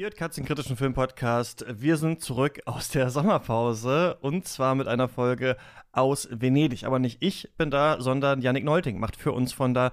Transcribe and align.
Ihr 0.00 0.06
hört 0.06 0.16
Katzen 0.16 0.46
kritischen 0.46 0.78
Filmpodcast. 0.78 1.66
Wir 1.68 1.98
sind 1.98 2.22
zurück 2.22 2.60
aus 2.64 2.88
der 2.88 3.10
Sommerpause 3.10 4.16
und 4.22 4.48
zwar 4.48 4.74
mit 4.74 4.88
einer 4.88 5.08
Folge 5.08 5.58
aus 5.92 6.26
Venedig. 6.30 6.84
Aber 6.84 6.98
nicht 6.98 7.18
ich 7.20 7.50
bin 7.58 7.70
da, 7.70 8.00
sondern 8.00 8.40
Yannick 8.40 8.64
Neulting 8.64 8.98
macht 8.98 9.14
für 9.16 9.32
uns 9.32 9.52
von 9.52 9.74
da 9.74 9.92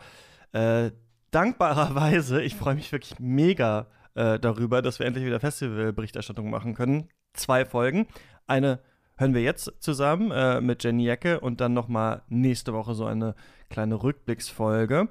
äh, 0.54 0.92
dankbarerweise. 1.32 2.42
Ich 2.42 2.56
freue 2.56 2.76
mich 2.76 2.90
wirklich 2.94 3.20
mega 3.20 3.88
äh, 4.16 4.40
darüber, 4.40 4.82
dass 4.82 4.98
wir 5.00 5.06
endlich 5.06 5.26
wieder 5.26 5.42
Festivalberichterstattung 5.42 6.50
machen 6.50 6.74
können. 6.74 7.10
Zwei 7.34 7.66
Folgen. 7.66 8.08
Eine 8.46 8.80
hören 9.18 9.34
wir 9.34 9.42
jetzt 9.42 9.74
zusammen 9.82 10.32
äh, 10.32 10.62
mit 10.62 10.86
Jenny 10.86 11.04
Jecke 11.04 11.42
und 11.42 11.60
dann 11.60 11.74
nochmal 11.74 12.22
nächste 12.30 12.72
Woche 12.72 12.94
so 12.94 13.04
eine 13.04 13.36
kleine 13.70 14.02
Rückblicksfolge. 14.02 15.10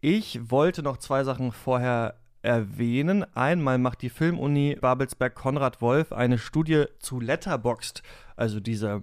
Ich 0.00 0.50
wollte 0.50 0.82
noch 0.82 0.96
zwei 0.96 1.22
Sachen 1.22 1.52
vorher 1.52 2.16
erwähnen. 2.42 3.24
Einmal 3.34 3.78
macht 3.78 4.02
die 4.02 4.10
Filmuni 4.10 4.76
Babelsberg 4.80 5.34
Konrad 5.34 5.80
Wolf 5.80 6.12
eine 6.12 6.38
Studie 6.38 6.84
zu 6.98 7.20
Letterboxd, 7.20 8.02
also 8.36 8.60
dieser 8.60 9.02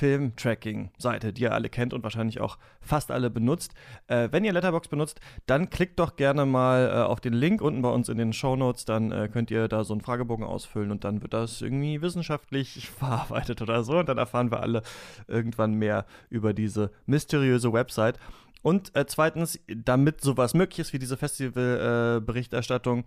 Film-Tracking-Seite, 0.00 1.32
die 1.34 1.42
ihr 1.42 1.52
alle 1.52 1.68
kennt 1.68 1.92
und 1.92 2.02
wahrscheinlich 2.02 2.40
auch 2.40 2.56
fast 2.80 3.10
alle 3.10 3.28
benutzt. 3.28 3.74
Äh, 4.06 4.28
wenn 4.30 4.44
ihr 4.44 4.52
Letterbox 4.52 4.88
benutzt, 4.88 5.20
dann 5.44 5.68
klickt 5.68 5.98
doch 5.98 6.16
gerne 6.16 6.46
mal 6.46 6.88
äh, 6.88 7.02
auf 7.02 7.20
den 7.20 7.34
Link 7.34 7.60
unten 7.60 7.82
bei 7.82 7.90
uns 7.90 8.08
in 8.08 8.16
den 8.16 8.32
Show 8.32 8.56
Notes. 8.56 8.86
Dann 8.86 9.12
äh, 9.12 9.28
könnt 9.30 9.50
ihr 9.50 9.68
da 9.68 9.84
so 9.84 9.92
einen 9.92 10.00
Fragebogen 10.00 10.46
ausfüllen 10.46 10.90
und 10.90 11.04
dann 11.04 11.20
wird 11.20 11.34
das 11.34 11.60
irgendwie 11.60 12.00
wissenschaftlich 12.00 12.88
verarbeitet 12.98 13.60
oder 13.60 13.82
so. 13.84 13.98
Und 13.98 14.08
dann 14.08 14.16
erfahren 14.16 14.50
wir 14.50 14.60
alle 14.60 14.82
irgendwann 15.28 15.74
mehr 15.74 16.06
über 16.30 16.54
diese 16.54 16.90
mysteriöse 17.04 17.72
Website. 17.72 18.18
Und 18.62 18.94
äh, 18.94 19.06
zweitens, 19.06 19.58
damit 19.66 20.20
sowas 20.20 20.54
möglich 20.54 20.80
ist 20.80 20.92
wie 20.92 20.98
diese 20.98 21.16
Festivalberichterstattung, 21.16 23.04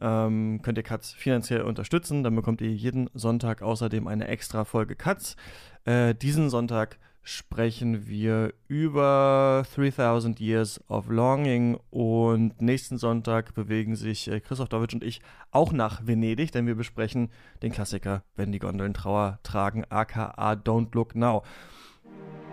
ähm, 0.00 0.60
könnt 0.62 0.78
ihr 0.78 0.84
Katz 0.84 1.12
finanziell 1.12 1.62
unterstützen. 1.62 2.22
Dann 2.22 2.34
bekommt 2.34 2.60
ihr 2.60 2.72
jeden 2.72 3.08
Sonntag 3.14 3.62
außerdem 3.62 4.06
eine 4.06 4.28
extra 4.28 4.64
Folge 4.64 4.96
Katz. 4.96 5.36
Äh, 5.84 6.14
diesen 6.14 6.50
Sonntag 6.50 6.98
sprechen 7.28 8.06
wir 8.06 8.54
über 8.68 9.64
3000 9.74 10.38
Years 10.38 10.80
of 10.88 11.08
Longing 11.08 11.76
und 11.90 12.62
nächsten 12.62 12.98
Sonntag 12.98 13.52
bewegen 13.54 13.96
sich 13.96 14.30
äh, 14.30 14.38
Christoph 14.38 14.68
Dowitsch 14.68 14.94
und 14.94 15.02
ich 15.02 15.20
auch 15.50 15.72
nach 15.72 16.06
Venedig, 16.06 16.52
denn 16.52 16.68
wir 16.68 16.76
besprechen 16.76 17.30
den 17.62 17.72
Klassiker 17.72 18.22
Wenn 18.36 18.52
die 18.52 18.60
Gondeln 18.60 18.94
Trauer 18.94 19.40
tragen, 19.42 19.84
aka 19.88 20.52
Don't 20.52 20.94
Look 20.94 21.16
Now. 21.16 21.42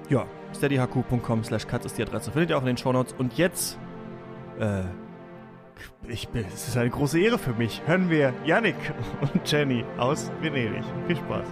Ja, 0.10 0.26
steadyhq.com 0.56 1.44
slash 1.44 1.68
cuts 1.68 1.86
ist 1.86 1.98
die 1.98 2.04
Adresse. 2.04 2.32
Findet 2.32 2.50
ihr 2.52 2.58
auch 2.58 2.62
in 2.62 2.68
den 2.68 2.78
Shownotes. 2.78 3.16
Und 3.18 3.38
jetzt, 3.38 3.78
äh, 4.60 4.82
ich 6.08 6.28
bin, 6.28 6.46
es 6.54 6.68
ist 6.68 6.78
eine 6.78 6.90
große 6.90 7.20
Ehre 7.20 7.38
für 7.38 7.54
mich. 7.54 7.82
Hören 7.86 8.10
wir 8.10 8.34
Yannick 8.46 8.76
und 9.22 9.50
Jenny 9.50 9.86
aus 9.98 10.32
Venedig. 10.42 10.84
Viel 11.08 11.16
Spaß. 11.18 11.48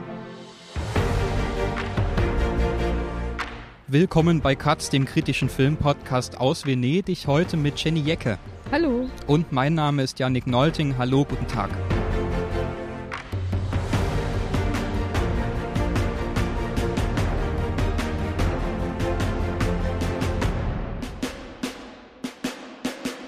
Willkommen 3.87 4.39
bei 4.41 4.55
Katz, 4.55 4.89
dem 4.89 5.05
kritischen 5.05 5.49
Filmpodcast 5.49 6.39
aus 6.39 6.65
Venedig. 6.65 7.27
Heute 7.27 7.57
mit 7.57 7.81
Jenny 7.83 7.99
Jecke. 7.99 8.37
Hallo. 8.71 9.09
Und 9.27 9.51
mein 9.51 9.73
Name 9.73 10.03
ist 10.03 10.19
Yannick 10.19 10.47
Nolting. 10.47 10.97
Hallo, 10.97 11.25
guten 11.25 11.47
Tag. 11.47 11.69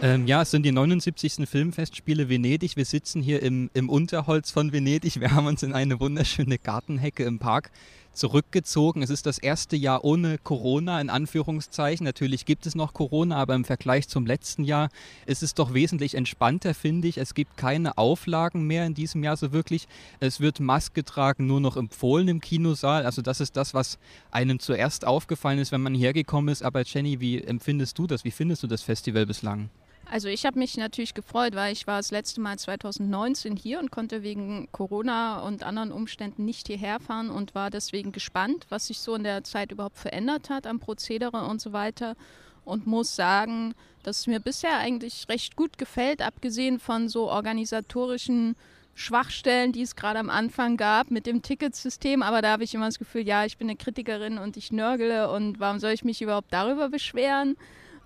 Ähm, 0.04 0.28
ja, 0.28 0.42
es 0.42 0.52
sind 0.52 0.64
die 0.64 0.74
79. 0.74 1.48
Filmfestspiele 1.48 2.28
Venedig. 2.28 2.76
Wir 2.76 2.84
sitzen 2.84 3.22
hier 3.22 3.42
im, 3.42 3.70
im 3.74 3.90
Unterholz 3.90 4.52
von 4.52 4.74
Venedig. 4.74 5.22
Wir 5.22 5.32
haben 5.34 5.48
uns 5.48 5.64
in 5.64 5.72
eine 5.72 5.98
wunderschöne 6.02 6.58
Gartenhecke 6.58 7.24
im 7.24 7.40
Park 7.40 7.72
zurückgezogen. 8.12 9.02
Es 9.02 9.10
ist 9.10 9.26
das 9.26 9.38
erste 9.38 9.78
Jahr 9.78 10.04
ohne 10.04 10.40
Corona, 10.40 11.00
in 11.00 11.10
Anführungszeichen. 11.10 12.04
Natürlich 12.04 12.44
gibt 12.44 12.66
es 12.66 12.76
noch 12.76 12.94
Corona, 12.94 13.38
aber 13.38 13.56
im 13.56 13.64
Vergleich 13.64 14.10
zum 14.10 14.26
letzten 14.26 14.66
Jahr 14.66 14.90
ist 15.26 15.42
es 15.42 15.54
doch 15.54 15.74
wesentlich 15.74 16.16
entspannter, 16.16 16.74
finde 16.74 17.08
ich. 17.08 17.18
Es 17.18 17.34
gibt 17.34 17.56
keine 17.56 17.98
Auflagen 17.98 18.68
mehr 18.68 18.86
in 18.86 18.96
diesem 18.96 19.24
Jahr 19.24 19.38
so 19.38 19.54
wirklich. 19.54 19.88
Es 20.20 20.42
wird 20.42 20.60
Maske 20.60 21.06
tragen, 21.06 21.48
nur 21.48 21.62
noch 21.62 21.78
empfohlen 21.78 22.28
im 22.28 22.42
Kinosaal. 22.42 23.06
Also 23.06 23.22
das 23.22 23.40
ist 23.40 23.56
das, 23.56 23.74
was 23.74 23.98
einem 24.32 24.60
zuerst 24.60 25.08
aufgefallen 25.08 25.60
ist, 25.60 25.72
wenn 25.72 25.82
man 25.82 25.94
hierher 25.94 26.12
gekommen 26.12 26.50
ist. 26.50 26.62
Aber 26.62 26.84
Jenny, 26.84 27.22
wie 27.22 27.42
empfindest 27.42 27.98
du 27.98 28.06
das? 28.06 28.26
Wie 28.26 28.32
findest 28.32 28.64
du 28.64 28.68
das 28.68 28.82
Festival 28.82 29.26
bislang? 29.26 29.70
Also 30.14 30.28
ich 30.28 30.46
habe 30.46 30.60
mich 30.60 30.78
natürlich 30.78 31.16
gefreut, 31.16 31.56
weil 31.56 31.74
ich 31.74 31.88
war 31.88 31.98
das 31.98 32.12
letzte 32.12 32.40
Mal 32.40 32.60
2019 32.60 33.56
hier 33.56 33.80
und 33.80 33.90
konnte 33.90 34.22
wegen 34.22 34.68
Corona 34.72 35.40
und 35.40 35.64
anderen 35.64 35.92
Umständen 35.92 36.46
nicht 36.46 36.68
hierher 36.68 37.00
fahren 37.00 37.32
und 37.32 37.56
war 37.56 37.72
deswegen 37.72 38.12
gespannt, 38.12 38.68
was 38.70 38.86
sich 38.86 39.00
so 39.00 39.16
in 39.16 39.24
der 39.24 39.44
Zeit 39.44 39.72
überhaupt 39.72 39.98
verändert 39.98 40.52
hat 40.52 40.68
am 40.68 40.80
Prozedere 40.80 41.48
und 41.48 41.60
so 41.62 41.74
weiter. 41.74 42.16
Und 42.64 42.86
muss 42.86 43.16
sagen, 43.16 43.74
dass 44.04 44.20
es 44.20 44.28
mir 44.28 44.40
bisher 44.40 44.78
eigentlich 44.78 45.26
recht 45.30 45.56
gut 45.56 45.80
gefällt, 45.80 46.22
abgesehen 46.22 46.80
von 46.80 47.10
so 47.10 47.32
organisatorischen 47.32 48.56
Schwachstellen, 48.94 49.72
die 49.72 49.82
es 49.82 49.96
gerade 49.96 50.20
am 50.20 50.30
Anfang 50.30 50.78
gab 50.78 51.10
mit 51.10 51.26
dem 51.26 51.42
Ticketsystem. 51.42 52.22
Aber 52.22 52.44
da 52.44 52.52
habe 52.52 52.64
ich 52.64 52.76
immer 52.76 52.86
das 52.86 53.00
Gefühl, 53.00 53.28
ja, 53.28 53.46
ich 53.46 53.58
bin 53.58 53.68
eine 53.68 53.78
Kritikerin 53.78 54.38
und 54.38 54.58
ich 54.58 54.72
nörgele 54.72 55.32
und 55.32 55.60
warum 55.60 55.80
soll 55.80 55.94
ich 55.94 56.04
mich 56.04 56.22
überhaupt 56.22 56.54
darüber 56.54 56.90
beschweren? 56.90 57.58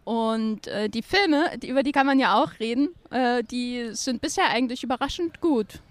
Und 0.07 0.67
äh, 0.67 0.87
die 0.87 1.01
Filme, 1.01 1.57
die, 1.61 1.67
über 1.67 1.83
die 1.83 1.91
kann 1.91 2.05
man 2.05 2.17
ja 2.17 2.41
auch 2.41 2.61
reden, 2.61 2.95
äh, 3.11 3.43
die 3.43 3.89
sind 3.91 4.21
bisher 4.21 4.49
eigentlich 4.49 4.81
überraschend 4.81 5.41
gut. 5.41 5.81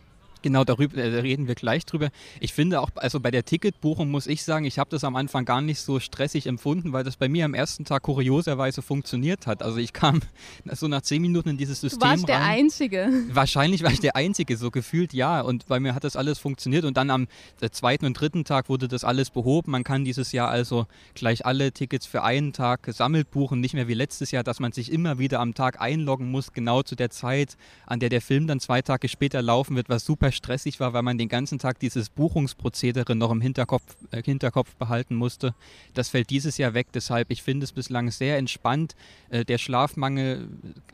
Genau, 0.46 0.62
darüber 0.62 0.96
äh, 0.96 1.18
reden 1.18 1.48
wir 1.48 1.56
gleich 1.56 1.84
drüber. 1.86 2.10
Ich 2.38 2.52
finde 2.52 2.80
auch, 2.80 2.90
also 2.94 3.18
bei 3.18 3.32
der 3.32 3.44
Ticketbuchung 3.44 4.08
muss 4.08 4.28
ich 4.28 4.44
sagen, 4.44 4.64
ich 4.64 4.78
habe 4.78 4.88
das 4.90 5.02
am 5.02 5.16
Anfang 5.16 5.44
gar 5.44 5.60
nicht 5.60 5.80
so 5.80 5.98
stressig 5.98 6.46
empfunden, 6.46 6.92
weil 6.92 7.02
das 7.02 7.16
bei 7.16 7.28
mir 7.28 7.44
am 7.44 7.52
ersten 7.52 7.84
Tag 7.84 8.04
kurioserweise 8.04 8.80
funktioniert 8.80 9.48
hat. 9.48 9.60
Also 9.64 9.78
ich 9.78 9.92
kam 9.92 10.20
so 10.72 10.86
nach 10.86 11.02
zehn 11.02 11.20
Minuten 11.20 11.48
in 11.48 11.56
dieses 11.56 11.80
System. 11.80 11.98
Du 11.98 12.06
warst 12.06 12.28
der 12.28 12.44
Einzige. 12.44 13.10
Wahrscheinlich 13.28 13.82
war 13.82 13.90
ich 13.90 13.98
der 13.98 14.14
Einzige, 14.14 14.56
so 14.56 14.70
gefühlt 14.70 15.12
ja. 15.12 15.40
Und 15.40 15.66
bei 15.66 15.80
mir 15.80 15.96
hat 15.96 16.04
das 16.04 16.14
alles 16.14 16.38
funktioniert. 16.38 16.84
Und 16.84 16.96
dann 16.96 17.10
am 17.10 17.26
äh, 17.60 17.68
zweiten 17.70 18.06
und 18.06 18.14
dritten 18.14 18.44
Tag 18.44 18.68
wurde 18.68 18.86
das 18.86 19.02
alles 19.02 19.30
behoben. 19.30 19.72
Man 19.72 19.82
kann 19.82 20.04
dieses 20.04 20.30
Jahr 20.30 20.48
also 20.48 20.86
gleich 21.16 21.44
alle 21.44 21.72
Tickets 21.72 22.06
für 22.06 22.22
einen 22.22 22.52
Tag 22.52 22.84
gesammelt 22.84 23.32
buchen, 23.32 23.60
nicht 23.60 23.74
mehr 23.74 23.88
wie 23.88 23.94
letztes 23.94 24.30
Jahr, 24.30 24.44
dass 24.44 24.60
man 24.60 24.70
sich 24.70 24.92
immer 24.92 25.18
wieder 25.18 25.40
am 25.40 25.54
Tag 25.54 25.80
einloggen 25.80 26.30
muss, 26.30 26.52
genau 26.52 26.84
zu 26.84 26.94
der 26.94 27.10
Zeit, 27.10 27.56
an 27.84 27.98
der 27.98 28.10
der 28.10 28.20
Film 28.20 28.46
dann 28.46 28.60
zwei 28.60 28.80
Tage 28.80 29.08
später 29.08 29.42
laufen 29.42 29.74
wird, 29.74 29.88
was 29.88 30.04
super 30.04 30.30
stressig 30.36 30.78
war, 30.80 30.92
weil 30.92 31.02
man 31.02 31.18
den 31.18 31.28
ganzen 31.28 31.58
Tag 31.58 31.80
dieses 31.80 32.10
Buchungsprozedere 32.10 33.16
noch 33.16 33.30
im 33.30 33.40
Hinterkopf, 33.40 33.96
äh, 34.10 34.22
Hinterkopf 34.22 34.74
behalten 34.76 35.14
musste. 35.14 35.54
Das 35.94 36.08
fällt 36.08 36.30
dieses 36.30 36.58
Jahr 36.58 36.74
weg. 36.74 36.88
Deshalb, 36.94 37.30
ich 37.30 37.42
finde 37.42 37.64
es 37.64 37.72
bislang 37.72 38.10
sehr 38.10 38.38
entspannt. 38.38 38.94
Äh, 39.30 39.44
der 39.44 39.58
Schlafmangel 39.58 40.48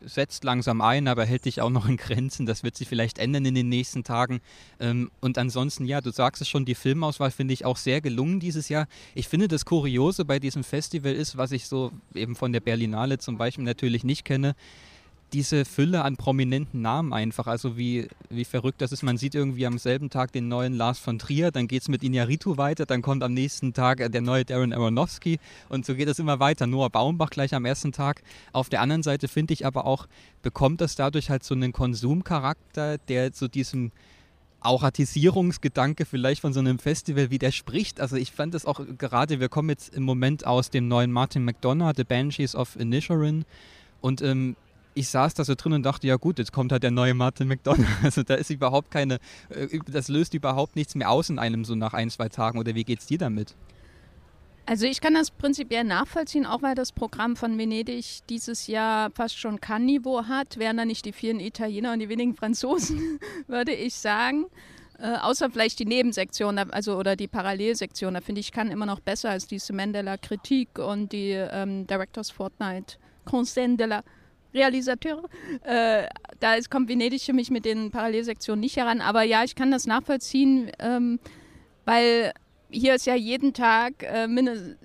setzt 0.04 0.44
langsam 0.44 0.80
ein, 0.80 1.08
aber 1.08 1.24
hält 1.24 1.44
sich 1.44 1.60
auch 1.60 1.70
noch 1.70 1.88
in 1.88 1.96
Grenzen. 1.96 2.46
Das 2.46 2.62
wird 2.62 2.76
sich 2.76 2.88
vielleicht 2.88 3.18
ändern 3.18 3.44
in 3.44 3.54
den 3.54 3.68
nächsten 3.68 4.04
Tagen. 4.04 4.40
Ähm, 4.80 5.10
und 5.20 5.38
ansonsten, 5.38 5.84
ja, 5.84 6.00
du 6.00 6.10
sagst 6.10 6.40
es 6.40 6.48
schon, 6.48 6.64
die 6.64 6.74
Filmauswahl 6.74 7.30
finde 7.30 7.54
ich 7.54 7.64
auch 7.64 7.76
sehr 7.76 8.00
gelungen 8.00 8.40
dieses 8.40 8.68
Jahr. 8.68 8.86
Ich 9.14 9.28
finde, 9.28 9.48
das 9.48 9.64
Kuriose 9.64 10.24
bei 10.24 10.38
diesem 10.38 10.64
Festival 10.64 11.12
ist, 11.12 11.36
was 11.36 11.52
ich 11.52 11.66
so 11.66 11.92
eben 12.14 12.36
von 12.36 12.52
der 12.52 12.60
Berlinale 12.60 13.18
zum 13.18 13.36
Beispiel 13.36 13.64
natürlich 13.64 14.04
nicht 14.04 14.24
kenne, 14.24 14.54
diese 15.32 15.64
Fülle 15.64 16.02
an 16.02 16.16
prominenten 16.16 16.82
Namen 16.82 17.12
einfach, 17.12 17.46
also 17.46 17.76
wie, 17.76 18.08
wie 18.28 18.44
verrückt 18.44 18.80
das 18.80 18.92
ist. 18.92 19.02
Man 19.02 19.16
sieht 19.16 19.34
irgendwie 19.34 19.66
am 19.66 19.78
selben 19.78 20.10
Tag 20.10 20.32
den 20.32 20.48
neuen 20.48 20.74
Lars 20.74 20.98
von 20.98 21.18
Trier, 21.18 21.50
dann 21.50 21.68
geht 21.68 21.82
es 21.82 21.88
mit 21.88 22.02
Inyaritu 22.02 22.56
weiter, 22.56 22.86
dann 22.86 23.02
kommt 23.02 23.22
am 23.22 23.32
nächsten 23.32 23.72
Tag 23.72 24.12
der 24.12 24.20
neue 24.20 24.44
Darren 24.44 24.72
Aronofsky 24.72 25.38
und 25.68 25.86
so 25.86 25.94
geht 25.94 26.08
es 26.08 26.18
immer 26.18 26.40
weiter. 26.40 26.66
Noah 26.66 26.90
Baumbach 26.90 27.30
gleich 27.30 27.54
am 27.54 27.64
ersten 27.64 27.92
Tag. 27.92 28.22
Auf 28.52 28.68
der 28.68 28.80
anderen 28.80 29.02
Seite 29.02 29.28
finde 29.28 29.54
ich 29.54 29.64
aber 29.64 29.86
auch, 29.86 30.06
bekommt 30.42 30.80
das 30.80 30.96
dadurch 30.96 31.30
halt 31.30 31.44
so 31.44 31.54
einen 31.54 31.72
Konsumcharakter, 31.72 32.98
der 32.98 33.32
zu 33.32 33.48
diesem 33.48 33.92
Auratisierungsgedanke 34.60 36.04
vielleicht 36.04 36.40
von 36.40 36.52
so 36.52 36.60
einem 36.60 36.78
Festival 36.78 37.30
widerspricht. 37.30 38.00
Also 38.00 38.16
ich 38.16 38.32
fand 38.32 38.54
das 38.54 38.64
auch 38.64 38.80
gerade, 38.98 39.40
wir 39.40 39.48
kommen 39.48 39.70
jetzt 39.70 39.94
im 39.94 40.04
Moment 40.04 40.46
aus 40.46 40.70
dem 40.70 40.88
neuen 40.88 41.10
Martin 41.10 41.44
McDonough, 41.44 41.94
The 41.96 42.04
Banshees 42.04 42.54
of 42.54 42.76
Inisherin 42.76 43.44
und 44.00 44.22
ähm, 44.22 44.56
ich 44.94 45.08
saß 45.08 45.34
da 45.34 45.44
so 45.44 45.54
drin 45.54 45.72
und 45.72 45.82
dachte, 45.82 46.06
ja 46.06 46.16
gut, 46.16 46.38
jetzt 46.38 46.52
kommt 46.52 46.72
halt 46.72 46.82
der 46.82 46.90
neue 46.90 47.14
Martin 47.14 47.48
McDonough. 47.48 47.86
Also 48.02 48.22
da 48.22 48.34
ist 48.34 48.50
überhaupt 48.50 48.90
keine, 48.90 49.18
äh, 49.48 49.78
das 49.86 50.08
löst 50.08 50.34
überhaupt 50.34 50.76
nichts 50.76 50.94
mehr 50.94 51.10
aus 51.10 51.30
in 51.30 51.38
einem 51.38 51.64
so 51.64 51.74
nach 51.74 51.94
ein, 51.94 52.10
zwei 52.10 52.28
Tagen. 52.28 52.58
Oder 52.58 52.74
wie 52.74 52.84
geht's 52.84 53.06
dir 53.06 53.18
damit? 53.18 53.54
Also 54.64 54.86
ich 54.86 55.00
kann 55.00 55.14
das 55.14 55.30
prinzipiell 55.30 55.84
nachvollziehen, 55.84 56.46
auch 56.46 56.62
weil 56.62 56.74
das 56.74 56.92
Programm 56.92 57.34
von 57.34 57.58
Venedig 57.58 58.20
dieses 58.28 58.68
Jahr 58.68 59.10
fast 59.10 59.36
schon 59.36 59.60
Kann-Niveau 59.60 60.26
hat. 60.26 60.56
Wären 60.58 60.76
da 60.76 60.84
nicht 60.84 61.04
die 61.04 61.12
vielen 61.12 61.40
Italiener 61.40 61.92
und 61.92 61.98
die 61.98 62.08
wenigen 62.08 62.34
Franzosen, 62.34 63.18
würde 63.48 63.72
ich 63.72 63.94
sagen. 63.94 64.46
Äh, 64.98 65.16
außer 65.16 65.50
vielleicht 65.50 65.80
die 65.80 65.84
Nebensektion, 65.84 66.58
also 66.58 66.96
oder 66.96 67.16
die 67.16 67.26
Parallelsektion. 67.26 68.14
Da 68.14 68.20
finde 68.20 68.40
ich, 68.40 68.52
kann 68.52 68.70
immer 68.70 68.86
noch 68.86 69.00
besser 69.00 69.30
als 69.30 69.48
diese 69.48 69.72
Mandela 69.72 70.16
Kritik 70.16 70.78
und 70.78 71.12
die 71.12 71.30
ähm, 71.30 71.86
Directors 71.88 72.30
Fortnite 72.30 72.98
Conseil 73.24 73.76
de 73.76 73.86
la 73.86 74.04
Realisateure. 74.54 75.24
Äh, 75.64 76.04
da 76.40 76.54
ist, 76.54 76.70
kommt 76.70 76.88
Venedig 76.88 77.22
für 77.22 77.32
mich 77.32 77.50
mit 77.50 77.64
den 77.64 77.90
Parallelsektionen 77.90 78.60
nicht 78.60 78.76
heran. 78.76 79.00
Aber 79.00 79.22
ja, 79.22 79.44
ich 79.44 79.54
kann 79.54 79.70
das 79.70 79.86
nachvollziehen, 79.86 80.70
ähm, 80.78 81.18
weil 81.84 82.32
hier 82.72 82.94
ist 82.94 83.06
ja 83.06 83.14
jeden 83.14 83.52
Tag, 83.52 84.02
äh, 84.02 84.26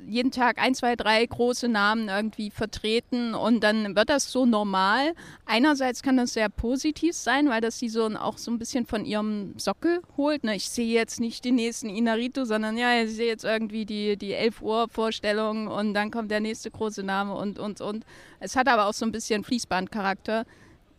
jeden 0.06 0.32
Tag 0.32 0.62
ein, 0.62 0.76
zwei, 0.76 0.96
drei 0.96 1.26
große 1.26 1.68
Namen 1.68 2.10
irgendwie 2.10 2.52
vertreten 2.52 3.34
und 3.34 3.64
dann 3.64 3.96
wird 3.96 4.10
das 4.10 4.32
so 4.32 4.46
normal. 4.46 5.14
Einerseits 5.46 6.04
kann 6.04 6.18
das 6.18 6.34
sehr 6.34 6.50
positiv 6.50 7.16
sein, 7.16 7.50
weil 7.50 7.62
das 7.62 7.80
sie 7.80 7.90
so 7.90 8.06
auch 8.08 8.38
so 8.38 8.52
ein 8.52 8.60
bisschen 8.60 8.86
von 8.86 9.06
ihrem 9.06 9.58
Sockel 9.58 10.02
holt. 10.18 10.44
Ne? 10.44 10.56
Ich 10.56 10.70
sehe 10.70 10.94
jetzt 10.94 11.20
nicht 11.20 11.46
den 11.46 11.56
nächsten 11.56 11.90
Inarito, 11.90 12.46
sondern 12.46 12.78
ja, 12.78 13.02
ich 13.02 13.12
sehe 13.12 13.28
jetzt 13.28 13.46
irgendwie 13.46 13.86
die, 13.86 14.18
die 14.18 14.34
11 14.34 14.62
Uhr 14.62 14.88
Vorstellung 14.90 15.68
und 15.68 15.94
dann 15.94 16.12
kommt 16.12 16.30
der 16.30 16.42
nächste 16.42 16.70
große 16.70 17.04
Name 17.04 17.34
und, 17.34 17.58
und, 17.58 17.82
und. 17.82 18.06
Es 18.40 18.56
hat 18.56 18.68
aber 18.68 18.88
auch 18.88 18.94
so 18.94 19.06
ein 19.06 19.12
bisschen 19.12 19.44
Fließbandcharakter 19.44 20.46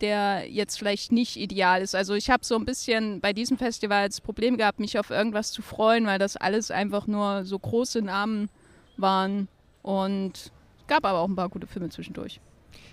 der 0.01 0.49
jetzt 0.49 0.77
vielleicht 0.77 1.11
nicht 1.11 1.37
ideal 1.37 1.81
ist. 1.81 1.95
Also 1.95 2.13
ich 2.13 2.29
habe 2.29 2.45
so 2.45 2.55
ein 2.55 2.65
bisschen 2.65 3.21
bei 3.21 3.33
diesem 3.33 3.57
Festival 3.57 4.07
das 4.07 4.21
Problem 4.21 4.57
gehabt, 4.57 4.79
mich 4.79 4.97
auf 4.99 5.09
irgendwas 5.09 5.51
zu 5.51 5.61
freuen, 5.61 6.05
weil 6.05 6.19
das 6.19 6.37
alles 6.37 6.71
einfach 6.71 7.07
nur 7.07 7.45
so 7.45 7.57
große 7.57 8.01
Namen 8.01 8.49
waren 8.97 9.47
und 9.81 10.51
gab 10.87 11.05
aber 11.05 11.19
auch 11.19 11.27
ein 11.27 11.35
paar 11.35 11.49
gute 11.49 11.67
Filme 11.67 11.89
zwischendurch. 11.89 12.39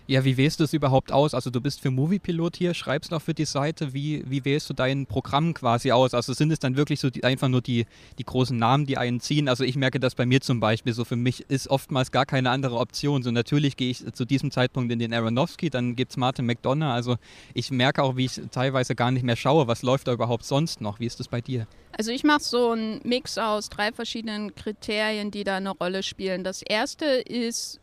Ja, 0.08 0.24
wie 0.24 0.36
wählst 0.36 0.60
du 0.60 0.64
es 0.64 0.72
überhaupt 0.72 1.10
aus? 1.10 1.34
Also 1.34 1.50
du 1.50 1.60
bist 1.60 1.80
für 1.80 1.90
Moviepilot 1.90 2.56
hier, 2.56 2.74
schreibst 2.74 3.10
noch 3.10 3.22
für 3.22 3.34
die 3.34 3.44
Seite. 3.44 3.92
Wie, 3.92 4.22
wie 4.30 4.44
wählst 4.44 4.70
du 4.70 4.74
dein 4.74 5.06
Programm 5.06 5.52
quasi 5.52 5.90
aus? 5.90 6.14
Also 6.14 6.32
sind 6.32 6.52
es 6.52 6.60
dann 6.60 6.76
wirklich 6.76 7.00
so 7.00 7.10
die, 7.10 7.24
einfach 7.24 7.48
nur 7.48 7.60
die, 7.60 7.86
die 8.18 8.24
großen 8.24 8.56
Namen, 8.56 8.86
die 8.86 8.98
einen 8.98 9.18
ziehen? 9.18 9.48
Also 9.48 9.64
ich 9.64 9.74
merke 9.74 9.98
das 9.98 10.14
bei 10.14 10.24
mir 10.24 10.40
zum 10.40 10.60
Beispiel 10.60 10.92
so. 10.92 11.04
Für 11.04 11.16
mich 11.16 11.50
ist 11.50 11.66
oftmals 11.68 12.12
gar 12.12 12.24
keine 12.24 12.50
andere 12.50 12.76
Option. 12.76 13.24
So 13.24 13.32
natürlich 13.32 13.76
gehe 13.76 13.90
ich 13.90 14.04
zu 14.12 14.24
diesem 14.24 14.52
Zeitpunkt 14.52 14.92
in 14.92 15.00
den 15.00 15.12
Aronofsky, 15.12 15.70
dann 15.70 15.96
gibt 15.96 16.12
es 16.12 16.16
Martin 16.16 16.46
McDonough. 16.46 16.92
Also 16.92 17.16
ich 17.52 17.72
merke 17.72 18.04
auch, 18.04 18.16
wie 18.16 18.26
ich 18.26 18.40
teilweise 18.52 18.94
gar 18.94 19.10
nicht 19.10 19.24
mehr 19.24 19.36
schaue, 19.36 19.66
was 19.66 19.82
läuft 19.82 20.06
da 20.06 20.12
überhaupt 20.12 20.44
sonst 20.44 20.80
noch? 20.80 21.00
Wie 21.00 21.06
ist 21.06 21.18
das 21.18 21.26
bei 21.26 21.40
dir? 21.40 21.66
Also 21.98 22.12
ich 22.12 22.22
mache 22.22 22.44
so 22.44 22.70
einen 22.70 23.00
Mix 23.02 23.38
aus 23.38 23.70
drei 23.70 23.90
verschiedenen 23.90 24.54
Kriterien, 24.54 25.32
die 25.32 25.42
da 25.42 25.56
eine 25.56 25.70
Rolle 25.70 26.04
spielen. 26.04 26.44
Das 26.44 26.62
erste 26.62 27.06
ist 27.06 27.80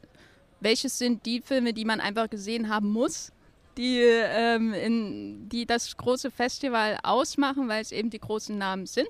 welches 0.63 0.97
sind 0.97 1.25
die 1.25 1.41
Filme, 1.41 1.73
die 1.73 1.85
man 1.85 1.99
einfach 1.99 2.29
gesehen 2.29 2.69
haben 2.69 2.89
muss, 2.89 3.31
die, 3.77 3.99
ähm, 3.99 4.73
in, 4.73 5.49
die 5.49 5.65
das 5.65 5.97
große 5.97 6.31
Festival 6.31 6.97
ausmachen, 7.03 7.67
weil 7.67 7.81
es 7.81 7.91
eben 7.91 8.09
die 8.09 8.19
großen 8.19 8.57
Namen 8.57 8.85
sind. 8.85 9.07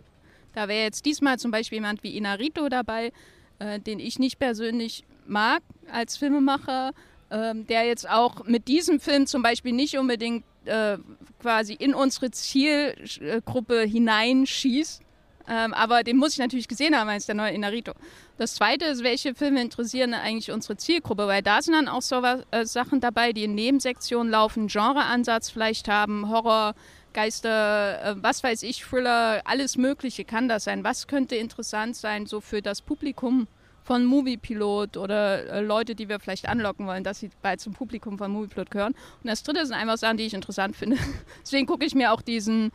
Da 0.54 0.68
wäre 0.68 0.84
jetzt 0.84 1.06
diesmal 1.06 1.40
zum 1.40 1.52
Beispiel 1.52 1.78
jemand 1.78 2.04
wie 2.04 2.16
Inarito 2.16 2.70
dabei, 2.70 3.12
äh, 3.60 3.80
den 3.80 4.00
ich 4.00 4.20
nicht 4.20 4.40
persönlich 4.40 5.04
mag 5.26 5.62
als 5.92 6.18
Filmemacher, 6.18 6.92
äh, 7.30 7.56
der 7.56 7.86
jetzt 7.86 8.10
auch 8.10 8.46
mit 8.46 8.68
diesem 8.68 9.00
Film 9.00 9.28
zum 9.28 9.42
Beispiel 9.42 9.74
nicht 9.74 9.98
unbedingt 9.98 10.46
äh, 10.66 10.98
quasi 11.42 11.74
in 11.74 11.94
unsere 11.94 12.32
Zielgruppe 12.32 13.82
hineinschießt. 13.82 15.02
Ähm, 15.48 15.74
aber 15.74 16.04
den 16.04 16.18
muss 16.18 16.34
ich 16.34 16.40
natürlich 16.40 16.68
gesehen 16.68 16.96
haben 16.96 17.10
als 17.10 17.26
der 17.26 17.36
neue 17.36 17.52
Inarito. 17.52 17.94
Das 18.38 18.56
zweite 18.56 18.86
ist, 18.86 19.04
welche 19.04 19.36
Filme 19.36 19.62
interessieren 19.62 20.14
eigentlich 20.14 20.52
unsere 20.52 20.78
Zielgruppe, 20.78 21.28
weil 21.28 21.42
da 21.42 21.62
sind 21.62 21.74
dann 21.74 21.88
auch 21.88 22.02
so 22.02 22.24
äh, 22.24 22.66
Sachen 22.66 23.02
dabei, 23.02 23.34
die 23.34 23.44
in 23.44 23.56
Nebensektionen 23.56 24.32
laufen, 24.32 24.68
Genreansatz 24.68 25.50
vielleicht 25.50 25.88
haben, 25.88 26.30
Horror, 26.30 26.76
Geister, 27.14 28.04
äh, 28.04 28.16
was 28.22 28.44
weiß 28.44 28.64
ich, 28.64 28.84
Thriller, 28.84 29.42
alles 29.46 29.78
Mögliche 29.78 30.26
kann 30.26 30.48
das 30.48 30.64
sein. 30.66 30.84
Was 30.84 31.08
könnte 31.08 31.36
interessant 31.36 31.96
sein, 31.96 32.26
so 32.26 32.42
für 32.42 32.62
das 32.62 32.82
Publikum 32.82 33.48
von 33.84 34.06
Moviepilot 34.06 34.98
oder 34.98 35.46
äh, 35.46 35.62
Leute, 35.62 35.94
die 35.96 36.10
wir 36.10 36.20
vielleicht 36.20 36.48
anlocken 36.48 36.88
wollen, 36.88 37.04
dass 37.04 37.20
sie 37.20 37.30
bald 37.42 37.60
zum 37.60 37.74
Publikum 37.74 38.18
von 38.18 38.32
Moviepilot 38.32 38.72
gehören. 38.72 38.94
Und 38.94 39.30
das 39.30 39.44
dritte 39.44 39.66
sind 39.66 39.76
einfach 39.76 39.98
Sachen, 39.98 40.18
die 40.18 40.26
ich 40.26 40.34
interessant 40.34 40.76
finde. 40.76 40.98
Deswegen 41.42 41.68
gucke 41.68 41.86
ich 41.86 41.94
mir 41.94 42.14
auch 42.14 42.22
diesen, 42.22 42.72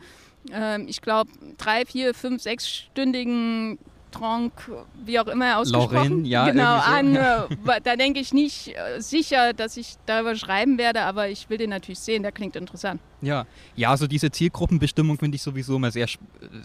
ich 0.87 1.01
glaube, 1.01 1.31
drei, 1.57 1.85
vier, 1.85 2.13
fünf, 2.13 2.41
sechsstündigen 2.41 3.77
Tronc, 4.11 4.53
wie 5.05 5.19
auch 5.19 5.27
immer 5.27 5.57
ausgesprochen, 5.57 5.93
Lauren, 5.93 6.25
ja, 6.25 6.49
genau 6.49 6.77
an. 6.77 7.13
Ja. 7.13 7.47
Da 7.83 7.95
denke 7.95 8.19
ich 8.19 8.33
nicht 8.33 8.69
äh, 8.69 8.99
sicher, 8.99 9.53
dass 9.53 9.77
ich 9.77 9.95
darüber 10.05 10.35
schreiben 10.35 10.77
werde, 10.77 11.01
aber 11.01 11.29
ich 11.29 11.49
will 11.49 11.57
den 11.57 11.69
natürlich 11.69 11.99
sehen, 11.99 12.23
der 12.23 12.31
klingt 12.31 12.55
interessant. 12.55 12.99
Ja, 13.21 13.45
ja, 13.75 13.89
also 13.89 14.07
diese 14.07 14.31
Zielgruppenbestimmung 14.31 15.17
finde 15.17 15.35
ich 15.35 15.41
sowieso 15.41 15.75
immer 15.75 15.91
sehr, 15.91 16.07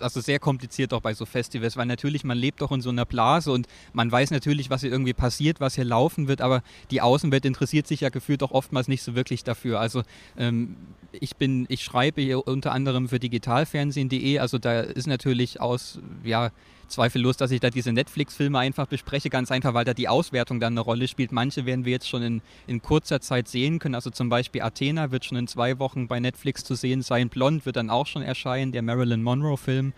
also 0.00 0.20
sehr 0.20 0.38
kompliziert 0.38 0.92
auch 0.92 1.00
bei 1.00 1.12
so 1.12 1.26
Festivals, 1.26 1.76
weil 1.76 1.86
natürlich 1.86 2.22
man 2.22 2.38
lebt 2.38 2.60
doch 2.60 2.70
in 2.70 2.80
so 2.80 2.90
einer 2.90 3.04
Blase 3.04 3.50
und 3.50 3.66
man 3.92 4.10
weiß 4.10 4.30
natürlich, 4.30 4.70
was 4.70 4.82
hier 4.82 4.90
irgendwie 4.90 5.14
passiert, 5.14 5.60
was 5.60 5.74
hier 5.74 5.84
laufen 5.84 6.28
wird, 6.28 6.40
aber 6.40 6.62
die 6.90 7.00
Außenwelt 7.00 7.44
interessiert 7.44 7.86
sich 7.86 8.00
ja 8.00 8.08
gefühlt 8.08 8.42
auch 8.42 8.52
oftmals 8.52 8.86
nicht 8.86 9.02
so 9.02 9.14
wirklich 9.16 9.42
dafür. 9.42 9.80
Also 9.80 10.02
ähm, 10.36 10.76
ich 11.12 11.36
bin, 11.36 11.66
ich 11.68 11.82
schreibe 11.82 12.20
hier 12.22 12.46
unter 12.46 12.72
anderem 12.72 13.08
für 13.08 13.18
digitalfernsehen.de, 13.18 14.38
also 14.38 14.58
da 14.58 14.80
ist 14.80 15.06
natürlich 15.06 15.60
aus, 15.60 15.98
ja, 16.22 16.50
zweifellos, 16.88 17.36
dass 17.36 17.50
ich 17.50 17.60
da 17.60 17.70
diese 17.70 17.92
Netflix-Filme 17.92 18.58
einfach 18.58 18.86
bespreche, 18.86 19.30
ganz 19.30 19.50
einfach, 19.50 19.74
weil 19.74 19.84
da 19.84 19.94
die 19.94 20.08
Auswertung 20.08 20.60
dann 20.60 20.74
eine 20.74 20.80
Rolle 20.80 21.08
spielt. 21.08 21.32
Manche 21.32 21.66
werden 21.66 21.84
wir 21.84 21.92
jetzt 21.92 22.08
schon 22.08 22.22
in, 22.22 22.42
in 22.66 22.82
kurzer 22.82 23.20
Zeit 23.20 23.48
sehen 23.48 23.78
können. 23.78 23.94
Also 23.94 24.10
zum 24.10 24.28
Beispiel 24.28 24.62
Athena 24.62 25.10
wird 25.10 25.24
schon 25.24 25.38
in 25.38 25.46
zwei 25.46 25.78
Wochen 25.78 26.08
bei 26.08 26.20
Netflix 26.20 26.64
zu 26.64 26.74
sehen 26.74 27.02
sein. 27.02 27.28
Blond 27.28 27.66
wird 27.66 27.76
dann 27.76 27.90
auch 27.90 28.06
schon 28.06 28.22
erscheinen, 28.22 28.72
der 28.72 28.82
Marilyn 28.82 29.22
Monroe-Film. 29.22 29.92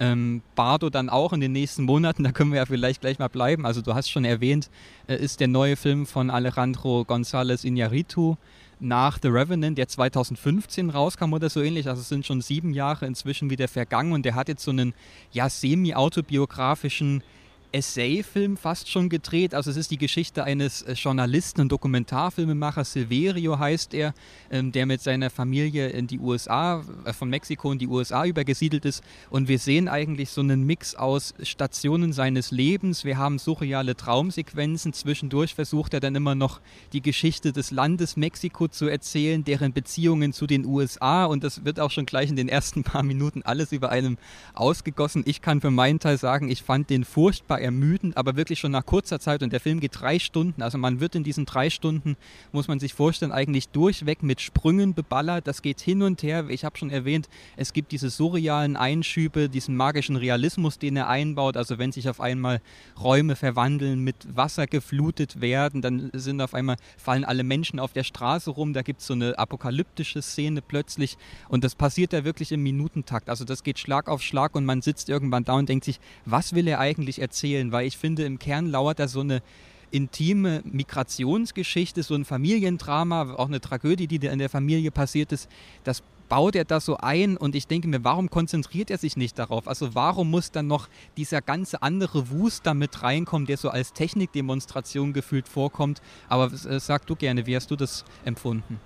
Ähm, 0.00 0.42
Bardo 0.56 0.90
dann 0.90 1.08
auch 1.08 1.32
in 1.32 1.40
den 1.40 1.52
nächsten 1.52 1.84
Monaten, 1.84 2.24
da 2.24 2.32
können 2.32 2.50
wir 2.50 2.58
ja 2.58 2.66
vielleicht 2.66 3.02
gleich 3.02 3.18
mal 3.18 3.28
bleiben. 3.28 3.66
Also 3.66 3.82
du 3.82 3.94
hast 3.94 4.10
schon 4.10 4.24
erwähnt, 4.24 4.70
äh, 5.06 5.16
ist 5.16 5.40
der 5.40 5.48
neue 5.48 5.76
Film 5.76 6.06
von 6.06 6.30
Alejandro 6.30 7.02
González 7.02 7.64
Iñárritu 7.64 8.36
nach 8.82 9.18
The 9.22 9.28
Revenant, 9.28 9.78
der 9.78 9.88
2015 9.88 10.90
rauskam 10.90 11.32
oder 11.32 11.48
so 11.48 11.62
ähnlich. 11.62 11.88
Also 11.88 12.00
es 12.00 12.08
sind 12.08 12.26
schon 12.26 12.40
sieben 12.40 12.74
Jahre 12.74 13.06
inzwischen 13.06 13.50
wieder 13.50 13.68
vergangen 13.68 14.12
und 14.12 14.24
der 14.24 14.34
hat 14.34 14.48
jetzt 14.48 14.64
so 14.64 14.70
einen 14.70 14.94
ja 15.30 15.48
semi-autobiografischen 15.48 17.22
Essay-Film 17.72 18.56
fast 18.56 18.88
schon 18.90 19.08
gedreht. 19.08 19.54
Also 19.54 19.70
es 19.70 19.76
ist 19.76 19.90
die 19.90 19.98
Geschichte 19.98 20.44
eines 20.44 20.82
äh, 20.82 20.92
Journalisten 20.92 21.62
und 21.62 21.72
Dokumentarfilmemachers, 21.72 22.92
Silverio 22.92 23.58
heißt 23.58 23.94
er, 23.94 24.14
ähm, 24.50 24.72
der 24.72 24.86
mit 24.86 25.00
seiner 25.00 25.30
Familie 25.30 25.88
in 25.88 26.06
die 26.06 26.18
USA, 26.18 26.84
äh, 27.04 27.12
von 27.12 27.30
Mexiko 27.30 27.72
in 27.72 27.78
die 27.78 27.88
USA 27.88 28.26
übergesiedelt 28.26 28.84
ist. 28.84 29.02
Und 29.30 29.48
wir 29.48 29.58
sehen 29.58 29.88
eigentlich 29.88 30.30
so 30.30 30.42
einen 30.42 30.64
Mix 30.64 30.94
aus 30.94 31.34
Stationen 31.42 32.12
seines 32.12 32.50
Lebens. 32.50 33.04
Wir 33.04 33.16
haben 33.16 33.38
surreale 33.38 33.96
Traumsequenzen. 33.96 34.92
Zwischendurch 34.92 35.54
versucht 35.54 35.94
er 35.94 36.00
dann 36.00 36.14
immer 36.14 36.34
noch 36.34 36.60
die 36.92 37.00
Geschichte 37.00 37.52
des 37.52 37.70
Landes 37.70 38.16
Mexiko 38.16 38.68
zu 38.68 38.86
erzählen, 38.86 39.44
deren 39.44 39.72
Beziehungen 39.72 40.32
zu 40.32 40.46
den 40.46 40.66
USA. 40.66 41.24
Und 41.24 41.42
das 41.42 41.64
wird 41.64 41.80
auch 41.80 41.90
schon 41.90 42.06
gleich 42.06 42.28
in 42.28 42.36
den 42.36 42.48
ersten 42.48 42.84
paar 42.84 43.02
Minuten 43.02 43.42
alles 43.42 43.72
über 43.72 43.88
einem 43.88 44.18
ausgegossen. 44.54 45.22
Ich 45.26 45.40
kann 45.40 45.60
für 45.62 45.70
meinen 45.70 45.98
Teil 45.98 46.18
sagen, 46.18 46.50
ich 46.50 46.62
fand 46.62 46.90
den 46.90 47.04
furchtbar 47.04 47.61
ermüdend, 47.62 48.16
aber 48.16 48.36
wirklich 48.36 48.58
schon 48.58 48.72
nach 48.72 48.84
kurzer 48.84 49.20
Zeit. 49.20 49.42
Und 49.42 49.52
der 49.52 49.60
Film 49.60 49.80
geht 49.80 50.00
drei 50.00 50.18
Stunden. 50.18 50.62
Also 50.62 50.78
man 50.78 51.00
wird 51.00 51.14
in 51.14 51.24
diesen 51.24 51.46
drei 51.46 51.70
Stunden, 51.70 52.16
muss 52.52 52.68
man 52.68 52.80
sich 52.80 52.94
vorstellen, 52.94 53.32
eigentlich 53.32 53.68
durchweg 53.68 54.22
mit 54.22 54.40
Sprüngen 54.40 54.94
beballert. 54.94 55.46
Das 55.46 55.62
geht 55.62 55.80
hin 55.80 56.02
und 56.02 56.22
her. 56.22 56.46
Ich 56.48 56.64
habe 56.64 56.76
schon 56.76 56.90
erwähnt, 56.90 57.28
es 57.56 57.72
gibt 57.72 57.92
diese 57.92 58.10
surrealen 58.10 58.76
Einschübe, 58.76 59.48
diesen 59.48 59.76
magischen 59.76 60.16
Realismus, 60.16 60.78
den 60.78 60.96
er 60.96 61.08
einbaut. 61.08 61.56
Also 61.56 61.78
wenn 61.78 61.92
sich 61.92 62.08
auf 62.08 62.20
einmal 62.20 62.60
Räume 63.00 63.36
verwandeln, 63.36 64.00
mit 64.00 64.16
Wasser 64.36 64.66
geflutet 64.66 65.40
werden, 65.40 65.82
dann 65.82 66.10
sind 66.12 66.40
auf 66.40 66.54
einmal, 66.54 66.76
fallen 66.96 67.24
alle 67.24 67.44
Menschen 67.44 67.78
auf 67.78 67.92
der 67.92 68.04
Straße 68.04 68.50
rum. 68.50 68.72
Da 68.72 68.82
gibt 68.82 69.00
es 69.00 69.06
so 69.06 69.14
eine 69.14 69.38
apokalyptische 69.38 70.20
Szene 70.22 70.62
plötzlich. 70.62 71.16
Und 71.48 71.64
das 71.64 71.74
passiert 71.74 72.12
da 72.12 72.24
wirklich 72.24 72.52
im 72.52 72.62
Minutentakt. 72.62 73.28
Also 73.28 73.44
das 73.44 73.62
geht 73.62 73.78
Schlag 73.78 74.08
auf 74.08 74.22
Schlag 74.22 74.54
und 74.54 74.64
man 74.64 74.82
sitzt 74.82 75.08
irgendwann 75.08 75.44
da 75.44 75.54
und 75.54 75.68
denkt 75.68 75.84
sich, 75.84 76.00
was 76.24 76.54
will 76.54 76.66
er 76.66 76.80
eigentlich 76.80 77.20
erzählen? 77.20 77.51
Erzählen, 77.52 77.72
weil 77.72 77.86
ich 77.86 77.96
finde, 77.96 78.24
im 78.24 78.38
Kern 78.38 78.66
lauert 78.66 78.98
da 78.98 79.08
so 79.08 79.20
eine 79.20 79.42
intime 79.90 80.62
Migrationsgeschichte, 80.64 82.02
so 82.02 82.14
ein 82.14 82.24
Familiendrama, 82.24 83.34
auch 83.34 83.48
eine 83.48 83.60
Tragödie, 83.60 84.06
die 84.06 84.26
in 84.26 84.38
der 84.38 84.48
Familie 84.48 84.90
passiert 84.90 85.32
ist. 85.32 85.50
Das 85.84 86.02
baut 86.30 86.56
er 86.56 86.64
da 86.64 86.80
so 86.80 86.96
ein 86.96 87.36
und 87.36 87.54
ich 87.54 87.66
denke 87.66 87.88
mir, 87.88 88.02
warum 88.02 88.30
konzentriert 88.30 88.90
er 88.90 88.96
sich 88.96 89.18
nicht 89.18 89.38
darauf? 89.38 89.68
Also 89.68 89.94
warum 89.94 90.30
muss 90.30 90.50
dann 90.50 90.66
noch 90.66 90.88
dieser 91.18 91.42
ganze 91.42 91.82
andere 91.82 92.30
Wust 92.30 92.64
da 92.64 92.72
mit 92.72 93.02
reinkommen, 93.02 93.46
der 93.46 93.58
so 93.58 93.68
als 93.68 93.92
Technikdemonstration 93.92 95.12
gefühlt 95.12 95.46
vorkommt? 95.46 96.00
Aber 96.30 96.46
äh, 96.46 96.80
sag 96.80 97.06
du 97.06 97.16
gerne, 97.16 97.46
wie 97.46 97.54
hast 97.54 97.70
du 97.70 97.76
das 97.76 98.06
empfunden? 98.24 98.80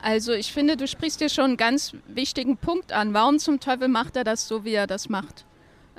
Also 0.00 0.32
ich 0.32 0.50
finde, 0.50 0.78
du 0.78 0.86
sprichst 0.86 1.20
dir 1.20 1.28
schon 1.28 1.44
einen 1.44 1.56
ganz 1.58 1.94
wichtigen 2.06 2.56
Punkt 2.56 2.92
an. 2.92 3.12
Warum 3.12 3.38
zum 3.38 3.60
Teufel 3.60 3.88
macht 3.88 4.16
er 4.16 4.24
das 4.24 4.48
so, 4.48 4.64
wie 4.64 4.72
er 4.72 4.86
das 4.86 5.10
macht? 5.10 5.44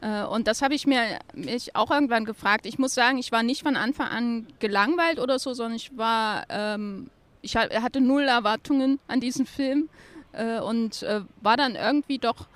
Äh, 0.02 0.24
und 0.24 0.48
das 0.48 0.62
habe 0.62 0.76
ich 0.76 0.86
mir 0.88 1.20
mich 1.34 1.76
auch 1.76 1.92
irgendwann 1.92 2.26
gefragt. 2.26 2.66
Ich 2.66 2.78
muss 2.78 2.94
sagen, 2.94 3.18
ich 3.18 3.32
war 3.32 3.44
nicht 3.44 3.64
von 3.64 3.76
Anfang 3.76 4.08
an 4.08 4.48
gelangweilt 4.60 5.20
oder 5.20 5.40
so, 5.40 5.54
sondern 5.54 5.76
ich 5.76 5.98
war, 5.98 6.46
ähm, 6.50 7.10
ich 7.42 7.56
hatte 7.56 8.02
null 8.02 8.24
Erwartungen 8.24 9.00
an 9.08 9.20
diesen 9.20 9.46
Film 9.46 9.90
äh, 10.34 10.60
und 10.60 11.04
äh, 11.04 11.22
war 11.42 11.58
dann 11.58 11.76
irgendwie 11.76 12.20
doch 12.20 12.48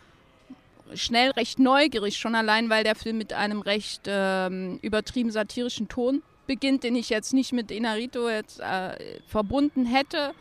schnell 0.93 1.31
recht 1.31 1.59
neugierig, 1.59 2.17
schon 2.17 2.35
allein, 2.35 2.69
weil 2.69 2.83
der 2.83 2.95
Film 2.95 3.17
mit 3.17 3.33
einem 3.33 3.61
recht 3.61 4.03
ähm, 4.07 4.79
übertrieben 4.81 5.31
satirischen 5.31 5.87
Ton 5.87 6.21
beginnt, 6.47 6.83
den 6.83 6.95
ich 6.95 7.09
jetzt 7.09 7.33
nicht 7.33 7.53
mit 7.53 7.71
Inarito 7.71 8.29
jetzt 8.29 8.59
äh, 8.59 9.21
verbunden 9.27 9.85
hätte. 9.85 10.33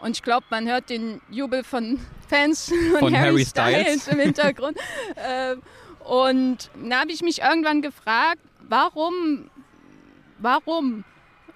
Und 0.00 0.12
ich 0.12 0.22
glaube, 0.22 0.46
man 0.50 0.68
hört 0.68 0.88
den 0.90 1.20
Jubel 1.30 1.64
von 1.64 1.98
Fans 2.28 2.72
von, 2.92 3.00
von 3.00 3.16
Harry 3.16 3.30
Harry 3.30 3.44
Styles. 3.44 3.80
Styles 3.80 4.08
im 4.08 4.20
Hintergrund. 4.20 4.78
und 6.04 6.70
da 6.88 7.00
habe 7.00 7.12
ich 7.12 7.22
mich 7.22 7.40
irgendwann 7.40 7.82
gefragt, 7.82 8.40
warum, 8.68 9.50
warum? 10.38 11.04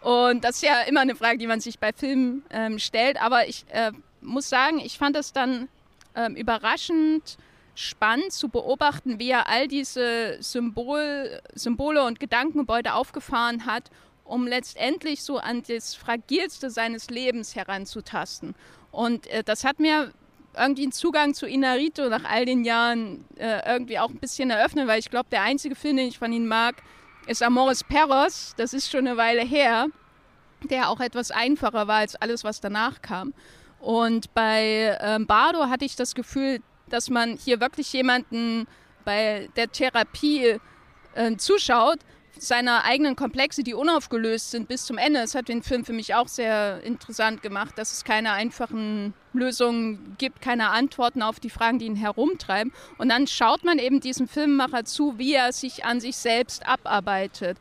Und 0.00 0.44
das 0.44 0.56
ist 0.56 0.62
ja 0.62 0.82
immer 0.82 1.00
eine 1.00 1.14
Frage, 1.14 1.38
die 1.38 1.46
man 1.46 1.60
sich 1.60 1.78
bei 1.78 1.92
Filmen 1.92 2.44
ähm, 2.50 2.78
stellt. 2.78 3.20
Aber 3.22 3.48
ich 3.48 3.64
äh, 3.70 3.92
muss 4.20 4.48
sagen, 4.48 4.78
ich 4.78 4.98
fand 4.98 5.16
es 5.16 5.32
dann 5.32 5.68
ähm, 6.14 6.36
überraschend 6.36 7.38
spannend 7.74 8.32
zu 8.32 8.48
beobachten, 8.48 9.18
wie 9.18 9.30
er 9.30 9.48
all 9.48 9.66
diese 9.66 10.36
Symbol, 10.40 11.40
Symbole 11.54 12.04
und 12.04 12.20
Gedankengebäude 12.20 12.94
aufgefahren 12.94 13.66
hat, 13.66 13.90
um 14.24 14.46
letztendlich 14.46 15.22
so 15.22 15.38
an 15.38 15.62
das 15.66 15.94
Fragilste 15.94 16.70
seines 16.70 17.10
Lebens 17.10 17.56
heranzutasten. 17.56 18.54
Und 18.92 19.26
äh, 19.26 19.42
das 19.42 19.64
hat 19.64 19.80
mir 19.80 20.12
irgendwie 20.56 20.82
einen 20.82 20.92
Zugang 20.92 21.34
zu 21.34 21.46
Inarito 21.46 22.08
nach 22.08 22.25
all 22.25 22.44
den 22.44 22.64
Jahren 22.64 23.25
äh, 23.37 23.61
irgendwie 23.73 23.99
auch 23.99 24.11
ein 24.11 24.18
bisschen 24.18 24.50
eröffnet, 24.50 24.87
weil 24.87 24.99
ich 24.99 25.11
glaube, 25.11 25.28
der 25.30 25.42
einzige 25.42 25.75
Film, 25.75 25.96
den 25.96 26.08
ich 26.08 26.18
von 26.18 26.32
ihm 26.32 26.46
mag, 26.46 26.76
ist 27.26 27.42
Amores 27.42 27.84
Perros. 27.84 28.54
Das 28.56 28.73
ist 28.75 28.90
schon 28.90 29.06
eine 29.06 29.16
Weile 29.16 29.42
her, 29.42 29.87
der 30.62 30.90
auch 30.90 31.00
etwas 31.00 31.30
einfacher 31.30 31.87
war 31.88 31.99
als 31.99 32.16
alles, 32.16 32.44
was 32.44 32.61
danach 32.61 33.02
kam. 33.02 33.34
Und 33.80 34.32
bei 34.34 34.96
ähm, 35.00 35.26
Bardo 35.26 35.68
hatte 35.68 35.84
ich 35.84 35.96
das 35.96 36.14
Gefühl, 36.14 36.61
dass 36.88 37.11
man 37.11 37.37
hier 37.37 37.61
wirklich 37.61 37.92
jemanden 37.92 38.66
bei 39.04 39.49
der 39.56 39.70
Therapie 39.70 40.58
äh, 41.14 41.37
zuschaut, 41.37 41.99
seiner 42.38 42.84
eigenen 42.84 43.16
Komplexe, 43.16 43.62
die 43.62 43.74
unaufgelöst 43.74 44.50
sind, 44.50 44.68
bis 44.68 44.84
zum 44.84 44.98
Ende. 44.98 45.20
Das 45.20 45.34
hat 45.34 45.48
den 45.48 45.62
Film 45.62 45.84
für 45.84 45.92
mich 45.92 46.14
auch 46.14 46.28
sehr 46.28 46.82
interessant 46.82 47.42
gemacht, 47.42 47.78
dass 47.78 47.92
es 47.92 48.04
keine 48.04 48.32
einfachen 48.32 49.14
Lösungen 49.32 50.16
gibt, 50.18 50.40
keine 50.40 50.70
Antworten 50.70 51.22
auf 51.22 51.40
die 51.40 51.50
Fragen, 51.50 51.78
die 51.78 51.86
ihn 51.86 51.96
herumtreiben. 51.96 52.72
Und 52.98 53.08
dann 53.08 53.26
schaut 53.26 53.64
man 53.64 53.78
eben 53.78 54.00
diesem 54.00 54.28
Filmemacher 54.28 54.84
zu, 54.84 55.18
wie 55.18 55.34
er 55.34 55.52
sich 55.52 55.84
an 55.84 56.00
sich 56.00 56.16
selbst 56.16 56.66
abarbeitet 56.66 57.58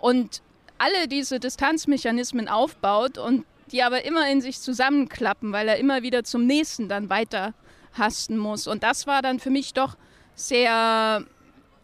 und 0.00 0.42
alle 0.78 1.08
diese 1.08 1.40
Distanzmechanismen 1.40 2.48
aufbaut 2.48 3.18
und 3.18 3.44
die 3.72 3.82
aber 3.82 4.04
immer 4.04 4.30
in 4.30 4.40
sich 4.40 4.60
zusammenklappen, 4.60 5.52
weil 5.52 5.68
er 5.68 5.78
immer 5.78 6.02
wieder 6.02 6.22
zum 6.24 6.46
nächsten 6.46 6.88
dann 6.88 7.10
weiter 7.10 7.54
hasten 7.94 8.38
muss. 8.38 8.66
Und 8.66 8.82
das 8.82 9.06
war 9.06 9.22
dann 9.22 9.40
für 9.40 9.50
mich 9.50 9.74
doch 9.74 9.96
sehr 10.34 11.24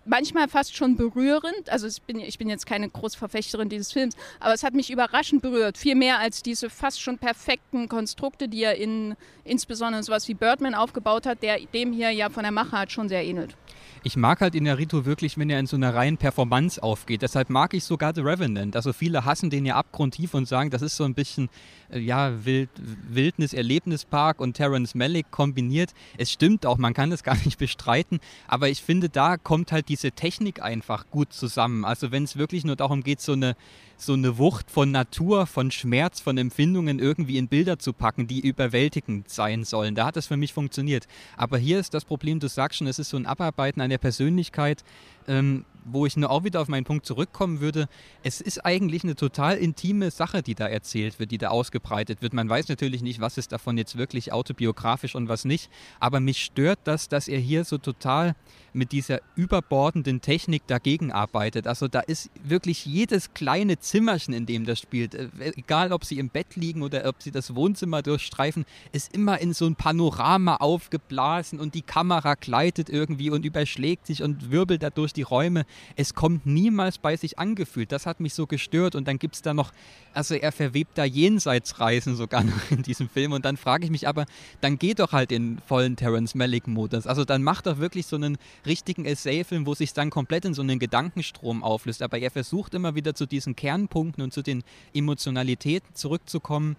manchmal 0.04 0.48
fast 0.48 0.76
schon 0.76 0.96
berührend. 0.96 1.68
Also 1.68 1.86
ich 1.86 2.02
bin, 2.02 2.20
ich 2.20 2.38
bin 2.38 2.48
jetzt 2.48 2.66
keine 2.66 2.88
Großverfechterin 2.88 3.68
dieses 3.68 3.92
Films, 3.92 4.16
aber 4.40 4.54
es 4.54 4.62
hat 4.62 4.74
mich 4.74 4.90
überraschend 4.90 5.42
berührt. 5.42 5.78
Viel 5.78 5.94
mehr 5.94 6.18
als 6.18 6.42
diese 6.42 6.70
fast 6.70 7.00
schon 7.00 7.18
perfekten 7.18 7.88
Konstrukte, 7.88 8.48
die 8.48 8.62
er 8.62 8.76
in 8.76 9.16
insbesondere 9.44 10.02
sowas 10.02 10.28
wie 10.28 10.34
Birdman 10.34 10.74
aufgebaut 10.74 11.26
hat, 11.26 11.42
der 11.42 11.58
dem 11.72 11.92
hier 11.92 12.10
ja 12.10 12.30
von 12.30 12.42
der 12.42 12.52
Machart 12.52 12.92
schon 12.92 13.08
sehr 13.08 13.24
ähnelt. 13.24 13.56
Ich 14.02 14.16
mag 14.16 14.40
halt 14.40 14.54
in 14.54 14.64
Naruto 14.64 15.04
wirklich, 15.04 15.38
wenn 15.38 15.50
er 15.50 15.60
in 15.60 15.66
so 15.66 15.76
einer 15.76 15.94
reinen 15.94 16.16
Performance 16.16 16.82
aufgeht. 16.82 17.22
Deshalb 17.22 17.50
mag 17.50 17.74
ich 17.74 17.84
sogar 17.84 18.14
The 18.14 18.20
Revenant. 18.20 18.76
Also 18.76 18.92
viele 18.92 19.24
hassen 19.24 19.50
den 19.50 19.64
ja 19.64 19.76
abgrundtief 19.76 20.34
und 20.34 20.46
sagen, 20.46 20.70
das 20.70 20.82
ist 20.82 20.96
so 20.96 21.04
ein 21.04 21.14
bisschen 21.14 21.48
äh, 21.90 21.98
ja, 21.98 22.44
Wild, 22.44 22.70
Wildnis, 23.08 23.52
Erlebnispark 23.52 24.40
und 24.40 24.54
Terence 24.54 24.94
Malick 24.94 25.30
kombiniert. 25.30 25.90
Es 26.18 26.30
stimmt 26.30 26.66
auch, 26.66 26.78
man 26.78 26.94
kann 26.94 27.10
das 27.10 27.22
gar 27.24 27.36
nicht 27.44 27.58
bestreiten. 27.58 28.20
Aber 28.48 28.68
ich 28.68 28.82
finde, 28.82 29.08
da 29.08 29.36
kommt 29.36 29.72
halt 29.72 29.88
diese 29.88 30.12
Technik 30.12 30.62
einfach 30.62 31.06
gut 31.10 31.32
zusammen. 31.32 31.84
Also 31.84 32.10
wenn 32.10 32.24
es 32.24 32.36
wirklich 32.36 32.64
nur 32.64 32.76
darum 32.76 33.02
geht, 33.02 33.20
so 33.20 33.32
eine 33.32 33.56
so 34.04 34.14
eine 34.14 34.38
Wucht 34.38 34.70
von 34.70 34.90
Natur, 34.90 35.46
von 35.46 35.70
Schmerz, 35.70 36.20
von 36.20 36.36
Empfindungen 36.36 36.98
irgendwie 36.98 37.38
in 37.38 37.48
Bilder 37.48 37.78
zu 37.78 37.92
packen, 37.92 38.26
die 38.26 38.40
überwältigend 38.40 39.28
sein 39.28 39.64
sollen. 39.64 39.94
Da 39.94 40.06
hat 40.06 40.16
es 40.16 40.26
für 40.26 40.36
mich 40.36 40.52
funktioniert. 40.52 41.06
Aber 41.36 41.58
hier 41.58 41.78
ist 41.78 41.94
das 41.94 42.04
Problem, 42.04 42.40
du 42.40 42.48
sagst 42.48 42.78
schon, 42.78 42.86
es 42.86 42.98
ist 42.98 43.10
so 43.10 43.16
ein 43.16 43.26
Abarbeiten 43.26 43.80
einer 43.80 43.98
Persönlichkeit, 43.98 44.84
ähm, 45.28 45.64
wo 45.84 46.06
ich 46.06 46.16
nur 46.16 46.30
auch 46.30 46.44
wieder 46.44 46.60
auf 46.60 46.68
meinen 46.68 46.84
Punkt 46.84 47.06
zurückkommen 47.06 47.60
würde, 47.60 47.88
es 48.22 48.40
ist 48.40 48.64
eigentlich 48.64 49.04
eine 49.04 49.16
total 49.16 49.56
intime 49.56 50.10
Sache, 50.10 50.42
die 50.42 50.54
da 50.54 50.66
erzählt 50.66 51.18
wird, 51.18 51.30
die 51.30 51.38
da 51.38 51.48
ausgebreitet 51.48 52.22
wird. 52.22 52.34
Man 52.34 52.48
weiß 52.48 52.68
natürlich 52.68 53.02
nicht, 53.02 53.20
was 53.20 53.38
ist 53.38 53.52
davon 53.52 53.76
jetzt 53.78 53.96
wirklich 53.98 54.32
autobiografisch 54.32 55.14
und 55.14 55.28
was 55.28 55.44
nicht, 55.44 55.70
aber 56.00 56.20
mich 56.20 56.44
stört 56.44 56.80
das, 56.84 57.08
dass 57.08 57.28
er 57.28 57.38
hier 57.38 57.64
so 57.64 57.78
total 57.78 58.34
mit 58.72 58.92
dieser 58.92 59.20
überbordenden 59.36 60.20
Technik 60.20 60.66
dagegen 60.66 61.12
arbeitet. 61.12 61.66
Also 61.66 61.88
da 61.88 62.00
ist 62.00 62.30
wirklich 62.42 62.86
jedes 62.86 63.34
kleine 63.34 63.78
Zimmerchen, 63.78 64.32
in 64.32 64.46
dem 64.46 64.64
das 64.64 64.80
spielt, 64.80 65.14
äh, 65.14 65.28
egal 65.56 65.92
ob 65.92 66.04
sie 66.04 66.18
im 66.18 66.30
Bett 66.30 66.56
liegen 66.56 66.82
oder 66.82 67.06
ob 67.06 67.22
sie 67.22 67.30
das 67.30 67.54
Wohnzimmer 67.54 68.02
durchstreifen, 68.02 68.64
ist 68.92 69.14
immer 69.14 69.40
in 69.40 69.52
so 69.52 69.66
ein 69.66 69.76
Panorama 69.76 70.56
aufgeblasen 70.56 71.60
und 71.60 71.74
die 71.74 71.82
Kamera 71.82 72.34
gleitet 72.34 72.88
irgendwie 72.88 73.30
und 73.30 73.44
überschlägt 73.44 74.06
sich 74.06 74.22
und 74.22 74.50
wirbelt 74.50 74.82
da 74.82 74.90
durch 74.90 75.11
die 75.12 75.22
Räume 75.22 75.64
es 75.96 76.14
kommt 76.14 76.46
niemals 76.46 76.98
bei 76.98 77.16
sich 77.16 77.38
angefühlt. 77.38 77.92
Das 77.92 78.06
hat 78.06 78.20
mich 78.20 78.34
so 78.34 78.46
gestört. 78.46 78.94
Und 78.94 79.08
dann 79.08 79.18
gibt 79.18 79.36
es 79.36 79.42
da 79.42 79.54
noch, 79.54 79.72
also 80.14 80.34
er 80.34 80.52
verwebt 80.52 80.96
da 80.98 81.04
Jenseitsreisen 81.04 82.16
sogar 82.16 82.44
noch 82.44 82.70
in 82.70 82.82
diesem 82.82 83.08
Film. 83.08 83.32
Und 83.32 83.44
dann 83.44 83.56
frage 83.56 83.84
ich 83.84 83.90
mich 83.90 84.08
aber, 84.08 84.26
dann 84.60 84.78
geht 84.78 84.98
doch 84.98 85.12
halt 85.12 85.32
in 85.32 85.58
vollen 85.66 85.96
Terence 85.96 86.34
Malick-Modus. 86.34 87.06
Also 87.06 87.24
dann 87.24 87.42
macht 87.42 87.66
doch 87.66 87.78
wirklich 87.78 88.06
so 88.06 88.16
einen 88.16 88.38
richtigen 88.66 89.04
Essay-Film, 89.04 89.66
wo 89.66 89.74
sich 89.74 89.92
dann 89.92 90.10
komplett 90.10 90.44
in 90.44 90.54
so 90.54 90.62
einen 90.62 90.78
Gedankenstrom 90.78 91.62
auflöst. 91.62 92.02
Aber 92.02 92.18
er 92.18 92.30
versucht 92.30 92.74
immer 92.74 92.94
wieder 92.94 93.14
zu 93.14 93.26
diesen 93.26 93.56
Kernpunkten 93.56 94.22
und 94.22 94.32
zu 94.32 94.42
den 94.42 94.62
Emotionalitäten 94.94 95.94
zurückzukommen 95.94 96.76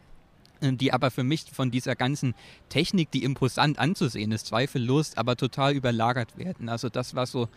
die 0.62 0.94
aber 0.94 1.12
für 1.12 1.26
mich 1.26 1.52
von 1.52 1.72
dieser 1.72 1.94
ganzen 1.94 2.36
Technik, 2.70 3.12
die 3.12 3.26
imposant 3.26 3.80
anzusehen 3.80 4.32
ist, 4.32 4.48
zweifellos, 4.48 5.18
aber 5.18 5.36
total 5.36 5.74
überlagert 5.74 6.38
werden. 6.38 6.70
Also 6.70 6.88
das 6.88 7.16
war 7.16 7.26
so 7.26 7.50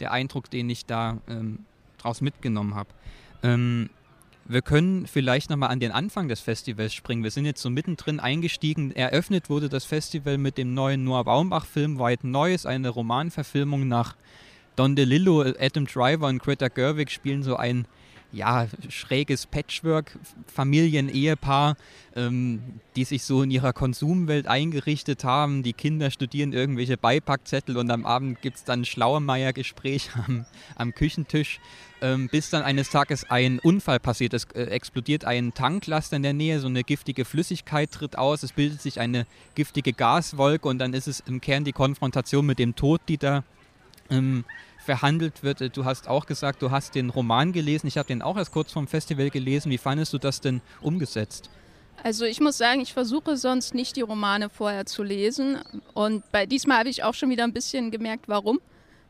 der 0.00 0.12
Eindruck, 0.12 0.50
den 0.50 0.68
ich 0.70 0.86
da 0.86 1.18
ähm, 1.28 1.60
draus 1.98 2.20
mitgenommen 2.20 2.74
habe. 2.74 2.88
Ähm, 3.42 3.90
wir 4.48 4.62
können 4.62 5.06
vielleicht 5.06 5.50
nochmal 5.50 5.70
an 5.70 5.80
den 5.80 5.90
Anfang 5.90 6.28
des 6.28 6.40
Festivals 6.40 6.94
springen. 6.94 7.24
Wir 7.24 7.32
sind 7.32 7.46
jetzt 7.46 7.60
so 7.60 7.68
mittendrin 7.68 8.20
eingestiegen. 8.20 8.92
Eröffnet 8.92 9.50
wurde 9.50 9.68
das 9.68 9.84
Festival 9.84 10.38
mit 10.38 10.56
dem 10.56 10.72
neuen 10.72 11.02
Noah 11.02 11.24
Baumbach-Film 11.24 11.98
White 11.98 12.28
Noise, 12.28 12.68
eine 12.68 12.90
Romanverfilmung 12.90 13.88
nach 13.88 14.14
Don 14.76 14.94
DeLillo. 14.94 15.42
Adam 15.58 15.86
Driver 15.86 16.28
und 16.28 16.40
Greta 16.40 16.68
Gerwig 16.68 17.10
spielen 17.10 17.42
so 17.42 17.56
ein 17.56 17.86
ja, 18.32 18.66
schräges 18.88 19.46
Patchwork-Familienehepaar, 19.46 21.76
ähm, 22.14 22.80
die 22.94 23.04
sich 23.04 23.22
so 23.22 23.42
in 23.42 23.50
ihrer 23.50 23.72
Konsumwelt 23.72 24.46
eingerichtet 24.46 25.24
haben. 25.24 25.62
Die 25.62 25.72
Kinder 25.72 26.10
studieren 26.10 26.52
irgendwelche 26.52 26.96
Beipackzettel 26.96 27.76
und 27.76 27.90
am 27.90 28.04
Abend 28.04 28.42
gibt 28.42 28.56
es 28.56 28.64
dann 28.64 28.84
Schlauermeier-Gespräch 28.84 30.10
am, 30.26 30.46
am, 30.74 30.94
Küchentisch, 30.94 31.60
ähm, 32.02 32.28
bis 32.28 32.50
dann 32.50 32.62
eines 32.62 32.90
Tages 32.90 33.30
ein 33.30 33.58
Unfall 33.58 34.00
passiert. 34.00 34.34
Es 34.34 34.44
äh, 34.54 34.64
explodiert 34.64 35.24
ein 35.24 35.54
Tanklaster 35.54 36.16
in 36.16 36.22
der 36.22 36.34
Nähe, 36.34 36.60
so 36.60 36.68
eine 36.68 36.84
giftige 36.84 37.24
Flüssigkeit 37.24 37.90
tritt 37.90 38.18
aus, 38.18 38.42
es 38.42 38.52
bildet 38.52 38.82
sich 38.82 39.00
eine 39.00 39.26
giftige 39.54 39.92
Gaswolke 39.92 40.68
und 40.68 40.78
dann 40.78 40.94
ist 40.94 41.08
es 41.08 41.20
im 41.20 41.40
Kern 41.40 41.64
die 41.64 41.72
Konfrontation 41.72 42.44
mit 42.44 42.58
dem 42.58 42.76
Tod, 42.76 43.00
die 43.08 43.18
da 43.18 43.44
ähm, 44.10 44.44
verhandelt 44.86 45.42
wird. 45.42 45.76
Du 45.76 45.84
hast 45.84 46.08
auch 46.08 46.24
gesagt, 46.24 46.62
du 46.62 46.70
hast 46.70 46.94
den 46.94 47.10
Roman 47.10 47.52
gelesen. 47.52 47.88
Ich 47.88 47.98
habe 47.98 48.06
den 48.06 48.22
auch 48.22 48.38
erst 48.38 48.52
kurz 48.52 48.72
vom 48.72 48.86
Festival 48.86 49.28
gelesen. 49.28 49.70
Wie 49.70 49.78
fandest 49.78 50.14
du 50.14 50.18
das 50.18 50.40
denn 50.40 50.62
umgesetzt? 50.80 51.50
Also 52.02 52.24
ich 52.24 52.40
muss 52.40 52.56
sagen, 52.56 52.80
ich 52.80 52.92
versuche 52.92 53.36
sonst 53.36 53.74
nicht 53.74 53.96
die 53.96 54.02
Romane 54.02 54.48
vorher 54.48 54.86
zu 54.86 55.02
lesen. 55.02 55.58
Und 55.92 56.30
bei 56.30 56.46
diesmal 56.46 56.78
habe 56.78 56.88
ich 56.88 57.02
auch 57.02 57.14
schon 57.14 57.30
wieder 57.30 57.44
ein 57.44 57.52
bisschen 57.52 57.90
gemerkt, 57.90 58.28
warum. 58.28 58.60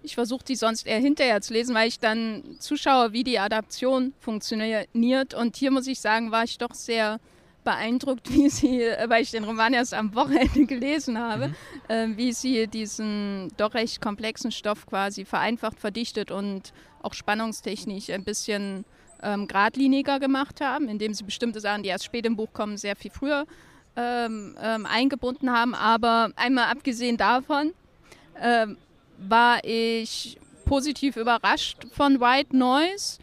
Ich 0.02 0.14
versuche 0.14 0.45
die 0.45 0.56
sonst 0.56 0.87
eher 0.87 0.99
hinterher 0.99 1.40
zu 1.40 1.52
lesen, 1.52 1.75
weil 1.75 1.88
ich 1.88 1.99
dann 1.99 2.42
zuschaue, 2.59 3.12
wie 3.12 3.25
die 3.25 3.38
Adaption 3.38 4.14
funktioniert. 4.18 5.35
Und 5.35 5.56
hier 5.56 5.71
muss 5.71 5.87
ich 5.87 6.00
sagen, 6.00 6.30
war 6.30 6.45
ich 6.45 6.59
doch 6.59 6.75
sehr 6.75 7.21
beeindruckt, 7.66 8.32
wie 8.32 8.49
sie, 8.49 8.82
äh, 8.82 9.11
weil 9.11 9.23
ich 9.23 9.32
den 9.32 9.44
Roman 9.44 9.75
erst 9.75 9.92
am 9.92 10.14
Wochenende 10.14 10.64
gelesen 10.64 11.18
habe, 11.18 11.49
mhm. 11.49 11.54
äh, 11.88 12.16
wie 12.16 12.32
sie 12.32 12.66
diesen 12.68 13.52
doch 13.58 13.75
recht 13.75 14.00
komplexen 14.00 14.52
Stoff 14.52 14.87
quasi 14.87 15.26
vereinfacht, 15.26 15.78
verdichtet 15.78 16.30
und 16.30 16.73
auch 17.02 17.12
spannungstechnisch 17.12 18.08
ein 18.11 18.25
bisschen 18.25 18.85
ähm, 19.23 19.49
geradliniger 19.49 20.20
gemacht 20.20 20.61
haben, 20.61 20.88
indem 20.88 21.12
sie 21.12 21.25
bestimmte 21.25 21.61
Sachen, 21.61 21.82
die 21.82 21.88
erst 21.88 22.04
spät 22.04 22.25
im 22.25 22.37
Buch 22.37 22.52
kommen, 22.52 22.78
sehr 22.78 22.96
viel 22.96 23.11
früher 23.11 23.46
ähm, 23.96 24.56
ähm, 24.62 24.87
eingebunden 24.87 25.50
haben. 25.50 25.75
Aber 25.75 26.30
einmal 26.37 26.70
abgesehen 26.70 27.16
davon 27.16 27.73
ähm, 28.40 28.78
war 29.18 29.58
ich 29.64 30.38
positiv 30.64 31.16
überrascht 31.16 31.87
von 31.92 32.20
White 32.20 32.56
Noise 32.56 33.18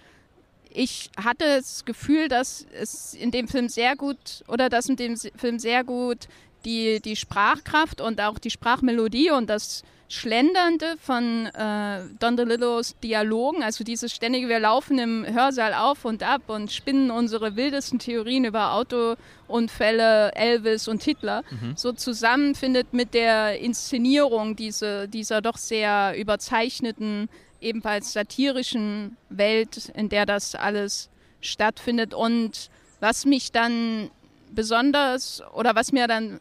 ich 0.74 1.10
hatte 1.18 1.46
das 1.46 1.86
Gefühl, 1.86 2.28
dass 2.28 2.66
es 2.74 3.14
in 3.14 3.32
dem 3.32 3.48
Film 3.48 3.70
sehr 3.70 3.96
gut 3.96 4.44
oder 4.48 4.70
dass 4.70 4.90
in 4.90 4.96
dem 4.96 5.16
Film 5.18 5.60
sehr 5.60 5.84
gut 5.84 6.28
die, 6.66 7.00
die 7.00 7.16
Sprachkraft 7.16 8.02
und 8.02 8.22
auch 8.22 8.40
die 8.40 8.50
Sprachmelodie 8.50 9.32
und 9.32 9.50
das 9.50 9.84
Schlendernde 10.10 10.96
von 11.00 11.48
äh, 11.48 12.02
Don 12.20 12.38
DeLillos 12.38 12.96
Dialogen, 13.04 13.64
also 13.64 13.84
dieses 13.84 14.14
ständige, 14.14 14.48
wir 14.48 14.60
laufen 14.60 15.00
im 15.00 15.26
Hörsaal 15.26 15.74
auf 15.74 16.06
und 16.06 16.22
ab 16.22 16.44
und 16.48 16.72
spinnen 16.72 17.10
unsere 17.10 17.56
wildesten 17.56 17.98
Theorien 17.98 18.46
über 18.46 18.74
Autounfälle, 18.74 20.32
Elvis 20.36 20.88
und 20.88 21.02
Hitler, 21.02 21.44
mhm. 21.50 21.74
so 21.76 21.94
zusammenfindet 21.94 22.94
mit 22.94 23.16
der 23.16 23.60
Inszenierung 23.60 24.56
diese, 24.56 25.08
dieser 25.08 25.42
doch 25.42 25.58
sehr 25.58 26.14
überzeichneten, 26.16 27.28
ebenfalls 27.64 28.14
satirischen 28.14 29.18
Welt, 29.30 29.92
in 29.96 30.10
der 30.10 30.26
das 30.26 30.56
alles 30.56 31.10
stattfindet. 31.42 32.14
Und 32.14 32.70
was 33.00 33.26
mich 33.26 33.52
dann 33.52 34.10
besonders 34.52 35.42
oder 35.54 35.76
was 35.76 35.92
mir 35.92 36.08
dann 36.08 36.40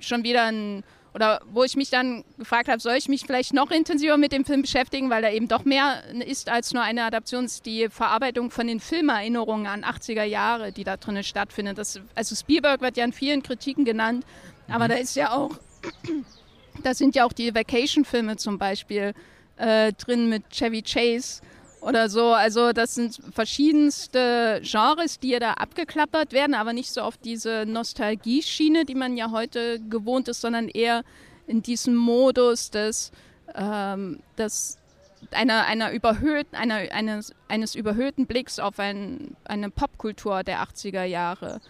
schon 0.00 0.24
wieder 0.24 0.44
ein 0.44 0.84
oder 1.14 1.40
wo 1.52 1.62
ich 1.62 1.76
mich 1.76 1.90
dann 1.90 2.24
gefragt 2.38 2.68
habe, 2.68 2.80
soll 2.80 2.96
ich 2.96 3.08
mich 3.08 3.22
vielleicht 3.22 3.54
noch 3.54 3.70
intensiver 3.70 4.16
mit 4.16 4.32
dem 4.32 4.44
Film 4.44 4.62
beschäftigen, 4.62 5.10
weil 5.10 5.22
er 5.22 5.32
eben 5.32 5.46
doch 5.46 5.64
mehr 5.64 6.02
ist 6.26 6.48
als 6.48 6.72
nur 6.72 6.82
eine 6.82 7.04
Adaption, 7.04 7.44
ist 7.44 7.66
die 7.66 7.88
Verarbeitung 7.88 8.50
von 8.50 8.66
den 8.66 8.80
Filmerinnerungen 8.80 9.66
an 9.68 9.84
80er 9.84 10.24
Jahre, 10.24 10.72
die 10.72 10.82
da 10.82 10.96
drinnen 10.96 11.22
stattfindet. 11.22 11.78
Das, 11.78 12.00
also 12.16 12.34
Spielberg 12.34 12.80
wird 12.80 12.96
ja 12.96 13.04
in 13.04 13.12
vielen 13.12 13.44
Kritiken 13.44 13.84
genannt, 13.84 14.26
aber 14.68 14.86
mhm. 14.86 14.88
da 14.88 14.94
ist 14.96 15.14
ja 15.14 15.32
auch, 15.32 15.52
da 16.82 16.94
sind 16.94 17.14
ja 17.14 17.24
auch 17.24 17.32
die 17.32 17.54
Vacation-Filme 17.54 18.36
zum 18.36 18.58
Beispiel 18.58 19.14
äh, 19.56 19.92
drin 19.92 20.28
mit 20.28 20.50
Chevy 20.50 20.82
Chase 20.82 21.40
oder 21.80 22.08
so. 22.08 22.32
Also 22.32 22.72
das 22.72 22.94
sind 22.94 23.18
verschiedenste 23.32 24.60
Genres, 24.62 25.18
die 25.18 25.30
ja 25.30 25.38
da 25.38 25.52
abgeklappert 25.52 26.32
werden, 26.32 26.54
aber 26.54 26.72
nicht 26.72 26.92
so 26.92 27.02
auf 27.02 27.16
diese 27.16 27.64
Nostalgie-Schiene, 27.66 28.84
die 28.84 28.94
man 28.94 29.16
ja 29.16 29.30
heute 29.30 29.80
gewohnt 29.80 30.28
ist, 30.28 30.40
sondern 30.40 30.68
eher 30.68 31.02
in 31.46 31.62
diesem 31.62 31.94
Modus 31.94 32.70
des, 32.70 33.12
ähm, 33.54 34.20
des 34.38 34.78
einer, 35.30 35.66
einer 35.66 35.92
überhöhten, 35.92 36.56
einer, 36.56 36.76
eines, 36.92 37.34
eines 37.48 37.74
überhöhten 37.74 38.26
Blicks 38.26 38.58
auf 38.58 38.78
ein, 38.78 39.36
eine 39.44 39.70
Popkultur 39.70 40.42
der 40.42 40.62
80er 40.62 41.04
Jahre, 41.04 41.60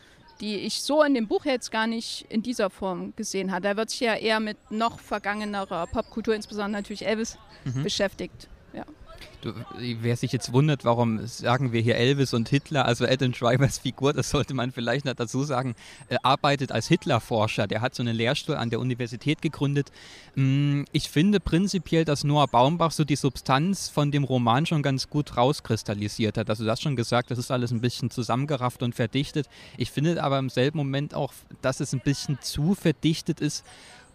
die 0.40 0.56
ich 0.56 0.82
so 0.82 1.02
in 1.02 1.14
dem 1.14 1.28
Buch 1.28 1.44
jetzt 1.44 1.70
gar 1.70 1.86
nicht 1.86 2.26
in 2.28 2.42
dieser 2.42 2.70
Form 2.70 3.14
gesehen 3.16 3.52
habe. 3.52 3.62
Da 3.62 3.76
wird 3.76 3.90
sich 3.90 4.00
ja 4.00 4.14
eher 4.14 4.40
mit 4.40 4.56
noch 4.70 4.98
vergangenerer 4.98 5.86
Popkultur, 5.86 6.34
insbesondere 6.34 6.82
natürlich 6.82 7.06
Elvis, 7.06 7.38
mhm. 7.64 7.82
beschäftigt. 7.82 8.48
Wer 9.78 10.16
sich 10.16 10.32
jetzt 10.32 10.52
wundert, 10.52 10.84
warum 10.84 11.26
sagen 11.26 11.72
wir 11.72 11.80
hier 11.80 11.96
Elvis 11.96 12.34
und 12.34 12.48
Hitler, 12.48 12.84
also 12.84 13.04
Adam 13.04 13.32
Drivers 13.32 13.78
Figur, 13.78 14.12
das 14.12 14.30
sollte 14.30 14.54
man 14.54 14.72
vielleicht 14.72 15.04
noch 15.04 15.14
dazu 15.14 15.44
sagen, 15.44 15.74
äh, 16.08 16.16
arbeitet 16.22 16.72
als 16.72 16.88
Hitlerforscher. 16.88 17.66
Der 17.66 17.80
hat 17.80 17.94
so 17.94 18.02
einen 18.02 18.16
Lehrstuhl 18.16 18.56
an 18.56 18.70
der 18.70 18.80
Universität 18.80 19.42
gegründet. 19.42 19.90
Mm, 20.34 20.82
ich 20.92 21.10
finde 21.10 21.40
prinzipiell, 21.40 22.04
dass 22.04 22.24
Noah 22.24 22.48
Baumbach 22.48 22.90
so 22.90 23.04
die 23.04 23.16
Substanz 23.16 23.88
von 23.88 24.10
dem 24.10 24.24
Roman 24.24 24.66
schon 24.66 24.82
ganz 24.82 25.08
gut 25.08 25.36
rauskristallisiert 25.36 26.38
hat. 26.38 26.48
Also 26.48 26.64
du 26.64 26.70
hast 26.70 26.82
schon 26.82 26.96
gesagt, 26.96 27.30
das 27.30 27.38
ist 27.38 27.50
alles 27.50 27.70
ein 27.70 27.80
bisschen 27.80 28.10
zusammengerafft 28.10 28.82
und 28.82 28.94
verdichtet. 28.94 29.48
Ich 29.76 29.90
finde 29.90 30.22
aber 30.22 30.38
im 30.38 30.50
selben 30.50 30.78
Moment 30.78 31.14
auch, 31.14 31.32
dass 31.62 31.80
es 31.80 31.92
ein 31.92 32.00
bisschen 32.00 32.38
zu 32.40 32.74
verdichtet 32.74 33.40
ist 33.40 33.64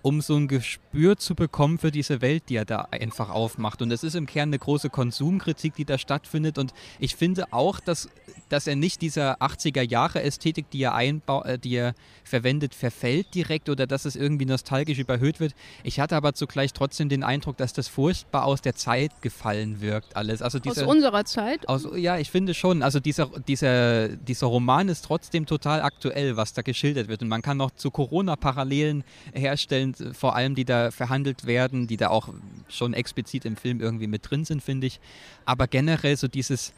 um 0.02 0.22
so 0.22 0.36
ein 0.36 0.48
Gespür 0.48 1.18
zu 1.18 1.36
bekommen 1.36 1.78
für 1.78 1.92
diese 1.92 2.22
Welt, 2.22 2.44
die 2.50 2.56
er 2.56 2.66
da 2.66 2.88
einfach 2.92 3.30
aufmacht. 3.30 3.82
Und 3.82 3.92
es 3.92 4.04
ist 4.04 4.16
im 4.16 4.26
Kern 4.26 4.50
eine 4.50 4.60
große 4.60 4.90
Konsumkritik, 4.90 5.76
die 5.76 5.86
da 5.86 5.98
stattfindet. 5.98 6.58
Und 6.58 6.74
ich 7.00 7.16
finde 7.16 7.52
auch, 7.52 7.80
dass, 7.80 8.10
dass 8.48 8.68
er 8.68 8.76
nicht 8.76 9.02
dieser 9.02 9.42
80er-Jahre-Ästhetik, 9.42 10.70
die 10.70 10.84
er 10.84 10.96
einbaut, 10.96 11.46
äh, 11.46 11.60
die 11.60 11.76
er 11.76 11.96
verwendet, 12.24 12.76
verfällt 12.76 13.34
direkt 13.36 13.70
oder 13.70 13.88
dass 13.88 14.06
es 14.06 14.16
irgendwie 14.16 14.46
nostalgisch 14.46 15.00
überhöht 15.00 15.40
wird. 15.40 15.54
Ich 15.84 16.00
hatte 16.00 16.16
aber 16.16 16.34
zugleich 16.34 16.74
trotzdem 16.74 17.10
den 17.10 17.24
Eindruck, 17.24 17.58
dass 17.58 17.74
das 17.74 17.88
furchtbar 17.88 18.46
aus 18.46 18.62
der 18.62 18.76
Zeit 18.76 19.22
gefallen 19.22 19.82
wirkt, 19.82 20.16
alles. 20.16 20.42
Also 20.42 20.60
diese, 20.60 20.86
aus 20.86 20.96
unserer 20.96 21.26
Zeit? 21.26 21.68
Aus, 21.68 21.88
ja, 21.96 22.18
ich 22.18 22.32
finde 22.32 22.54
schon. 22.54 22.84
Also 22.84 23.00
dieser, 23.00 23.28
dieser, 23.48 24.10
dieser 24.10 24.48
Roman 24.48 24.88
ist 24.88 25.04
trotzdem 25.04 25.46
total 25.46 25.82
aktuell, 25.82 26.38
was 26.38 26.54
da 26.54 26.62
geschildert 26.62 27.08
wird. 27.10 27.22
Und 27.22 27.28
man 27.28 27.42
kann 27.42 27.58
noch 27.58 27.72
zu 27.72 27.92
Corona-Parallelen 27.92 29.04
herstellen 29.34 29.89
sind 29.94 30.16
vor 30.16 30.36
allem, 30.36 30.56
die 30.56 30.66
da 30.66 30.92
verhandelt 30.92 31.46
werden, 31.46 31.88
die 31.88 31.98
da 31.98 32.10
auch 32.10 32.30
schon 32.68 32.94
explizit 32.94 33.46
im 33.46 33.56
Film 33.56 33.82
irgendwie 33.82 34.08
mit 34.08 34.30
drin 34.30 34.46
sind, 34.46 34.62
finde 34.62 34.88
ich. 34.88 35.00
Aber 35.46 35.68
generell 35.68 36.18
so 36.18 36.28
dieses, 36.28 36.74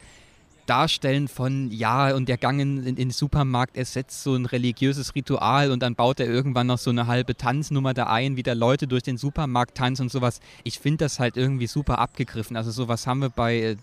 Darstellen 0.66 1.28
von, 1.28 1.70
ja, 1.70 2.14
und 2.14 2.28
der 2.28 2.36
Gang 2.36 2.60
in, 2.60 2.86
in, 2.86 2.96
den 2.96 3.10
Supermarkt 3.10 3.76
ersetzt 3.76 4.22
so 4.22 4.34
ein 4.34 4.46
religiöses 4.46 5.14
Ritual 5.14 5.70
und 5.70 5.82
dann 5.82 5.94
baut 5.94 6.20
er 6.20 6.26
irgendwann 6.26 6.68
noch 6.68 6.78
so 6.78 6.90
eine 6.90 7.06
halbe 7.06 7.36
Tanznummer 7.36 7.94
da 7.94 8.06
ein, 8.06 8.36
wie 8.36 8.42
da 8.42 8.52
Leute 8.52 8.86
durch 8.86 9.02
den 9.02 9.16
Supermarkt 9.16 9.76
tanzen 9.76 10.02
und 10.02 10.12
sowas. 10.12 10.40
Ich 10.64 10.78
finde 10.78 11.04
das 11.04 11.18
halt 11.18 11.36
irgendwie 11.36 11.66
super 11.66 11.98
abgegriffen. 11.98 12.56
Also 12.56 12.70
sowas 12.70 13.06
haben 13.06 13.20
wir 13.20 13.30
bei 13.30 13.60
äh, 13.60 13.76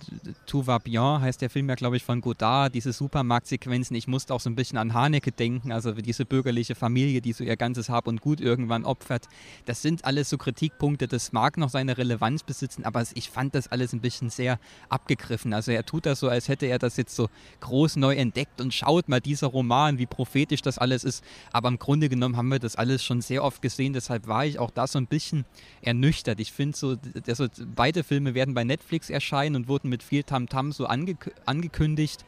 Tout 0.45 0.67
va 0.67 0.77
bien, 0.77 1.21
heißt 1.21 1.41
der 1.41 1.49
Film 1.49 1.67
ja, 1.67 1.75
glaube 1.75 1.97
ich, 1.97 2.03
von 2.03 2.21
Godard, 2.21 2.73
diese 2.73 2.93
Supermarktsequenzen. 2.93 3.95
Ich 3.95 4.07
musste 4.07 4.33
auch 4.33 4.39
so 4.39 4.49
ein 4.49 4.55
bisschen 4.55 4.77
an 4.77 4.93
Haneke 4.93 5.31
denken, 5.31 5.71
also 5.71 5.91
diese 5.91 6.25
bürgerliche 6.25 6.75
Familie, 6.75 7.21
die 7.21 7.33
so 7.33 7.43
ihr 7.43 7.57
ganzes 7.57 7.89
Hab 7.89 8.07
und 8.07 8.21
Gut 8.21 8.39
irgendwann 8.39 8.85
opfert. 8.85 9.27
Das 9.65 9.81
sind 9.81 10.05
alles 10.05 10.29
so 10.29 10.37
Kritikpunkte, 10.37 11.07
das 11.07 11.33
mag 11.33 11.57
noch 11.57 11.69
seine 11.69 11.97
Relevanz 11.97 12.43
besitzen, 12.43 12.85
aber 12.85 13.03
ich 13.13 13.29
fand 13.29 13.55
das 13.55 13.67
alles 13.67 13.93
ein 13.93 14.01
bisschen 14.01 14.29
sehr 14.29 14.59
abgegriffen. 14.87 15.53
Also 15.53 15.71
er 15.71 15.85
tut 15.85 16.05
das 16.05 16.19
so, 16.19 16.29
als 16.29 16.47
hätte 16.47 16.68
er 16.69 16.79
das 16.79 16.97
jetzt 16.97 17.15
so 17.15 17.29
groß 17.59 17.97
neu 17.97 18.15
entdeckt 18.15 18.61
und 18.61 18.73
schaut 18.73 19.09
mal 19.09 19.19
dieser 19.19 19.47
Roman, 19.47 19.97
wie 19.97 20.05
prophetisch 20.05 20.61
das 20.61 20.77
alles 20.77 21.03
ist. 21.03 21.23
Aber 21.51 21.69
im 21.69 21.79
Grunde 21.79 22.09
genommen 22.09 22.37
haben 22.37 22.49
wir 22.49 22.59
das 22.59 22.75
alles 22.75 23.03
schon 23.03 23.21
sehr 23.21 23.43
oft 23.43 23.61
gesehen, 23.61 23.93
deshalb 23.93 24.27
war 24.27 24.45
ich 24.45 24.59
auch 24.59 24.71
da 24.71 24.87
so 24.87 24.97
ein 24.97 25.07
bisschen 25.07 25.45
ernüchtert. 25.81 26.39
Ich 26.39 26.51
finde 26.51 26.77
so, 26.77 26.95
also 27.27 27.47
beide 27.75 28.03
Filme 28.03 28.33
werden 28.33 28.53
bei 28.53 28.63
Netflix 28.63 29.09
erscheinen 29.09 29.55
und 29.55 29.67
wurden 29.67 29.89
mit 29.89 30.03
viel 30.03 30.23
Tamtam 30.23 30.69
-Tam 30.69 30.73
so 30.73 30.85
ange 30.85 31.17
angekündigt. 31.45 32.25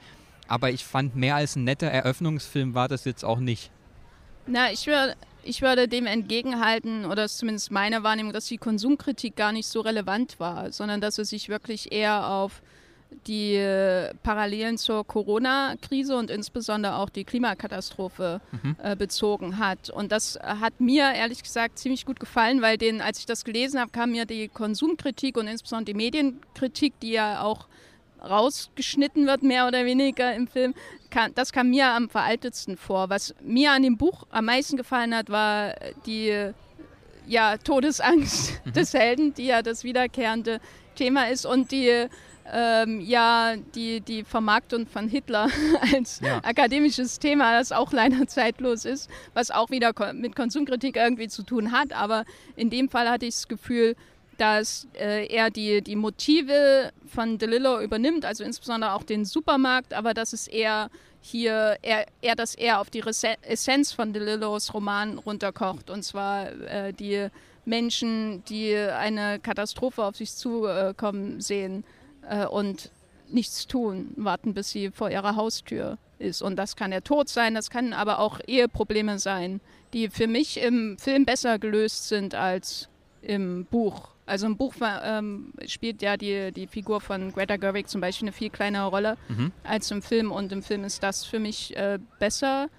Aber 0.47 0.69
ich 0.69 0.83
fand, 0.83 1.15
mehr 1.15 1.35
als 1.35 1.55
ein 1.55 1.63
netter 1.63 1.87
Eröffnungsfilm 1.87 2.73
war 2.73 2.89
das 2.89 3.05
jetzt 3.05 3.23
auch 3.23 3.39
nicht. 3.39 3.71
Na, 4.47 4.71
ich 4.71 4.85
würde, 4.87 5.15
ich 5.43 5.61
würde 5.61 5.87
dem 5.87 6.05
entgegenhalten, 6.05 7.05
oder 7.05 7.27
zumindest 7.29 7.71
meine 7.71 8.03
Wahrnehmung, 8.03 8.33
dass 8.33 8.45
die 8.45 8.57
Konsumkritik 8.57 9.35
gar 9.35 9.51
nicht 9.51 9.67
so 9.67 9.81
relevant 9.81 10.39
war, 10.39 10.71
sondern 10.71 10.99
dass 10.99 11.17
es 11.17 11.29
sich 11.29 11.47
wirklich 11.47 11.91
eher 11.91 12.27
auf 12.29 12.61
die 13.27 13.57
Parallelen 14.23 14.77
zur 14.77 15.05
Corona-Krise 15.05 16.15
und 16.15 16.31
insbesondere 16.31 16.95
auch 16.95 17.09
die 17.09 17.23
Klimakatastrophe 17.23 18.41
mhm. 18.51 18.75
äh, 18.81 18.95
bezogen 18.95 19.57
hat. 19.57 19.89
Und 19.89 20.11
das 20.11 20.39
hat 20.41 20.79
mir 20.79 21.11
ehrlich 21.13 21.43
gesagt 21.43 21.77
ziemlich 21.77 22.05
gut 22.05 22.19
gefallen, 22.19 22.61
weil 22.61 22.77
den, 22.77 23.01
als 23.01 23.19
ich 23.19 23.25
das 23.25 23.43
gelesen 23.45 23.79
habe, 23.79 23.91
kam 23.91 24.11
mir 24.11 24.25
die 24.25 24.47
Konsumkritik 24.47 25.37
und 25.37 25.47
insbesondere 25.47 25.93
die 25.93 25.97
Medienkritik, 25.97 26.99
die 27.01 27.11
ja 27.11 27.43
auch 27.43 27.67
rausgeschnitten 28.27 29.25
wird, 29.25 29.43
mehr 29.43 29.67
oder 29.67 29.85
weniger 29.85 30.33
im 30.35 30.47
Film, 30.47 30.73
kann, 31.09 31.33
das 31.35 31.51
kam 31.51 31.69
mir 31.69 31.87
am 31.87 32.09
veraltetsten 32.09 32.77
vor. 32.77 33.09
Was 33.09 33.35
mir 33.41 33.71
an 33.71 33.83
dem 33.83 33.97
Buch 33.97 34.25
am 34.29 34.45
meisten 34.45 34.77
gefallen 34.77 35.15
hat, 35.15 35.29
war 35.29 35.75
die 36.05 36.51
ja, 37.27 37.57
Todesangst 37.57 38.65
mhm. 38.65 38.73
des 38.73 38.93
Helden, 38.93 39.33
die 39.33 39.45
ja 39.45 39.61
das 39.61 39.83
wiederkehrende 39.83 40.59
Thema 40.95 41.29
ist 41.29 41.45
und 41.45 41.71
die 41.71 42.07
ähm, 42.51 43.01
ja 43.01 43.55
die, 43.75 44.01
die 44.01 44.23
Vermarktung 44.23 44.87
von 44.87 45.07
Hitler 45.07 45.47
als 45.93 46.19
ja. 46.19 46.39
akademisches 46.43 47.19
Thema, 47.19 47.57
das 47.57 47.71
auch 47.71 47.91
leider 47.91 48.27
zeitlos 48.27 48.85
ist, 48.85 49.09
was 49.33 49.51
auch 49.51 49.69
wieder 49.69 49.93
mit 50.13 50.35
Konsumkritik 50.35 50.95
irgendwie 50.95 51.27
zu 51.27 51.43
tun 51.43 51.71
hat. 51.71 51.93
Aber 51.93 52.25
in 52.55 52.69
dem 52.69 52.89
Fall 52.89 53.09
hatte 53.09 53.25
ich 53.25 53.35
das 53.35 53.47
Gefühl, 53.47 53.95
dass 54.37 54.87
äh, 54.99 55.27
er 55.27 55.49
die, 55.49 55.81
die 55.81 55.95
Motive 55.95 56.91
von 57.05 57.37
DeLillo 57.37 57.79
übernimmt, 57.81 58.25
also 58.25 58.43
insbesondere 58.43 58.93
auch 58.93 59.03
den 59.03 59.25
Supermarkt, 59.25 59.93
aber 59.93 60.13
dass 60.13 60.33
es 60.33 60.47
eher 60.47 60.89
hier, 61.21 61.77
er, 61.83 62.07
er 62.21 62.35
das 62.35 62.55
eher 62.55 62.79
auf 62.79 62.89
die 62.89 63.03
Essenz 63.43 63.91
von 63.91 64.13
DeLillos 64.13 64.73
Roman 64.73 65.19
runterkocht, 65.19 65.91
und 65.91 66.01
zwar 66.03 66.51
äh, 66.51 66.91
die 66.93 67.27
Menschen, 67.65 68.43
die 68.45 68.75
eine 68.75 69.39
Katastrophe 69.39 70.03
auf 70.03 70.15
sich 70.15 70.33
zukommen 70.33 71.39
sehen 71.41 71.83
äh, 72.29 72.45
und 72.45 72.91
nichts 73.27 73.67
tun, 73.67 74.13
warten, 74.17 74.53
bis 74.53 74.71
sie 74.71 74.91
vor 74.91 75.09
ihrer 75.09 75.35
Haustür 75.35 75.97
ist. 76.19 76.41
Und 76.41 76.57
das 76.57 76.75
kann 76.75 76.91
der 76.91 77.03
Tod 77.03 77.29
sein, 77.29 77.55
das 77.55 77.69
kann 77.69 77.93
aber 77.93 78.19
auch 78.19 78.39
Eheprobleme 78.45 79.19
sein, 79.19 79.61
die 79.93 80.09
für 80.09 80.27
mich 80.27 80.61
im 80.61 80.97
Film 80.97 81.25
besser 81.25 81.59
gelöst 81.59 82.07
sind 82.07 82.35
als 82.35 82.89
im 83.21 83.65
Buch. 83.65 84.09
Also 84.25 84.45
im 84.45 84.55
Buch 84.55 84.73
ähm, 84.81 85.53
spielt 85.67 86.01
ja 86.01 86.15
die, 86.15 86.51
die 86.51 86.67
Figur 86.67 87.01
von 87.01 87.33
Greta 87.33 87.57
Gerwig 87.57 87.89
zum 87.89 88.01
Beispiel 88.01 88.27
eine 88.27 88.33
viel 88.33 88.49
kleinere 88.49 88.87
Rolle 88.87 89.17
mhm. 89.27 89.51
als 89.63 89.91
im 89.91 90.01
Film. 90.01 90.31
Und 90.31 90.51
im 90.51 90.63
Film 90.63 90.83
ist 90.83 91.03
das 91.03 91.25
für 91.25 91.39
mich 91.39 91.75
äh, 91.75 91.99
besser 92.19 92.69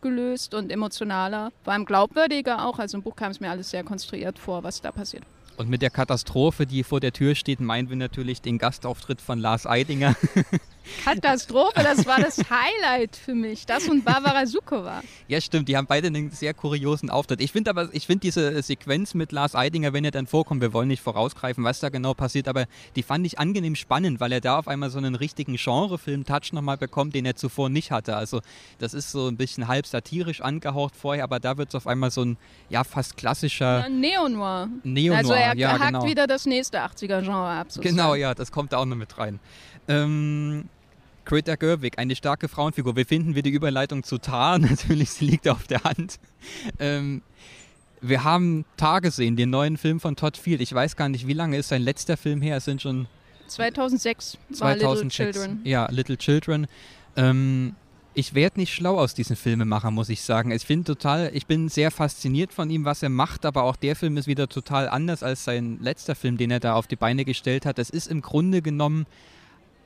gelöst 0.00 0.54
und 0.54 0.72
emotionaler, 0.72 1.52
vor 1.62 1.72
allem 1.72 1.84
glaubwürdiger 1.84 2.66
auch. 2.66 2.78
Also 2.78 2.96
im 2.96 3.02
Buch 3.02 3.14
kam 3.14 3.30
es 3.30 3.40
mir 3.40 3.50
alles 3.50 3.70
sehr 3.70 3.84
konstruiert 3.84 4.38
vor, 4.38 4.64
was 4.64 4.80
da 4.80 4.90
passiert. 4.90 5.24
Und 5.56 5.68
mit 5.68 5.82
der 5.82 5.90
Katastrophe, 5.90 6.66
die 6.66 6.82
vor 6.82 7.00
der 7.00 7.12
Tür 7.12 7.34
steht, 7.34 7.60
meinen 7.60 7.88
wir 7.88 7.96
natürlich 7.96 8.40
den 8.40 8.58
Gastauftritt 8.58 9.20
von 9.20 9.38
Lars 9.38 9.66
Eidinger. 9.66 10.16
Katastrophe, 11.04 11.82
das 11.82 12.06
war 12.06 12.20
das 12.20 12.38
Highlight 12.38 13.16
für 13.16 13.34
mich. 13.34 13.66
Das 13.66 13.88
und 13.88 14.04
Barbara 14.04 14.46
Sukowa. 14.46 15.02
Ja, 15.28 15.40
stimmt, 15.40 15.68
die 15.68 15.76
haben 15.76 15.86
beide 15.86 16.08
einen 16.08 16.30
sehr 16.30 16.54
kuriosen 16.54 17.10
Auftritt. 17.10 17.40
Ich 17.40 17.52
finde 17.52 17.70
aber, 17.70 17.88
ich 17.92 18.06
finde 18.06 18.20
diese 18.20 18.62
Sequenz 18.62 19.14
mit 19.14 19.32
Lars 19.32 19.54
Eidinger, 19.54 19.92
wenn 19.92 20.04
er 20.04 20.10
dann 20.10 20.26
vorkommt, 20.26 20.60
wir 20.60 20.72
wollen 20.72 20.88
nicht 20.88 21.02
vorausgreifen, 21.02 21.64
was 21.64 21.80
da 21.80 21.88
genau 21.88 22.14
passiert, 22.14 22.48
aber 22.48 22.66
die 22.96 23.02
fand 23.02 23.26
ich 23.26 23.38
angenehm 23.38 23.76
spannend, 23.76 24.20
weil 24.20 24.32
er 24.32 24.40
da 24.40 24.58
auf 24.58 24.68
einmal 24.68 24.90
so 24.90 24.98
einen 24.98 25.14
richtigen 25.14 25.56
Genrefilm-Touch 25.56 26.52
nochmal 26.52 26.76
bekommt, 26.76 27.14
den 27.14 27.26
er 27.26 27.36
zuvor 27.36 27.68
nicht 27.68 27.90
hatte. 27.90 28.16
Also 28.16 28.40
das 28.78 28.94
ist 28.94 29.12
so 29.12 29.28
ein 29.28 29.36
bisschen 29.36 29.68
halb 29.68 29.86
satirisch 29.86 30.40
angehaucht 30.40 30.96
vorher, 30.96 31.24
aber 31.24 31.40
da 31.40 31.56
wird 31.56 31.68
es 31.70 31.74
auf 31.74 31.86
einmal 31.86 32.10
so 32.10 32.22
ein, 32.24 32.36
ja, 32.68 32.84
fast 32.84 33.16
klassischer... 33.16 33.88
Neo-Noir. 33.88 34.68
Neo-Noir, 34.84 35.18
also 35.18 35.32
er 35.32 35.56
ja, 35.56 35.78
hakt 35.78 35.92
genau. 35.92 36.04
wieder 36.06 36.26
das 36.26 36.46
nächste 36.46 36.78
80er-Genre 36.78 37.48
ab. 37.48 37.66
sozusagen. 37.70 37.96
Genau, 37.96 38.14
ja, 38.14 38.34
das 38.34 38.52
kommt 38.52 38.72
da 38.72 38.78
auch 38.78 38.84
noch 38.84 38.96
mit 38.96 39.18
rein. 39.18 39.40
Ähm, 39.88 40.68
Greta 41.24 41.56
Gerwig, 41.56 41.98
eine 41.98 42.16
starke 42.16 42.48
Frauenfigur. 42.48 42.96
Wir 42.96 43.06
finden 43.06 43.34
wir 43.34 43.42
die 43.42 43.50
Überleitung 43.50 44.02
zu 44.02 44.18
Tar, 44.18 44.58
natürlich, 44.60 45.10
sie 45.10 45.26
liegt 45.26 45.48
auf 45.48 45.66
der 45.66 45.84
Hand. 45.84 46.18
Ähm, 46.78 47.22
wir 48.00 48.24
haben 48.24 48.64
Tar 48.76 49.00
gesehen, 49.00 49.36
den 49.36 49.50
neuen 49.50 49.76
Film 49.76 50.00
von 50.00 50.16
Todd 50.16 50.36
Field. 50.36 50.60
Ich 50.60 50.74
weiß 50.74 50.96
gar 50.96 51.08
nicht, 51.08 51.26
wie 51.26 51.34
lange 51.34 51.56
ist 51.56 51.68
sein 51.68 51.82
letzter 51.82 52.16
Film 52.16 52.42
her? 52.42 52.56
Es 52.56 52.64
sind 52.64 52.82
schon 52.82 53.06
2006 53.46 54.38
war 54.58 54.76
2006. 54.76 55.18
Little 55.18 55.32
Children. 55.32 55.60
Ja, 55.64 55.88
Little 55.90 56.16
Children. 56.16 56.66
Ähm, 57.16 57.76
ich 58.14 58.34
werde 58.34 58.60
nicht 58.60 58.74
schlau 58.74 58.98
aus 58.98 59.14
diesen 59.14 59.36
Filmemacher, 59.36 59.90
muss 59.90 60.08
ich 60.08 60.22
sagen. 60.22 60.50
Ich 60.50 60.64
finde 60.64 60.84
total, 60.84 61.30
ich 61.32 61.46
bin 61.46 61.68
sehr 61.68 61.90
fasziniert 61.90 62.52
von 62.52 62.68
ihm, 62.70 62.84
was 62.84 63.02
er 63.02 63.08
macht, 63.08 63.46
aber 63.46 63.62
auch 63.62 63.76
der 63.76 63.96
Film 63.96 64.16
ist 64.16 64.26
wieder 64.26 64.48
total 64.48 64.88
anders 64.88 65.22
als 65.22 65.44
sein 65.44 65.78
letzter 65.80 66.14
Film, 66.14 66.36
den 66.36 66.50
er 66.50 66.60
da 66.60 66.74
auf 66.74 66.86
die 66.86 66.96
Beine 66.96 67.24
gestellt 67.24 67.64
hat. 67.64 67.78
Es 67.78 67.88
ist 67.88 68.08
im 68.08 68.20
Grunde 68.20 68.60
genommen 68.60 69.06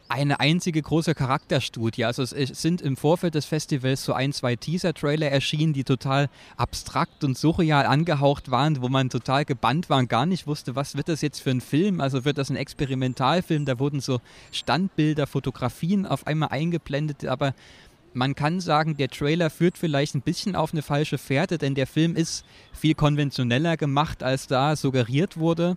eine 0.09 0.41
einzige 0.41 0.81
große 0.81 1.15
Charakterstudie. 1.15 2.05
Also 2.05 2.23
es 2.23 2.31
sind 2.31 2.81
im 2.81 2.97
Vorfeld 2.97 3.35
des 3.35 3.47
Festivals 3.47 4.05
so 4.05 4.13
ein, 4.13 4.33
zwei 4.33 4.57
Teaser-Trailer 4.57 5.31
erschienen, 5.31 5.73
die 5.73 5.85
total 5.85 6.29
abstrakt 6.57 7.25
und 7.25 7.37
surreal 7.37 7.87
angehaucht 7.87 8.51
waren, 8.51 8.81
wo 8.83 8.89
man 8.89 9.11
total 9.11 9.45
gebannt 9.45 9.91
war 9.91 9.99
und 9.99 10.09
gar 10.09 10.27
nicht 10.27 10.47
wusste, 10.47 10.77
was 10.77 10.97
wird 10.97 11.09
das 11.09 11.21
jetzt 11.23 11.41
für 11.41 11.51
ein 11.51 11.61
Film? 11.61 12.01
Also 12.01 12.25
wird 12.25 12.39
das 12.39 12.51
ein 12.51 12.57
Experimentalfilm? 12.57 13.65
Da 13.65 13.79
wurden 13.79 14.01
so 14.01 14.21
Standbilder, 14.53 15.27
Fotografien 15.27 16.07
auf 16.07 16.27
einmal 16.27 16.51
eingeblendet, 16.51 17.25
aber 17.27 17.55
man 18.17 18.35
kann 18.35 18.61
sagen, 18.61 18.97
der 18.97 19.09
Trailer 19.09 19.51
führt 19.51 19.77
vielleicht 19.77 20.15
ein 20.15 20.23
bisschen 20.23 20.57
auf 20.57 20.73
eine 20.73 20.81
falsche 20.81 21.19
Fährte, 21.19 21.59
denn 21.59 21.75
der 21.75 21.87
Film 21.87 22.17
ist 22.17 22.47
viel 22.73 22.95
konventioneller 22.95 23.77
gemacht, 23.77 24.23
als 24.23 24.47
da 24.47 24.75
suggeriert 24.75 25.37
wurde. 25.37 25.77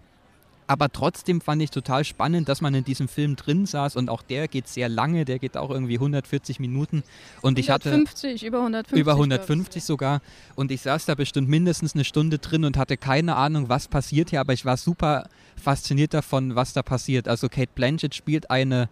Aber 0.69 0.91
trotzdem 0.91 1.41
fand 1.41 1.63
ich 1.63 1.71
total 1.71 2.05
spannend, 2.05 2.47
dass 2.47 2.61
man 2.61 2.75
in 2.75 2.83
diesem 2.83 3.07
Film 3.07 3.35
drin 3.35 3.65
saß 3.65 3.95
und 3.95 4.07
auch 4.07 4.21
der 4.21 4.47
geht 4.47 4.67
sehr 4.67 4.87
lange, 4.87 5.25
der 5.25 5.39
geht 5.39 5.57
auch 5.57 5.71
irgendwie 5.71 5.95
140 5.95 6.59
Minuten 6.59 7.01
und 7.41 7.57
ich 7.57 7.71
hatte 7.71 7.89
150, 7.89 8.43
über 8.43 8.59
150. 8.59 8.95
über 8.99 9.15
glaub 9.15 9.17
150 9.17 9.77
ich. 9.77 9.83
sogar 9.83 10.21
und 10.55 10.69
ich 10.69 10.81
saß 10.81 11.07
da 11.07 11.15
bestimmt 11.15 11.49
mindestens 11.49 11.95
eine 11.95 12.03
Stunde 12.03 12.37
drin 12.37 12.65
und 12.65 12.77
hatte 12.77 12.97
keine 12.97 13.35
Ahnung, 13.35 13.67
was 13.67 13.87
passiert 13.87 14.29
hier, 14.29 14.41
aber 14.41 14.53
ich 14.53 14.63
war 14.63 14.77
super 14.77 15.27
fasziniert 15.59 16.13
davon, 16.13 16.53
was 16.53 16.73
da 16.73 16.83
passiert. 16.83 17.27
Also 17.27 17.49
Kate 17.49 17.71
Blanchett 17.73 18.13
spielt 18.13 18.51
eine 18.51 18.89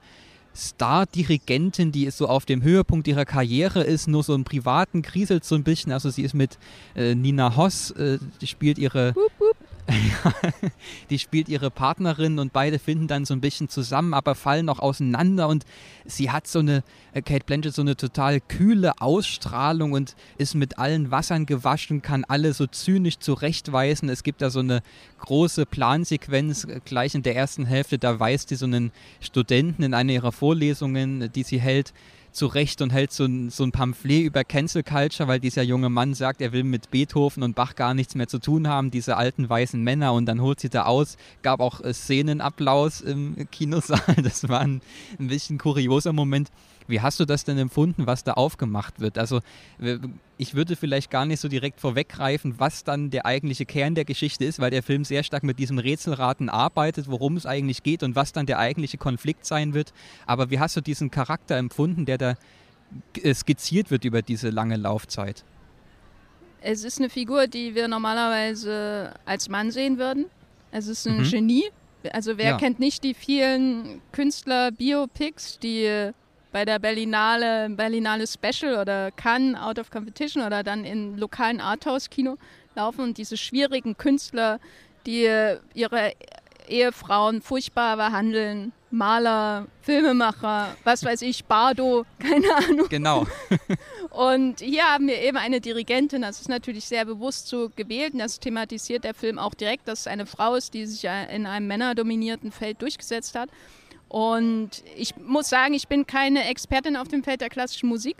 Star-Dirigentin, 0.55 1.91
die 1.91 2.05
ist 2.05 2.17
so 2.17 2.27
auf 2.27 2.45
dem 2.45 2.63
Höhepunkt 2.63 3.07
ihrer 3.07 3.25
Karriere 3.25 3.83
ist, 3.83 4.07
nur 4.07 4.23
so 4.23 4.33
im 4.33 4.45
Privaten 4.45 5.03
kriselt 5.03 5.45
so 5.45 5.53
ein 5.53 5.63
bisschen. 5.63 5.91
Also 5.91 6.09
sie 6.09 6.23
ist 6.23 6.33
mit 6.33 6.57
äh, 6.95 7.13
Nina 7.13 7.55
Hoss, 7.55 7.91
äh, 7.91 8.17
die 8.41 8.47
spielt 8.47 8.79
ihre 8.79 9.13
ja, 9.13 9.66
die 11.09 11.19
spielt 11.19 11.49
ihre 11.49 11.71
Partnerin 11.71 12.39
und 12.39 12.53
beide 12.53 12.79
finden 12.79 13.07
dann 13.07 13.25
so 13.25 13.33
ein 13.33 13.41
bisschen 13.41 13.69
zusammen, 13.69 14.13
aber 14.13 14.35
fallen 14.35 14.69
auch 14.69 14.79
auseinander 14.79 15.47
und 15.47 15.65
sie 16.05 16.31
hat 16.31 16.47
so 16.47 16.59
eine, 16.59 16.83
äh, 17.13 17.21
Kate 17.21 17.45
Blanchett, 17.45 17.73
so 17.73 17.81
eine 17.81 17.95
total 17.95 18.41
kühle 18.41 18.93
Ausstrahlung 18.99 19.93
und 19.93 20.15
ist 20.37 20.55
mit 20.55 20.77
allen 20.77 21.11
Wassern 21.11 21.45
gewaschen, 21.45 22.01
kann 22.01 22.25
alle 22.25 22.53
so 22.53 22.67
zynisch 22.67 23.19
zurechtweisen. 23.19 24.09
Es 24.09 24.23
gibt 24.23 24.41
da 24.41 24.49
so 24.49 24.59
eine 24.59 24.81
große 25.19 25.65
Plansequenz 25.65 26.65
äh, 26.65 26.81
gleich 26.83 27.15
in 27.15 27.23
der 27.23 27.35
ersten 27.35 27.65
Hälfte, 27.65 27.97
da 27.97 28.19
weist 28.19 28.49
sie 28.49 28.55
so 28.55 28.65
einen 28.65 28.91
Studenten 29.21 29.83
in 29.83 29.93
einer 29.93 30.13
ihrer 30.13 30.31
Vorlesungen, 30.31 31.21
äh, 31.21 31.29
die 31.29 31.43
sie 31.43 31.59
hält, 31.59 31.93
zurecht 32.37 32.81
und 32.81 32.91
hält 32.91 33.11
so 33.11 33.25
ein, 33.25 33.49
so 33.49 33.63
ein 33.63 33.71
Pamphlet 33.71 34.23
über 34.23 34.43
Cancel 34.43 34.83
Culture, 34.83 35.27
weil 35.27 35.39
dieser 35.39 35.63
junge 35.63 35.89
Mann 35.89 36.13
sagt, 36.13 36.39
er 36.41 36.53
will 36.53 36.63
mit 36.63 36.91
Beethoven 36.91 37.43
und 37.43 37.55
Bach 37.55 37.75
gar 37.75 37.93
nichts 37.93 38.15
mehr 38.15 38.27
zu 38.27 38.39
tun 38.39 38.67
haben, 38.67 38.91
diese 38.91 39.17
alten 39.17 39.49
weißen 39.49 39.81
Männer 39.81 40.13
und 40.13 40.27
dann 40.27 40.41
holt 40.41 40.59
sie 40.59 40.69
da 40.69 40.83
aus, 40.83 41.17
gab 41.41 41.59
auch 41.59 41.81
äh, 41.81 41.93
Szenenapplaus 41.93 43.01
im 43.01 43.47
Kinosaal, 43.51 44.15
das 44.23 44.47
war 44.47 44.61
ein, 44.61 44.81
ein 45.19 45.27
bisschen 45.27 45.57
kurioser 45.57 46.13
Moment. 46.13 46.49
Wie 46.87 47.01
hast 47.01 47.19
du 47.19 47.25
das 47.25 47.43
denn 47.43 47.57
empfunden, 47.57 48.07
was 48.07 48.23
da 48.23 48.33
aufgemacht 48.33 48.99
wird? 48.99 49.17
Also 49.17 49.41
ich 50.37 50.53
würde 50.53 50.75
vielleicht 50.75 51.11
gar 51.11 51.25
nicht 51.25 51.39
so 51.39 51.47
direkt 51.49 51.79
vorweggreifen, 51.81 52.59
was 52.59 52.83
dann 52.83 53.09
der 53.09 53.25
eigentliche 53.25 53.65
Kern 53.65 53.95
der 53.95 54.05
Geschichte 54.05 54.45
ist, 54.45 54.59
weil 54.59 54.71
der 54.71 54.83
Film 54.83 55.03
sehr 55.03 55.23
stark 55.23 55.43
mit 55.43 55.59
diesem 55.59 55.79
Rätselraten 55.79 56.49
arbeitet, 56.49 57.09
worum 57.09 57.35
es 57.37 57.45
eigentlich 57.45 57.83
geht 57.83 58.03
und 58.03 58.15
was 58.15 58.31
dann 58.31 58.45
der 58.45 58.59
eigentliche 58.59 58.97
Konflikt 58.97 59.45
sein 59.45 59.73
wird. 59.73 59.91
Aber 60.25 60.49
wie 60.49 60.59
hast 60.59 60.77
du 60.77 60.81
diesen 60.81 61.11
Charakter 61.11 61.57
empfunden, 61.57 62.05
der 62.05 62.17
da 62.17 62.35
äh, 63.21 63.33
skizziert 63.33 63.91
wird 63.91 64.05
über 64.05 64.21
diese 64.21 64.49
lange 64.49 64.77
Laufzeit? 64.77 65.43
Es 66.61 66.83
ist 66.83 66.99
eine 66.99 67.09
Figur, 67.09 67.47
die 67.47 67.75
wir 67.75 67.87
normalerweise 67.87 69.13
als 69.25 69.49
Mann 69.49 69.71
sehen 69.71 69.97
würden. 69.97 70.25
Es 70.71 70.87
ist 70.87 71.05
ein 71.07 71.19
Mhm. 71.19 71.29
Genie. 71.29 71.63
Also 72.13 72.37
wer 72.37 72.51
Ja. 72.51 72.57
kennt 72.57 72.79
nicht 72.79 73.03
die 73.03 73.13
vielen 73.13 74.01
Künstler-Biopics, 74.11 75.59
die 75.59 76.11
bei 76.51 76.65
der 76.65 76.79
Berlinale, 76.79 77.69
Berlinale 77.69 78.25
Special 78.27 78.79
oder 78.79 79.11
Cannes 79.11 79.59
Out 79.59 79.79
of 79.79 79.91
Competition 79.91 80.43
oder 80.43 80.63
dann 80.63 80.85
in 80.85 81.17
lokalen 81.17 81.61
Arthouse-Kino 81.61 82.37
laufen 82.75 83.01
und 83.01 83.17
diese 83.17 83.37
schwierigen 83.37 83.97
Künstler, 83.97 84.59
die 85.05 85.29
ihre 85.73 86.13
Ehefrauen 86.67 87.41
furchtbar 87.41 87.97
behandeln, 87.97 88.73
Maler, 88.89 89.67
Filmemacher, 89.81 90.75
was 90.83 91.03
weiß 91.03 91.21
ich, 91.23 91.43
Bardo, 91.45 92.05
keine 92.19 92.55
Ahnung. 92.55 92.87
Genau. 92.89 93.27
Und 94.11 94.61
hier 94.61 94.83
haben 94.83 95.07
wir 95.07 95.21
eben 95.21 95.37
eine 95.37 95.59
Dirigentin, 95.61 96.21
das 96.21 96.39
ist 96.39 96.49
natürlich 96.49 96.85
sehr 96.85 97.05
bewusst 97.05 97.47
so 97.47 97.69
gewählt 97.75 98.13
und 98.13 98.19
das 98.19 98.39
thematisiert 98.39 99.03
der 99.03 99.13
Film 99.13 99.37
auch 99.37 99.53
direkt, 99.53 99.87
dass 99.87 100.01
es 100.01 100.07
eine 100.07 100.25
Frau 100.25 100.55
ist, 100.55 100.73
die 100.73 100.87
sich 100.87 101.03
in 101.03 101.45
einem 101.45 101.67
männerdominierten 101.67 102.51
Feld 102.51 102.81
durchgesetzt 102.81 103.35
hat. 103.35 103.49
Und 104.09 104.83
ich 104.95 105.15
muss 105.17 105.49
sagen, 105.49 105.73
ich 105.73 105.87
bin 105.87 106.07
keine 106.07 106.47
Expertin 106.49 106.95
auf 106.95 107.07
dem 107.07 107.23
Feld 107.23 107.41
der 107.41 107.49
klassischen 107.49 107.89
Musik. 107.89 108.17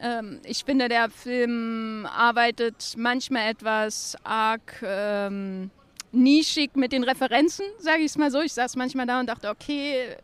Ähm, 0.00 0.40
ich 0.44 0.64
finde, 0.64 0.88
der 0.88 1.10
Film 1.10 2.06
arbeitet 2.06 2.94
manchmal 2.96 3.50
etwas 3.50 4.16
arg 4.24 4.82
ähm, 4.82 5.70
nischig 6.10 6.76
mit 6.76 6.92
den 6.92 7.04
Referenzen, 7.04 7.64
sage 7.78 8.00
ich 8.00 8.06
es 8.06 8.18
mal 8.18 8.30
so. 8.30 8.40
Ich 8.40 8.52
saß 8.52 8.76
manchmal 8.76 9.06
da 9.06 9.20
und 9.20 9.26
dachte, 9.26 9.48
okay, 9.48 10.16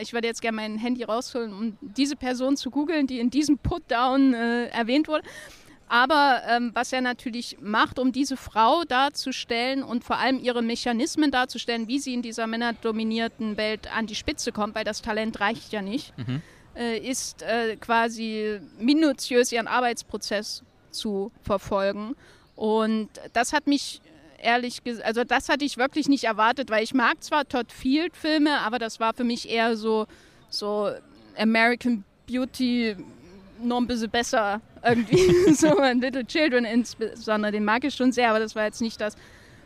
ich 0.00 0.12
würde 0.12 0.26
jetzt 0.26 0.42
gerne 0.42 0.56
mein 0.56 0.78
Handy 0.78 1.04
rausholen, 1.04 1.52
um 1.52 1.78
diese 1.80 2.16
Person 2.16 2.56
zu 2.56 2.70
googeln, 2.70 3.06
die 3.06 3.20
in 3.20 3.30
diesem 3.30 3.58
Putdown 3.58 4.34
äh, 4.34 4.66
erwähnt 4.68 5.08
wurde. 5.08 5.22
Aber 5.88 6.42
ähm, 6.46 6.70
was 6.74 6.92
er 6.92 7.00
natürlich 7.00 7.56
macht, 7.60 7.98
um 7.98 8.12
diese 8.12 8.36
Frau 8.36 8.84
darzustellen 8.84 9.82
und 9.82 10.04
vor 10.04 10.18
allem 10.18 10.38
ihre 10.38 10.62
Mechanismen 10.62 11.30
darzustellen, 11.30 11.88
wie 11.88 11.98
sie 11.98 12.14
in 12.14 12.22
dieser 12.22 12.46
männerdominierten 12.46 13.56
Welt 13.56 13.88
an 13.96 14.06
die 14.06 14.14
Spitze 14.14 14.52
kommt, 14.52 14.74
weil 14.74 14.84
das 14.84 15.00
Talent 15.02 15.40
reicht 15.40 15.72
ja 15.72 15.80
nicht, 15.82 16.12
Mhm. 16.18 16.42
äh, 16.76 16.98
ist 16.98 17.42
äh, 17.42 17.76
quasi 17.76 18.60
minutiös 18.78 19.50
ihren 19.50 19.66
Arbeitsprozess 19.66 20.62
zu 20.90 21.32
verfolgen. 21.42 22.14
Und 22.54 23.08
das 23.32 23.52
hat 23.52 23.66
mich 23.66 24.00
ehrlich 24.42 24.84
gesagt, 24.84 25.06
also 25.06 25.24
das 25.24 25.48
hatte 25.48 25.64
ich 25.64 25.78
wirklich 25.78 26.08
nicht 26.08 26.24
erwartet, 26.24 26.70
weil 26.70 26.84
ich 26.84 26.92
mag 26.94 27.22
zwar 27.22 27.48
Todd 27.48 27.72
Field 27.72 28.16
Filme, 28.16 28.60
aber 28.60 28.78
das 28.78 29.00
war 29.00 29.14
für 29.14 29.24
mich 29.24 29.48
eher 29.48 29.76
so, 29.76 30.06
so 30.50 30.90
American 31.36 32.04
Beauty 32.26 32.96
noch 33.62 33.78
ein 33.78 33.86
bisschen 33.86 34.10
besser 34.10 34.60
irgendwie. 34.84 35.52
so 35.54 35.76
ein 35.78 36.00
Little 36.00 36.26
Children 36.26 36.64
insbesondere, 36.64 37.52
den 37.52 37.64
mag 37.64 37.84
ich 37.84 37.94
schon 37.94 38.12
sehr, 38.12 38.30
aber 38.30 38.40
das 38.40 38.54
war 38.54 38.64
jetzt 38.64 38.80
nicht 38.80 39.00
das, 39.00 39.16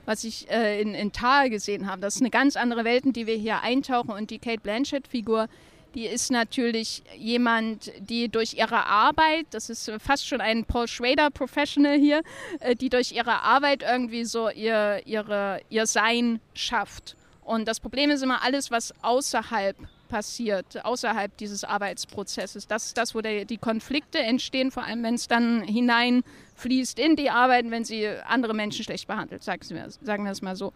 was 0.05 0.24
ich 0.24 0.50
äh, 0.50 0.81
in, 0.81 0.94
in 0.94 1.12
Tal 1.12 1.50
gesehen 1.50 1.88
habe. 1.88 2.00
Das 2.00 2.16
ist 2.16 2.22
eine 2.22 2.31
ganz 2.31 2.57
andere 2.57 2.85
Welt, 2.85 3.05
in 3.05 3.12
die 3.12 3.26
wir 3.26 3.37
hier 3.37 3.61
eintauchen 3.62 4.11
und 4.11 4.31
die 4.31 4.38
Kate 4.38 4.61
Blanchett-Figur, 4.61 5.48
die 5.94 6.07
ist 6.07 6.31
natürlich 6.31 7.02
jemand, 7.16 7.92
die 7.98 8.28
durch 8.28 8.55
ihre 8.55 8.87
Arbeit, 8.87 9.46
das 9.50 9.68
ist 9.68 9.92
fast 9.98 10.26
schon 10.26 10.40
ein 10.40 10.64
Paul 10.64 10.88
Schrader 10.88 11.31
Professional 11.31 11.98
hier, 11.98 12.22
äh, 12.61 12.74
die 12.74 12.88
durch 12.88 13.12
ihre 13.12 13.42
Arbeit 13.42 13.83
irgendwie 13.83 14.24
so 14.24 14.48
ihr, 14.48 15.02
ihre, 15.05 15.61
ihr 15.68 15.87
Sein 15.87 16.40
schafft. 16.55 17.16
Und 17.44 17.68
das 17.68 17.81
Problem 17.81 18.11
ist 18.11 18.22
immer 18.22 18.42
alles, 18.42 18.70
was 18.70 18.94
außerhalb 19.02 19.76
passiert, 20.12 20.85
außerhalb 20.85 21.35
dieses 21.38 21.64
Arbeitsprozesses. 21.64 22.66
Das 22.66 22.85
ist 22.85 22.98
das, 22.98 23.14
wo 23.14 23.22
der, 23.22 23.46
die 23.46 23.57
Konflikte 23.57 24.18
entstehen, 24.18 24.70
vor 24.70 24.85
allem 24.85 25.03
wenn 25.03 25.14
es 25.14 25.27
dann 25.27 25.62
hineinfließt 25.62 26.98
in 26.98 27.16
die 27.16 27.31
Arbeit, 27.31 27.70
wenn 27.70 27.83
sie 27.83 28.07
andere 28.27 28.53
Menschen 28.53 28.85
schlecht 28.85 29.09
behandelt, 29.09 29.42
sagen 29.42 29.62
wir, 29.70 29.88
sagen 30.03 30.25
wir 30.25 30.33
es 30.33 30.42
mal 30.42 30.55
so. 30.55 30.75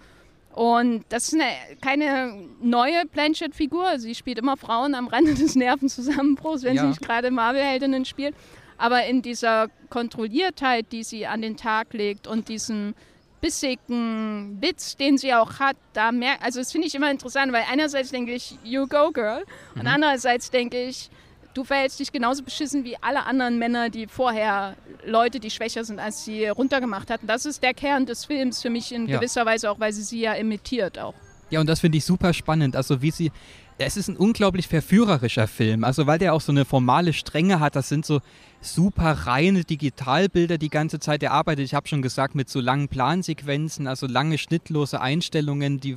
Und 0.55 1.05
das 1.11 1.29
ist 1.29 1.35
eine, 1.35 1.51
keine 1.83 2.49
neue 2.63 3.05
Blanchett-Figur. 3.05 3.99
Sie 3.99 4.15
spielt 4.15 4.39
immer 4.39 4.57
Frauen 4.57 4.95
am 4.95 5.07
Rande 5.07 5.35
des 5.35 5.55
Nervenzusammenbruchs, 5.55 6.63
wenn 6.63 6.77
ja. 6.77 6.83
sie 6.83 6.89
nicht 6.89 7.03
gerade 7.03 7.31
Marvel-Heldinnen 7.31 8.07
spielt. 8.07 8.35
Aber 8.79 9.05
in 9.05 9.21
dieser 9.21 9.69
Kontrolliertheit, 9.91 10.93
die 10.93 11.05
sie 11.05 11.27
an 11.27 11.43
den 11.43 11.59
Tag 11.59 11.93
legt 11.93 12.27
und 12.27 12.49
diesem 12.49 12.95
bissigen 13.41 14.59
Witz, 14.61 14.97
den 14.97 15.19
sie 15.19 15.35
auch 15.35 15.59
hat, 15.59 15.77
da 15.93 16.13
merkt, 16.13 16.43
also 16.43 16.61
das 16.61 16.73
finde 16.73 16.87
ich 16.87 16.95
immer 16.95 17.11
interessant, 17.11 17.53
weil 17.53 17.65
einerseits 17.71 18.11
denke 18.11 18.33
ich, 18.33 18.59
you 18.65 18.87
go 18.87 19.11
girl, 19.13 19.45
mhm. 19.75 19.81
und 19.81 19.87
andererseits 19.87 20.51
denke 20.51 20.83
ich, 20.83 21.11
du 21.55 21.65
verhältst 21.65 21.99
dich 22.01 22.13
genauso 22.13 22.43
beschissen 22.43 22.85
wie 22.85 22.97
alle 23.01 23.25
anderen 23.25 23.59
Männer, 23.59 23.89
die 23.89 24.07
vorher 24.07 24.77
Leute, 25.05 25.41
die 25.41 25.51
schwächer 25.51 25.85
sind 25.85 25.99
als 25.99 26.25
sie, 26.25 26.47
runtergemacht 26.49 27.11
hatten. 27.11 27.27
Das 27.27 27.47
ist 27.47 27.63
der 27.63 27.73
Kern 27.73 28.07
des 28.07 28.25
Films 28.25 28.61
für 28.63 28.71
mich 28.71 28.93
in 28.93 29.07
ja. 29.07 29.17
gewisser 29.17 29.47
Weise 29.47 29.71
auch, 29.71 29.81
weil 29.81 29.93
sie 29.93 30.03
sie 30.03 30.21
ja 30.21 30.35
imitiert 30.35 30.99
auch. 30.99 31.15
Ja, 31.49 31.61
und 31.61 31.69
das 31.69 31.81
finde 31.81 31.99
ich 31.99 32.05
super 32.05 32.35
spannend. 32.35 32.77
Also 32.77 33.01
wie 33.03 33.11
sie, 33.11 33.31
es 33.79 33.97
ist 33.97 34.09
ein 34.09 34.17
unglaublich 34.17 34.69
verführerischer 34.69 35.47
Film. 35.47 35.85
Also 35.85 36.07
weil 36.07 36.19
der 36.19 36.33
auch 36.33 36.41
so 36.41 36.53
eine 36.53 36.65
formale 36.65 37.13
Strenge 37.13 37.61
hat. 37.61 37.77
Das 37.77 37.89
sind 37.89 38.07
so 38.07 38.21
super 38.63 39.13
reine 39.13 39.65
Digitalbilder 39.65 40.57
die 40.57 40.71
ganze 40.71 40.99
Zeit. 40.99 41.23
Er 41.23 41.33
arbeitet, 41.33 41.67
ich 41.67 41.75
habe 41.75 41.87
schon 41.87 42.01
gesagt, 42.01 42.35
mit 42.35 42.49
so 42.49 42.61
langen 42.61 42.89
Plansequenzen, 42.89 43.87
also 43.87 44.07
lange 44.07 44.39
schnittlose 44.39 45.01
Einstellungen, 45.01 45.79
die, 45.79 45.97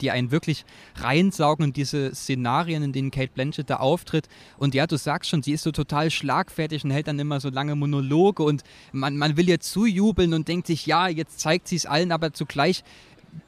die 0.00 0.10
einen 0.10 0.30
wirklich 0.30 0.64
reinsaugen 0.96 1.66
und 1.66 1.76
diese 1.76 2.14
Szenarien, 2.14 2.82
in 2.82 2.92
denen 2.92 3.10
Kate 3.10 3.32
Blanchett 3.34 3.68
da 3.68 3.76
auftritt. 3.76 4.28
Und 4.56 4.74
ja, 4.74 4.86
du 4.86 4.96
sagst 4.96 5.30
schon, 5.30 5.42
sie 5.42 5.52
ist 5.52 5.62
so 5.62 5.72
total 5.72 6.10
schlagfertig 6.10 6.84
und 6.84 6.90
hält 6.90 7.06
dann 7.06 7.18
immer 7.18 7.38
so 7.38 7.50
lange 7.50 7.76
Monologe 7.76 8.42
und 8.42 8.62
man, 8.92 9.16
man 9.18 9.36
will 9.36 9.48
ihr 9.48 9.60
zujubeln 9.60 10.32
und 10.32 10.48
denkt 10.48 10.66
sich, 10.66 10.86
ja, 10.86 11.08
jetzt 11.08 11.38
zeigt 11.38 11.68
sie 11.68 11.76
es 11.76 11.86
allen, 11.86 12.12
aber 12.12 12.32
zugleich 12.32 12.82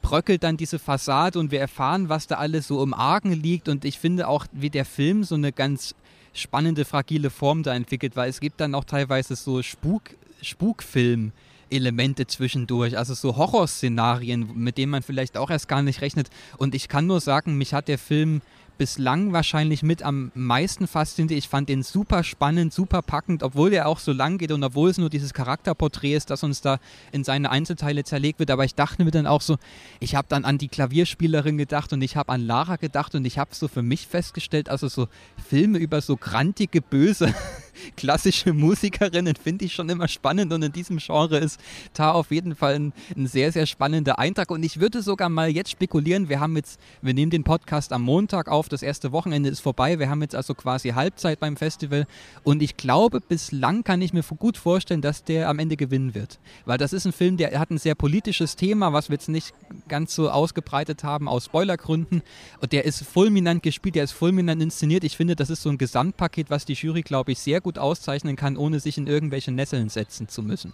bröckelt 0.01 0.43
dann 0.43 0.57
diese 0.57 0.79
Fassade 0.79 1.39
und 1.39 1.51
wir 1.51 1.59
erfahren, 1.59 2.09
was 2.09 2.27
da 2.27 2.35
alles 2.35 2.67
so 2.67 2.81
im 2.83 2.93
Argen 2.93 3.31
liegt. 3.31 3.69
Und 3.69 3.85
ich 3.85 3.99
finde 3.99 4.27
auch, 4.27 4.45
wie 4.51 4.69
der 4.69 4.85
Film 4.85 5.23
so 5.23 5.35
eine 5.35 5.51
ganz 5.51 5.95
spannende, 6.33 6.85
fragile 6.85 7.29
Form 7.29 7.63
da 7.63 7.73
entwickelt, 7.73 8.15
weil 8.15 8.29
es 8.29 8.39
gibt 8.39 8.61
dann 8.61 8.75
auch 8.75 8.85
teilweise 8.85 9.35
so 9.35 9.61
Spuk, 9.61 10.03
Spukfilm. 10.41 11.31
Elemente 11.69 12.27
zwischendurch, 12.27 12.97
also 12.97 13.13
so 13.13 13.35
Horrorszenarien, 13.35 14.51
mit 14.55 14.77
denen 14.77 14.89
man 14.89 15.03
vielleicht 15.03 15.35
auch 15.35 15.49
erst 15.49 15.67
gar 15.67 15.81
nicht 15.81 15.99
rechnet. 16.01 16.29
Und 16.57 16.73
ich 16.75 16.87
kann 16.87 17.07
nur 17.07 17.19
sagen, 17.19 17.57
mich 17.57 17.73
hat 17.73 17.89
der 17.89 17.97
Film 17.97 18.41
bislang 18.77 19.33
wahrscheinlich 19.33 19.83
mit 19.83 20.03
am 20.03 20.31
meisten 20.35 20.87
fasziniert. 20.87 21.37
Ich 21.37 21.47
fand 21.47 21.69
den 21.69 21.83
super 21.83 22.23
spannend, 22.23 22.73
super 22.73 23.01
packend, 23.01 23.43
obwohl 23.43 23.73
er 23.73 23.87
auch 23.87 23.99
so 23.99 24.11
lang 24.11 24.37
geht 24.37 24.51
und 24.51 24.63
obwohl 24.63 24.89
es 24.89 24.97
nur 24.97 25.09
dieses 25.09 25.33
Charakterporträt 25.33 26.15
ist, 26.15 26.29
das 26.29 26.43
uns 26.43 26.61
da 26.61 26.79
in 27.11 27.23
seine 27.23 27.51
Einzelteile 27.51 28.03
zerlegt 28.03 28.39
wird. 28.39 28.51
Aber 28.51 28.65
ich 28.65 28.75
dachte 28.75 29.03
mir 29.03 29.11
dann 29.11 29.27
auch 29.27 29.41
so, 29.41 29.57
ich 29.99 30.15
habe 30.15 30.27
dann 30.29 30.45
an 30.45 30.57
die 30.57 30.67
Klavierspielerin 30.67 31.57
gedacht 31.57 31.93
und 31.93 32.01
ich 32.01 32.15
habe 32.15 32.31
an 32.31 32.41
Lara 32.41 32.75
gedacht 32.75 33.15
und 33.15 33.25
ich 33.25 33.37
habe 33.37 33.53
so 33.53 33.67
für 33.67 33.81
mich 33.81 34.07
festgestellt, 34.07 34.69
also 34.69 34.87
so 34.87 35.07
Filme 35.49 35.77
über 35.77 36.01
so 36.01 36.15
grantige, 36.15 36.81
böse 36.81 37.33
klassische 37.95 38.53
Musikerinnen 38.53 39.35
finde 39.35 39.65
ich 39.65 39.73
schon 39.73 39.89
immer 39.89 40.07
spannend 40.07 40.53
und 40.53 40.63
in 40.63 40.71
diesem 40.71 40.97
Genre 40.97 41.37
ist 41.37 41.59
da 41.93 42.11
auf 42.11 42.31
jeden 42.31 42.55
Fall 42.55 42.75
ein, 42.75 42.93
ein, 43.15 43.27
sehr, 43.27 43.51
sehr 43.51 43.65
spannender 43.65 44.19
Eintrag. 44.19 44.51
Und 44.51 44.63
ich 44.63 44.79
würde 44.79 45.01
sogar 45.01 45.29
mal 45.29 45.49
jetzt 45.49 45.71
spekulieren, 45.71 46.29
wir 46.29 46.39
haben 46.39 46.55
jetzt, 46.55 46.79
wir 47.01 47.13
nehmen 47.13 47.31
den 47.31 47.43
Podcast 47.43 47.93
am 47.93 48.03
Montag 48.03 48.47
auf, 48.47 48.66
das 48.69 48.81
erste 48.81 49.11
Wochenende 49.11 49.49
ist 49.49 49.59
vorbei, 49.59 49.99
wir 49.99 50.09
haben 50.09 50.21
jetzt 50.21 50.35
also 50.35 50.53
quasi 50.55 50.89
Halbzeit 50.89 51.39
beim 51.39 51.55
Festival 51.55 52.07
und 52.43 52.61
ich 52.61 52.75
glaube, 52.75 53.21
bislang 53.21 53.83
kann 53.83 54.01
ich 54.01 54.11
mir 54.11 54.23
gut 54.23 54.57
vorstellen, 54.57 55.01
dass 55.01 55.23
der 55.23 55.49
am 55.49 55.59
Ende 55.59 55.77
gewinnen 55.77 56.13
wird. 56.13 56.39
Weil 56.65 56.77
das 56.77 56.91
ist 56.91 57.05
ein 57.05 57.13
Film, 57.13 57.37
der 57.37 57.57
hat 57.59 57.69
ein 57.69 57.77
sehr 57.77 57.95
politisches 57.95 58.55
Thema, 58.55 58.91
was 58.91 59.09
wir 59.09 59.13
jetzt 59.13 59.29
nicht 59.29 59.53
ganz 59.87 60.13
so 60.13 60.29
ausgebreitet 60.29 61.03
haben 61.03 61.29
aus 61.29 61.45
Spoilergründen 61.45 62.21
und 62.59 62.71
der 62.71 62.85
ist 62.85 63.05
fulminant 63.05 63.63
gespielt, 63.63 63.95
der 63.95 64.03
ist 64.03 64.11
fulminant 64.11 64.61
inszeniert. 64.61 65.03
Ich 65.03 65.15
finde, 65.15 65.35
das 65.35 65.49
ist 65.49 65.61
so 65.61 65.69
ein 65.69 65.77
Gesamtpaket, 65.77 66.49
was 66.49 66.65
die 66.65 66.73
Jury, 66.73 67.01
glaube 67.01 67.31
ich, 67.31 67.39
sehr 67.39 67.61
gut 67.61 67.67
gut 67.67 67.77
auszeichnen 67.77 68.35
kann, 68.35 68.57
ohne 68.57 68.79
sich 68.79 68.97
in 68.97 69.07
irgendwelche 69.07 69.51
Nesseln 69.51 69.89
setzen 69.89 70.27
zu 70.27 70.41
müssen. 70.41 70.73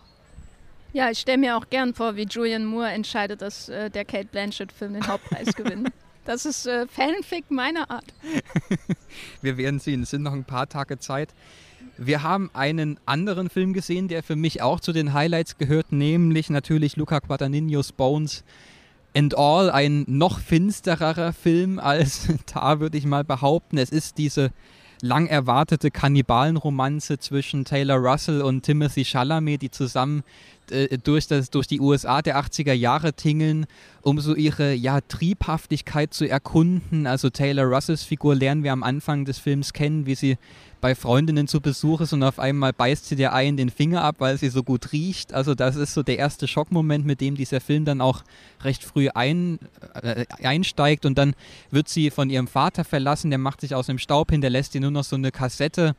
Ja, 0.94 1.10
ich 1.10 1.20
stelle 1.20 1.40
mir 1.40 1.58
auch 1.58 1.70
gern 1.70 1.96
vor, 1.96 2.16
wie 2.16 2.28
Julian 2.30 2.66
Moore 2.66 2.92
entscheidet, 2.92 3.42
dass 3.42 3.68
äh, 3.68 3.90
der 3.90 4.06
Kate 4.06 4.28
Blanchett-Film 4.32 4.94
den 4.94 5.08
Hauptpreis 5.08 5.56
gewinnt. 5.56 5.90
Das 6.26 6.46
ist 6.46 6.66
äh, 6.68 6.88
Fanfic 6.88 7.52
meiner 7.52 7.90
Art. 7.92 8.14
Wir 9.42 9.58
werden 9.58 9.80
sehen, 9.80 10.04
es 10.04 10.12
sind 10.12 10.24
noch 10.24 10.34
ein 10.34 10.46
paar 10.46 10.70
Tage 10.70 10.98
Zeit. 11.00 11.34
Wir 11.98 12.24
haben 12.24 12.50
einen 12.54 13.00
anderen 13.06 13.50
Film 13.50 13.74
gesehen, 13.74 14.08
der 14.08 14.24
für 14.24 14.36
mich 14.36 14.62
auch 14.62 14.80
zu 14.80 14.94
den 14.94 15.14
Highlights 15.14 15.58
gehört, 15.58 15.92
nämlich 15.92 16.50
natürlich 16.50 16.96
Luca 16.96 17.20
Guadagnino's 17.20 17.92
Bones 17.92 18.44
and 19.16 19.38
All, 19.38 19.70
ein 19.70 20.06
noch 20.08 20.40
finstererer 20.40 21.34
Film 21.34 21.78
als 21.84 22.28
da, 22.54 22.80
würde 22.80 22.98
ich 22.98 23.06
mal 23.06 23.24
behaupten. 23.24 23.78
Es 23.78 23.90
ist 23.90 24.18
diese 24.18 24.52
lang 25.02 25.28
erwartete 25.28 25.92
Kannibalenromanze 25.92 27.20
zwischen 27.20 27.66
Taylor 27.66 27.98
Russell 27.98 28.42
und 28.42 28.64
Timothy 28.64 29.04
Chalamet, 29.04 29.62
die 29.62 29.70
zusammen 29.70 30.24
äh, 30.72 30.98
durch, 30.98 31.28
das, 31.28 31.50
durch 31.50 31.68
die 31.68 31.80
USA 31.80 32.22
der 32.22 32.38
80er 32.38 32.74
Jahre 32.74 33.14
tingeln, 33.14 33.66
um 34.02 34.20
so 34.20 34.36
ihre 34.36 34.74
ja, 34.74 35.02
Triebhaftigkeit 35.02 36.14
zu 36.14 36.28
erkunden. 36.28 37.08
Also 37.08 37.30
Taylor 37.30 37.66
Russells 37.66 38.04
Figur 38.04 38.36
lernen 38.36 38.64
wir 38.64 38.72
am 38.72 38.84
Anfang 38.84 39.26
des 39.26 39.38
Films 39.38 39.74
kennen, 39.74 40.06
wie 40.06 40.16
sie 40.16 40.38
bei 40.82 40.96
Freundinnen 40.96 41.48
zu 41.48 41.62
Besuch 41.62 42.02
ist 42.02 42.12
und 42.12 42.24
auf 42.24 42.40
einmal 42.40 42.74
beißt 42.74 43.06
sie 43.06 43.16
der 43.16 43.34
einen 43.34 43.56
den 43.56 43.70
Finger 43.70 44.04
ab, 44.04 44.16
weil 44.20 44.38
sie 44.38 44.50
so 44.50 44.64
gut 44.64 44.92
riecht. 44.92 45.34
Also 45.34 45.56
das 45.56 45.78
ist 45.78 45.94
so 45.94 46.04
der 46.04 46.18
erste 46.18 46.46
Schockmoment, 46.46 47.06
mit 47.06 47.22
dem 47.22 47.36
dieser 47.36 47.62
Film 47.62 47.86
dann 47.86 48.02
auch 48.02 48.24
recht 48.64 48.84
früh 48.84 49.08
ein, 49.08 49.60
äh, 50.02 50.26
einsteigt 50.44 51.06
und 51.06 51.18
dann 51.18 51.36
wird 51.72 51.88
sie 51.88 52.10
von 52.10 52.30
ihrem 52.30 52.48
Vater 52.48 52.84
verlassen, 52.84 53.30
der 53.30 53.40
macht 53.40 53.62
sich 53.62 53.76
aus 53.76 53.86
dem 53.86 53.98
Staub, 53.98 54.32
hinterlässt 54.32 54.76
ihr 54.76 54.82
nur 54.82 54.92
noch 54.92 55.06
so 55.06 55.16
eine 55.16 55.32
Kassette 55.32 55.96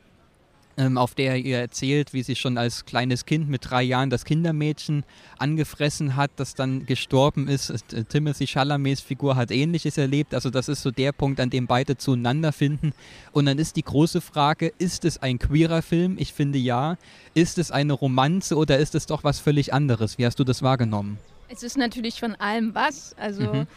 ähm, 0.77 0.97
auf 0.97 1.15
der 1.15 1.31
er 1.31 1.37
ihr 1.37 1.59
erzählt, 1.59 2.13
wie 2.13 2.23
sie 2.23 2.35
schon 2.35 2.57
als 2.57 2.85
kleines 2.85 3.25
Kind 3.25 3.49
mit 3.49 3.69
drei 3.69 3.83
Jahren 3.83 4.09
das 4.09 4.25
Kindermädchen 4.25 5.03
angefressen 5.37 6.15
hat, 6.15 6.31
das 6.35 6.53
dann 6.53 6.85
gestorben 6.85 7.47
ist. 7.47 7.69
Äh, 7.93 8.03
Timothy 8.03 8.47
Chalamets 8.47 9.01
Figur 9.01 9.35
hat 9.35 9.51
ähnliches 9.51 9.97
erlebt. 9.97 10.33
Also 10.33 10.49
das 10.49 10.67
ist 10.67 10.81
so 10.81 10.91
der 10.91 11.11
Punkt, 11.11 11.39
an 11.39 11.49
dem 11.49 11.67
beide 11.67 11.97
zueinander 11.97 12.51
finden. 12.51 12.93
Und 13.31 13.45
dann 13.45 13.57
ist 13.57 13.75
die 13.75 13.83
große 13.83 14.21
Frage, 14.21 14.73
ist 14.77 15.05
es 15.05 15.17
ein 15.17 15.39
queerer 15.39 15.81
Film? 15.81 16.17
Ich 16.19 16.33
finde 16.33 16.59
ja. 16.59 16.97
Ist 17.33 17.57
es 17.57 17.71
eine 17.71 17.93
Romanze 17.93 18.55
oder 18.55 18.77
ist 18.77 18.95
es 18.95 19.05
doch 19.05 19.23
was 19.23 19.39
völlig 19.39 19.73
anderes? 19.73 20.17
Wie 20.17 20.25
hast 20.25 20.39
du 20.39 20.43
das 20.43 20.61
wahrgenommen? 20.61 21.17
Es 21.47 21.63
ist 21.63 21.77
natürlich 21.77 22.19
von 22.19 22.35
allem 22.35 22.73
was. 22.75 23.15
Also 23.17 23.43
mhm. 23.43 23.67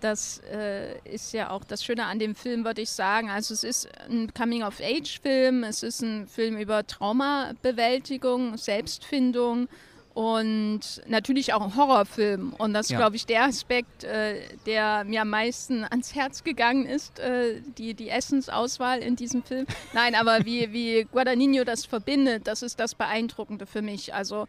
Das 0.00 0.40
äh, 0.52 0.98
ist 1.04 1.32
ja 1.32 1.50
auch 1.50 1.64
das 1.64 1.84
Schöne 1.84 2.06
an 2.06 2.18
dem 2.18 2.34
Film, 2.34 2.64
würde 2.64 2.82
ich 2.82 2.90
sagen. 2.90 3.30
Also 3.30 3.54
es 3.54 3.64
ist 3.64 3.88
ein 4.08 4.32
Coming-of-Age-Film, 4.34 5.64
es 5.64 5.82
ist 5.82 6.02
ein 6.02 6.26
Film 6.26 6.56
über 6.56 6.86
Traumabewältigung, 6.86 8.56
Selbstfindung 8.56 9.68
und 10.14 11.02
natürlich 11.06 11.52
auch 11.54 11.62
ein 11.62 11.76
Horrorfilm. 11.76 12.54
Und 12.58 12.74
das 12.74 12.86
ist, 12.86 12.92
ja. 12.92 12.98
glaube 12.98 13.16
ich, 13.16 13.26
der 13.26 13.44
Aspekt, 13.44 14.04
äh, 14.04 14.40
der 14.66 15.04
mir 15.04 15.22
am 15.22 15.30
meisten 15.30 15.84
ans 15.84 16.14
Herz 16.14 16.42
gegangen 16.42 16.84
ist, 16.84 17.18
äh, 17.20 17.60
die, 17.78 17.94
die 17.94 18.08
Essensauswahl 18.08 18.98
in 19.00 19.16
diesem 19.16 19.42
Film. 19.42 19.66
Nein, 19.92 20.14
aber 20.14 20.44
wie, 20.44 20.72
wie 20.72 21.04
Guadagnino 21.04 21.64
das 21.64 21.86
verbindet, 21.86 22.46
das 22.46 22.62
ist 22.62 22.80
das 22.80 22.94
Beeindruckende 22.94 23.66
für 23.66 23.82
mich. 23.82 24.12
Also 24.12 24.46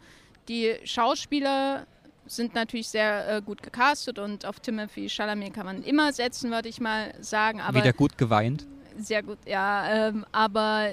die 0.48 0.76
Schauspieler 0.84 1.86
sind 2.36 2.56
natürlich 2.56 2.89
sehr 2.89 3.38
äh, 3.38 3.41
gut 3.41 3.62
gecastet 3.62 4.20
und 4.20 4.46
auf 4.46 4.60
Timothy 4.60 5.10
Chalamet 5.10 5.54
kann 5.54 5.65
man 5.65 5.84
immer 5.84 6.13
setzen, 6.13 6.52
würde 6.52 6.70
ich 6.70 6.80
mal 6.80 7.13
sagen. 7.20 7.62
Aber 7.62 7.80
Wieder 7.80 7.94
gut 7.94 8.17
geweint? 8.17 8.65
Sehr 8.98 9.24
gut, 9.24 9.38
ja. 9.46 10.10
Ähm, 10.10 10.26
aber 10.32 10.91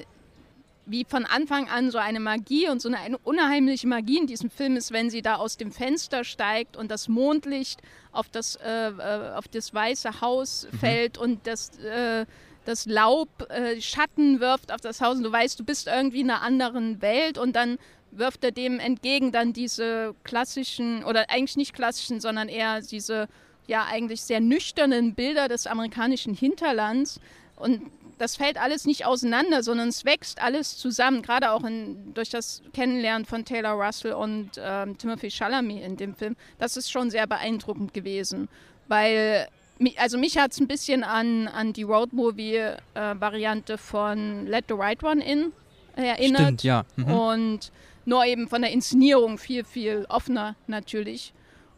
wie 0.87 1.05
von 1.05 1.27
Anfang 1.27 1.69
an 1.69 1.91
so 1.91 1.99
eine 1.99 2.19
Magie 2.19 2.69
und 2.69 2.81
so 2.81 2.89
eine, 2.89 2.99
eine, 2.99 3.19
unheimliche 3.19 3.87
Magie 3.87 4.19
in 4.19 4.27
diesem 4.27 4.51
Film 4.51 4.77
ist, 4.77 4.91
wenn 4.91 5.11
sie 5.11 5.21
da 5.21 5.37
aus 5.37 5.57
dem 5.57 5.71
Fenster 5.71 6.25
steigt 6.25 6.77
und 6.77 6.91
das 6.91 7.09
Mondlicht 7.09 7.83
auf 8.11 8.29
das, 8.31 8.57
äh, 8.57 8.89
äh 8.89 9.33
auf 9.35 9.49
das 9.49 9.75
weiße 9.75 10.21
Haus 10.21 10.67
mhm. 10.71 10.79
fällt 10.79 11.19
und 11.19 11.47
das, 11.47 11.79
äh, 11.79 12.25
das 12.65 12.87
Laub 12.87 13.29
äh, 13.51 13.81
Schatten 13.81 14.41
wirft 14.41 14.73
auf 14.73 14.81
das 14.81 15.01
Haus 15.01 15.19
und 15.19 15.25
du 15.25 15.33
weißt, 15.33 15.61
du 15.61 15.65
bist 15.65 15.87
irgendwie 15.87 16.21
in 16.21 16.31
einer 16.31 16.43
anderen 16.43 17.03
Welt 17.03 17.39
und 17.39 17.55
dann 17.55 17.79
wirft 18.11 18.45
er 18.45 18.53
dem 18.53 18.79
entgegen 18.81 19.33
dann 19.33 19.53
diese 19.53 20.15
klassischen, 20.25 21.05
oder 21.05 21.31
eigentlich 21.31 21.57
nicht 21.57 21.75
klassischen, 21.75 22.21
sondern 22.21 22.49
eher 22.49 22.81
diese 22.81 23.29
ja 23.67 23.85
eigentlich 23.85 24.23
sehr 24.23 24.41
nüchternen 24.41 25.15
Bilder 25.15 25.49
des 25.49 25.67
amerikanischen 25.67 26.35
Hinterlands. 26.35 27.21
Und 27.57 27.83
das 28.19 28.37
fällt 28.37 28.59
alles 28.59 28.85
nicht 28.85 29.05
auseinander, 29.07 29.63
sondern 29.63 29.89
es 29.89 30.05
wächst 30.05 30.43
alles 30.43 30.77
zusammen, 30.77 31.23
gerade 31.23 31.53
auch 31.53 31.65
in, 31.65 32.15
durch 32.15 32.31
das 32.31 32.63
Kennenlernen 32.73 33.25
von 33.25 33.45
Taylor 33.45 33.73
Russell 33.73 34.15
und 34.15 34.51
ähm, 34.59 34.99
Timothy 34.99 35.31
Chalamet 35.31 35.83
in 35.85 35.97
dem 35.97 36.15
Film. 36.15 36.37
Das 36.59 36.77
ist 36.77 36.91
schon 36.91 37.11
sehr 37.11 37.27
beeindruckend 37.27 37.95
gewesen, 37.95 38.49
weil 38.89 39.49
also 39.97 40.19
mich 40.19 40.37
hat 40.39 40.53
es 40.53 40.61
ein 40.61 40.67
bisschen 40.67 41.05
an, 41.05 41.47
an 41.47 41.73
die 41.73 41.85
Roadmovie-Variante 41.85 43.75
äh, 43.75 43.79
von 43.79 44.47
Let 44.47 44.65
the 44.69 44.75
Right 44.75 45.03
One 45.05 45.25
In 45.25 45.53
erinnert. 45.95 46.43
Stimmt, 46.43 46.63
ja. 46.65 46.85
Mhm. 46.97 47.05
Und 47.05 47.73
nur 48.09 48.25
eben 48.25 48.49
von 48.49 48.63
der 48.63 48.73
Inszenierung 48.73 49.39
viel, 49.39 49.65
viel 49.65 50.07
offener 50.09 50.57
natürlich. 50.67 51.33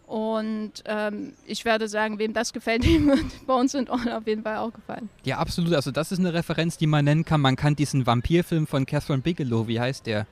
Und 0.07 0.73
ähm, 0.87 1.35
ich 1.47 1.65
werde 1.65 1.87
sagen, 1.87 2.19
wem 2.19 2.33
das 2.33 2.53
gefällt, 2.53 2.85
dem 2.87 3.09
wird 3.09 3.47
bei 3.47 3.55
uns 3.55 3.75
in 3.75 3.89
Ordnung 3.89 4.15
auf 4.15 4.27
jeden 4.27 4.43
Fall 4.43 4.57
auch 4.57 4.73
gefallen. 4.73 5.09
Ja, 5.25 5.39
absolut. 5.39 5.75
Also 5.75 5.91
das 5.91 6.11
ist 6.13 6.19
eine 6.19 6.33
Referenz, 6.33 6.79
die 6.79 6.87
man 6.87 7.05
nennen 7.05 7.25
kann. 7.25 7.41
Man 7.41 7.57
kann 7.57 7.77
diesen 7.77 8.07
Vampirfilm 8.07 8.67
von 8.67 8.87
Catherine 8.87 9.23
Bigelow, 9.23 9.69
wie 9.69 9.81
heißt 9.81 10.07
der? 10.07 10.27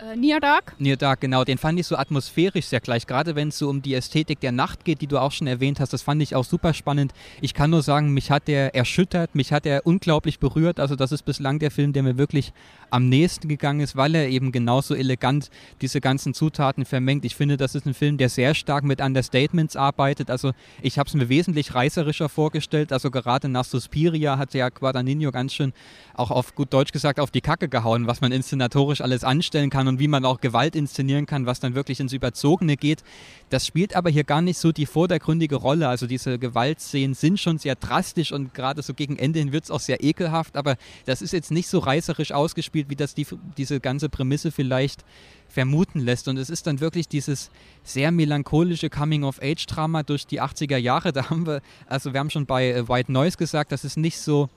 Äh, 0.00 0.16
Near 0.16 0.40
Dark? 0.40 0.74
Near 0.78 0.96
Dark, 0.96 1.20
genau. 1.20 1.44
Den 1.44 1.58
fand 1.58 1.78
ich 1.78 1.86
so 1.86 1.96
atmosphärisch 1.96 2.66
sehr 2.66 2.80
gleich. 2.80 3.06
Gerade 3.06 3.34
wenn 3.34 3.48
es 3.48 3.58
so 3.58 3.68
um 3.68 3.82
die 3.82 3.94
Ästhetik 3.94 4.40
der 4.40 4.52
Nacht 4.52 4.84
geht, 4.84 5.02
die 5.02 5.06
du 5.06 5.18
auch 5.18 5.32
schon 5.32 5.46
erwähnt 5.46 5.78
hast, 5.78 5.92
das 5.92 6.00
fand 6.00 6.22
ich 6.22 6.34
auch 6.34 6.44
super 6.44 6.72
spannend. 6.72 7.12
Ich 7.42 7.52
kann 7.52 7.70
nur 7.70 7.82
sagen, 7.82 8.14
mich 8.14 8.30
hat 8.30 8.48
der 8.48 8.74
erschüttert, 8.74 9.34
mich 9.34 9.52
hat 9.52 9.66
er 9.66 9.86
unglaublich 9.86 10.38
berührt. 10.38 10.80
Also 10.80 10.96
das 10.96 11.12
ist 11.12 11.24
bislang 11.24 11.58
der 11.58 11.70
Film, 11.70 11.92
der 11.92 12.02
mir 12.02 12.16
wirklich 12.16 12.52
am 12.88 13.08
nächsten 13.08 13.48
gegangen 13.48 13.80
ist, 13.80 13.94
weil 13.94 14.14
er 14.14 14.28
eben 14.28 14.52
genauso 14.52 14.94
elegant 14.94 15.50
diese 15.82 16.00
ganzen 16.00 16.32
Zutaten 16.32 16.86
vermengt. 16.86 17.24
Ich 17.26 17.36
finde, 17.36 17.58
das 17.58 17.74
ist 17.74 17.86
ein 17.86 17.94
Film, 17.94 18.16
der 18.16 18.30
sehr 18.30 18.54
stark 18.54 18.84
mit 18.84 19.02
Understatements 19.02 19.76
arbeitet. 19.76 20.30
Also 20.30 20.52
ich 20.80 20.98
habe 20.98 21.08
es 21.08 21.14
mir 21.14 21.28
wesentlich 21.28 21.74
reißerischer 21.74 22.30
vorgestellt. 22.30 22.92
Also 22.92 23.10
gerade 23.10 23.48
nach 23.50 23.64
Suspiria 23.64 24.38
hat 24.38 24.54
ja 24.54 24.70
Guadagnino 24.70 25.30
ganz 25.30 25.52
schön 25.52 25.74
auch 26.14 26.30
auf 26.30 26.54
gut 26.54 26.72
Deutsch 26.72 26.92
gesagt 26.92 27.20
auf 27.20 27.30
die 27.30 27.40
Kacke 27.40 27.68
gehauen, 27.68 28.06
was 28.06 28.20
man 28.20 28.32
inszenatorisch 28.32 29.00
alles 29.00 29.24
anstellen 29.24 29.70
kann 29.70 29.89
und 29.90 30.00
wie 30.00 30.08
man 30.08 30.24
auch 30.24 30.40
Gewalt 30.40 30.74
inszenieren 30.74 31.26
kann, 31.26 31.44
was 31.44 31.60
dann 31.60 31.74
wirklich 31.74 32.00
ins 32.00 32.14
Überzogene 32.14 32.76
geht. 32.76 33.04
Das 33.50 33.66
spielt 33.66 33.94
aber 33.94 34.08
hier 34.08 34.24
gar 34.24 34.40
nicht 34.40 34.58
so 34.58 34.72
die 34.72 34.86
vordergründige 34.86 35.56
Rolle. 35.56 35.88
Also 35.88 36.06
diese 36.06 36.38
Gewaltszenen 36.38 37.14
sind 37.14 37.38
schon 37.38 37.58
sehr 37.58 37.74
drastisch 37.74 38.32
und 38.32 38.54
gerade 38.54 38.80
so 38.82 38.94
gegen 38.94 39.18
Ende 39.18 39.40
hin 39.40 39.52
wird 39.52 39.64
es 39.64 39.70
auch 39.70 39.80
sehr 39.80 40.02
ekelhaft, 40.02 40.56
aber 40.56 40.76
das 41.04 41.20
ist 41.20 41.32
jetzt 41.32 41.50
nicht 41.50 41.68
so 41.68 41.80
reißerisch 41.80 42.32
ausgespielt, 42.32 42.88
wie 42.88 42.96
das 42.96 43.14
die, 43.14 43.26
diese 43.58 43.80
ganze 43.80 44.08
Prämisse 44.08 44.50
vielleicht 44.50 45.04
vermuten 45.50 46.00
lässt. 46.00 46.28
Und 46.28 46.38
es 46.38 46.48
ist 46.48 46.66
dann 46.66 46.80
wirklich 46.80 47.08
dieses 47.08 47.50
sehr 47.82 48.10
melancholische 48.12 48.88
Coming-of-Age-Drama 48.88 50.04
durch 50.04 50.26
die 50.26 50.40
80er 50.40 50.76
Jahre. 50.76 51.10
Da 51.20 51.28
haben 51.28 51.44
wir, 51.46 51.60
also 51.86 52.12
wir 52.12 52.20
haben 52.20 52.30
schon 52.30 52.46
bei 52.46 52.70
äh, 52.70 52.88
White 52.88 53.10
Noise 53.10 53.36
gesagt, 53.36 53.72
das 53.72 53.84
ist 53.84 53.96
nicht 53.96 54.18
so 54.18 54.48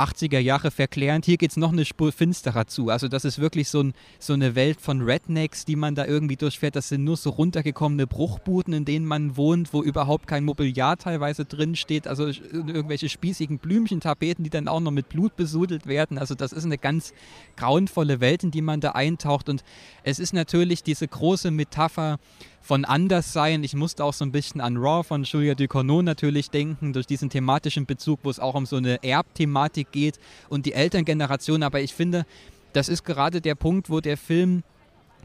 80er 0.00 0.38
Jahre 0.38 0.70
verklärend. 0.70 1.24
Hier 1.24 1.36
geht 1.36 1.50
es 1.50 1.56
noch 1.56 1.72
eine 1.72 1.84
Spur 1.84 2.12
finsterer 2.12 2.66
zu. 2.66 2.88
Also 2.88 3.08
das 3.08 3.24
ist 3.24 3.38
wirklich 3.38 3.68
so, 3.68 3.82
ein, 3.82 3.94
so, 4.18 4.32
eine 4.32 4.54
Welt 4.54 4.80
von 4.80 5.02
Rednecks, 5.02 5.64
die 5.64 5.76
man 5.76 5.94
da 5.94 6.06
irgendwie 6.06 6.36
durchfährt. 6.36 6.76
Das 6.76 6.88
sind 6.88 7.04
nur 7.04 7.16
so 7.16 7.30
runtergekommene 7.30 8.06
Bruchbuden, 8.06 8.72
in 8.72 8.84
denen 8.84 9.06
man 9.06 9.36
wohnt, 9.36 9.72
wo 9.72 9.82
überhaupt 9.82 10.26
kein 10.26 10.44
Mobiliar 10.44 10.96
teilweise 10.96 11.44
drin 11.44 11.76
steht. 11.76 12.06
Also 12.06 12.28
irgendwelche 12.28 13.08
spießigen 13.08 13.58
Blümchentapeten, 13.58 14.44
die 14.44 14.50
dann 14.50 14.68
auch 14.68 14.80
noch 14.80 14.90
mit 14.90 15.08
Blut 15.08 15.36
besudelt 15.36 15.86
werden. 15.86 16.18
Also 16.18 16.34
das 16.34 16.52
ist 16.52 16.64
eine 16.64 16.78
ganz 16.78 17.12
grauenvolle 17.56 18.20
Welt, 18.20 18.44
in 18.44 18.50
die 18.50 18.62
man 18.62 18.80
da 18.80 18.92
eintaucht. 18.92 19.48
Und 19.48 19.64
es 20.02 20.18
ist 20.18 20.32
natürlich 20.32 20.82
diese 20.82 21.06
große 21.06 21.50
Metapher 21.50 22.18
von 22.60 22.84
Anderssein. 22.84 23.64
Ich 23.64 23.74
musste 23.74 24.04
auch 24.04 24.12
so 24.12 24.24
ein 24.24 24.32
bisschen 24.32 24.60
an 24.60 24.76
Raw 24.76 25.02
von 25.02 25.24
Julia 25.24 25.54
Ducournau 25.54 26.02
natürlich 26.02 26.50
denken, 26.50 26.92
durch 26.92 27.06
diesen 27.06 27.30
thematischen 27.30 27.86
Bezug, 27.86 28.20
wo 28.22 28.30
es 28.30 28.38
auch 28.38 28.54
um 28.54 28.66
so 28.66 28.76
eine 28.76 29.02
Erbthematik 29.02 29.92
geht 29.92 30.18
und 30.48 30.66
die 30.66 30.72
Elterngeneration. 30.72 31.62
Aber 31.62 31.80
ich 31.80 31.94
finde, 31.94 32.26
das 32.72 32.88
ist 32.88 33.04
gerade 33.04 33.40
der 33.40 33.54
Punkt, 33.54 33.90
wo 33.90 34.00
der 34.00 34.16
Film 34.16 34.62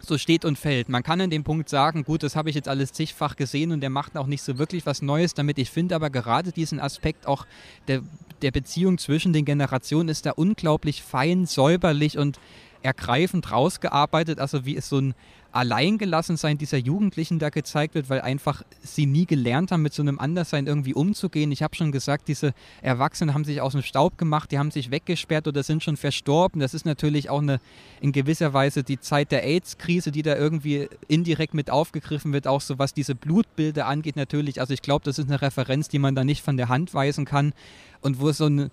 so 0.02 0.18
steht 0.18 0.46
und 0.46 0.58
fällt. 0.58 0.90
Man 0.90 1.04
kann 1.04 1.22
an 1.22 1.30
dem 1.30 1.44
Punkt 1.44 1.70
sagen, 1.70 2.04
gut, 2.04 2.24
das 2.24 2.36
habe 2.36 2.50
ich 2.50 2.56
jetzt 2.56 2.68
alles 2.68 2.94
zigfach 2.94 3.36
gesehen 3.36 3.72
und 3.72 3.82
der 3.82 3.90
macht 3.90 4.18
auch 4.18 4.28
nicht 4.28 4.44
so 4.44 4.58
wirklich 4.58 4.86
was 4.86 5.02
Neues 5.02 5.34
damit. 5.34 5.58
Ich 5.58 5.70
finde 5.70 5.96
aber 5.96 6.10
gerade 6.10 6.52
diesen 6.52 6.80
Aspekt 6.80 7.28
auch 7.28 7.46
der, 7.88 8.02
der 8.42 8.52
Beziehung 8.52 8.98
zwischen 8.98 9.34
den 9.34 9.46
Generationen 9.46 10.10
ist 10.10 10.26
da 10.26 10.32
unglaublich 10.32 11.02
fein, 11.02 11.46
säuberlich 11.46 12.18
und 12.18 12.40
ergreifend 12.82 13.52
rausgearbeitet. 13.52 14.40
Also 14.40 14.66
wie 14.66 14.76
es 14.76 14.90
so 14.90 15.00
ein 15.00 15.16
Alleingelassensein 15.56 16.58
dieser 16.58 16.78
Jugendlichen 16.78 17.40
da 17.40 17.50
gezeigt 17.50 17.96
wird, 17.96 18.10
weil 18.10 18.22
einfach 18.22 18.64
sie 18.82 19.06
nie 19.06 19.26
gelernt 19.26 19.72
haben, 19.72 19.82
mit 19.82 19.94
so 19.94 20.02
einem 20.02 20.20
Anderssein 20.20 20.68
irgendwie 20.68 20.94
umzugehen. 20.94 21.52
Ich 21.52 21.64
habe 21.64 21.76
schon 21.76 21.92
gesagt, 21.92 22.28
diese 22.28 22.54
Erwachsenen 22.82 23.34
haben 23.34 23.46
sich 23.46 23.62
aus 23.62 23.72
dem 23.72 23.82
Staub 23.82 24.18
gemacht, 24.18 24.52
die 24.52 24.60
haben 24.60 24.70
sich 24.70 24.92
weggesperrt 24.92 25.48
oder 25.48 25.64
sind 25.64 25.82
schon 25.82 25.96
verstorben. 25.96 26.60
Das 26.60 26.74
ist 26.74 26.86
natürlich 26.86 27.30
auch 27.30 27.42
eine 27.42 27.60
in 28.02 28.12
gewisser 28.12 28.54
Weise 28.54 28.84
die 28.84 29.00
Zeit 29.00 29.32
der 29.32 29.46
AIDS-Krise, 29.46 30.12
die 30.12 30.24
da 30.24 30.36
irgendwie 30.36 30.90
indirekt 31.08 31.54
mit 31.54 31.70
aufgegriffen 31.70 32.34
wird, 32.34 32.48
auch 32.48 32.62
so 32.62 32.78
was 32.78 32.94
diese 32.94 33.16
Blutbilder 33.16 33.88
angeht 33.88 34.18
natürlich. 34.18 34.60
Also 34.60 34.74
ich 34.74 34.82
glaube, 34.82 35.06
das 35.06 35.20
ist 35.20 35.30
eine 35.30 35.42
Referenz, 35.42 35.88
die 35.88 36.00
man 36.00 36.16
da 36.16 36.26
nicht 36.26 36.42
von 36.42 36.58
der 36.58 36.68
Hand 36.68 36.94
weisen 36.94 37.24
kann 37.24 37.54
und 38.02 38.20
wo 38.20 38.32
so 38.34 38.46
eine 38.46 38.72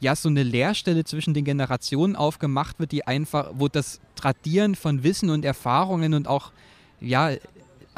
ja 0.00 0.14
so 0.14 0.28
eine 0.28 0.42
Leerstelle 0.42 1.04
zwischen 1.04 1.34
den 1.34 1.44
Generationen 1.44 2.16
aufgemacht 2.16 2.78
wird, 2.78 2.92
die 2.92 3.06
einfach, 3.06 3.50
wo 3.54 3.68
das 3.68 4.00
Tradieren 4.14 4.74
von 4.74 5.02
Wissen 5.02 5.30
und 5.30 5.44
Erfahrungen 5.44 6.14
und 6.14 6.28
auch 6.28 6.52
ja 7.00 7.30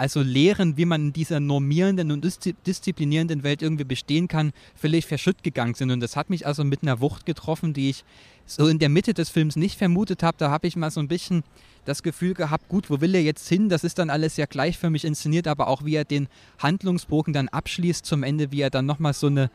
also 0.00 0.22
Lehren, 0.22 0.78
wie 0.78 0.86
man 0.86 1.08
in 1.08 1.12
dieser 1.12 1.40
normierenden 1.40 2.10
und 2.10 2.24
disziplinierenden 2.66 3.42
Welt 3.42 3.60
irgendwie 3.60 3.84
bestehen 3.84 4.28
kann, 4.28 4.52
völlig 4.74 5.04
verschütt 5.04 5.42
gegangen 5.42 5.74
sind. 5.74 5.90
Und 5.90 6.00
das 6.00 6.16
hat 6.16 6.30
mich 6.30 6.46
also 6.46 6.64
mit 6.64 6.82
einer 6.82 7.00
Wucht 7.00 7.26
getroffen, 7.26 7.74
die 7.74 7.90
ich 7.90 8.04
so 8.46 8.66
in 8.66 8.78
der 8.78 8.88
Mitte 8.88 9.12
des 9.12 9.28
Films 9.28 9.56
nicht 9.56 9.76
vermutet 9.76 10.22
habe. 10.22 10.38
Da 10.38 10.50
habe 10.50 10.66
ich 10.66 10.74
mal 10.74 10.90
so 10.90 11.00
ein 11.00 11.08
bisschen 11.08 11.44
das 11.84 12.02
Gefühl 12.02 12.32
gehabt, 12.32 12.68
gut, 12.68 12.88
wo 12.88 13.02
will 13.02 13.14
er 13.14 13.22
jetzt 13.22 13.46
hin? 13.46 13.68
Das 13.68 13.84
ist 13.84 13.98
dann 13.98 14.08
alles 14.08 14.36
sehr 14.36 14.46
gleichförmig 14.46 15.04
inszeniert, 15.04 15.46
aber 15.46 15.68
auch 15.68 15.84
wie 15.84 15.96
er 15.96 16.06
den 16.06 16.28
Handlungsbogen 16.58 17.34
dann 17.34 17.48
abschließt 17.48 18.06
zum 18.06 18.22
Ende, 18.22 18.52
wie 18.52 18.62
er 18.62 18.70
dann 18.70 18.86
nochmal 18.86 19.12
so 19.12 19.26
eine 19.26 19.50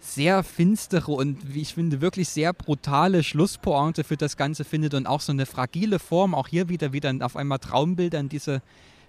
sehr 0.00 0.42
finstere 0.42 1.10
und 1.10 1.54
wie 1.54 1.62
ich 1.62 1.74
finde 1.74 2.00
wirklich 2.00 2.28
sehr 2.28 2.52
brutale 2.52 3.22
Schlusspointe 3.22 4.04
für 4.04 4.16
das 4.16 4.36
Ganze 4.36 4.64
findet 4.64 4.94
und 4.94 5.06
auch 5.06 5.20
so 5.20 5.32
eine 5.32 5.46
fragile 5.46 5.98
Form, 5.98 6.34
auch 6.34 6.48
hier 6.48 6.68
wieder 6.68 6.92
wieder 6.92 7.12
auf 7.20 7.36
einmal 7.36 7.58
Traumbilder 7.58 8.20
in 8.20 8.28
diese 8.28 8.62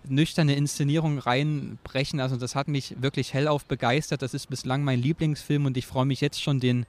nüchterne 0.10 0.56
Inszenierung 0.56 1.20
reinbrechen. 1.20 2.20
Also 2.20 2.38
das 2.38 2.56
hat 2.56 2.68
mich 2.68 3.02
wirklich 3.02 3.34
hellauf 3.34 3.66
begeistert. 3.66 4.22
Das 4.22 4.34
ist 4.34 4.50
bislang 4.50 4.84
mein 4.84 5.02
Lieblingsfilm 5.02 5.66
und 5.66 5.78
ich 5.78 5.86
freue 5.86 6.06
mich 6.06 6.22
jetzt 6.22 6.42
schon, 6.42 6.60
den 6.60 6.86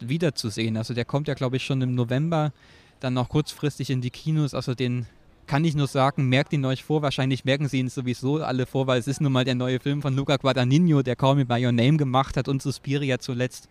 wiederzusehen. 0.00 0.76
Also 0.76 0.94
der 0.94 1.04
kommt 1.04 1.28
ja, 1.28 1.34
glaube 1.34 1.56
ich, 1.56 1.64
schon 1.64 1.82
im 1.82 1.94
November 1.94 2.52
dann 3.00 3.14
noch 3.14 3.28
kurzfristig 3.28 3.90
in 3.90 4.00
die 4.00 4.10
Kinos. 4.10 4.54
Also 4.54 4.74
den 4.74 5.06
kann 5.52 5.66
ich 5.66 5.74
nur 5.74 5.86
sagen, 5.86 6.30
merkt 6.30 6.54
ihn 6.54 6.64
euch 6.64 6.82
vor. 6.82 7.02
Wahrscheinlich 7.02 7.44
merken 7.44 7.68
sie 7.68 7.78
ihn 7.78 7.90
sowieso 7.90 8.42
alle 8.42 8.64
vor, 8.64 8.86
weil 8.86 8.98
es 8.98 9.06
ist 9.06 9.20
nun 9.20 9.32
mal 9.32 9.44
der 9.44 9.54
neue 9.54 9.80
Film 9.80 10.00
von 10.00 10.16
Luca 10.16 10.38
Guadagnino, 10.38 11.02
der 11.02 11.14
Call 11.14 11.34
Me 11.34 11.44
By 11.44 11.62
Your 11.62 11.72
Name 11.72 11.98
gemacht 11.98 12.38
hat 12.38 12.48
und 12.48 12.62
Suspiria 12.62 13.18
zuletzt. 13.18 13.68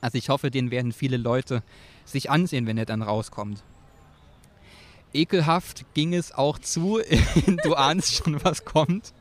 Also 0.00 0.18
ich 0.18 0.30
hoffe, 0.30 0.50
den 0.50 0.72
werden 0.72 0.90
viele 0.90 1.18
Leute 1.18 1.62
sich 2.04 2.28
ansehen, 2.28 2.66
wenn 2.66 2.76
er 2.76 2.86
dann 2.86 3.02
rauskommt. 3.02 3.62
Ekelhaft 5.14 5.84
ging 5.94 6.12
es 6.12 6.32
auch 6.32 6.58
zu. 6.58 6.98
du 7.62 7.74
ahnst 7.74 8.16
schon, 8.16 8.44
was 8.44 8.64
kommt. 8.64 9.12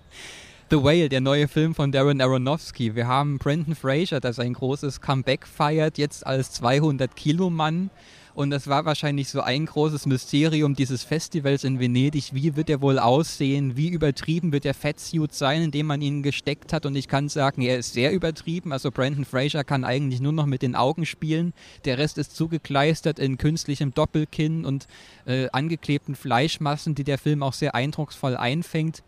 The 0.72 0.78
Whale, 0.78 1.08
der 1.08 1.22
neue 1.22 1.48
Film 1.48 1.76
von 1.76 1.92
Darren 1.92 2.20
Aronofsky. 2.20 2.96
Wir 2.96 3.06
haben 3.06 3.38
Brendan 3.38 3.76
Fraser, 3.76 4.20
der 4.20 4.34
sein 4.34 4.54
großes 4.54 5.02
Comeback 5.02 5.46
feiert, 5.46 6.00
jetzt 6.00 6.26
als 6.26 6.60
200-Kilo-Mann. 6.64 7.92
Und 8.34 8.50
das 8.50 8.68
war 8.68 8.86
wahrscheinlich 8.86 9.30
so 9.30 9.42
ein 9.42 9.66
großes 9.66 10.06
Mysterium 10.06 10.76
dieses 10.76 11.04
Festivals 11.04 11.64
in 11.64 11.80
Venedig. 11.80 12.34
Wie 12.34 12.56
wird 12.56 12.70
er 12.70 12.82
wohl 12.82 12.98
aussehen? 12.98 13.76
Wie 13.76 13.90
übertrieben 13.90 14.54
wird 14.54 14.64
der 14.64 14.74
Fettsuit 14.74 15.34
sein, 15.34 15.64
in 15.64 15.72
dem 15.72 15.88
man 15.88 16.02
ihn 16.02 16.24
gesteckt 16.24 16.72
hat? 16.72 16.86
Und 16.86 16.96
ich 16.96 17.08
kann 17.08 17.28
sagen, 17.28 17.62
er 17.62 17.78
ist 17.78 17.94
sehr 17.94 18.14
übertrieben. 18.14 18.72
Also 18.72 18.90
Brandon 18.90 19.26
Fraser 19.26 19.64
kann 19.64 19.84
eigentlich 19.84 20.22
nur 20.22 20.32
noch 20.32 20.46
mit 20.46 20.62
den 20.62 20.76
Augen 20.76 21.06
spielen. 21.06 21.54
Der 21.84 21.98
Rest 21.98 22.18
ist 22.18 22.36
zugekleistert 22.36 23.20
in 23.20 23.38
künstlichem 23.38 23.94
Doppelkinn 23.94 24.66
und 24.66 24.88
äh, 25.26 25.50
angeklebten 25.52 26.16
Fleischmassen, 26.16 26.96
die 26.96 27.04
der 27.04 27.18
Film 27.18 27.44
auch 27.44 27.54
sehr 27.54 27.76
eindrucksvoll 27.76 28.38
einfängt. 28.38 29.04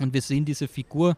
Und 0.00 0.14
wir 0.14 0.22
sehen 0.22 0.44
diese 0.44 0.68
Figur, 0.68 1.16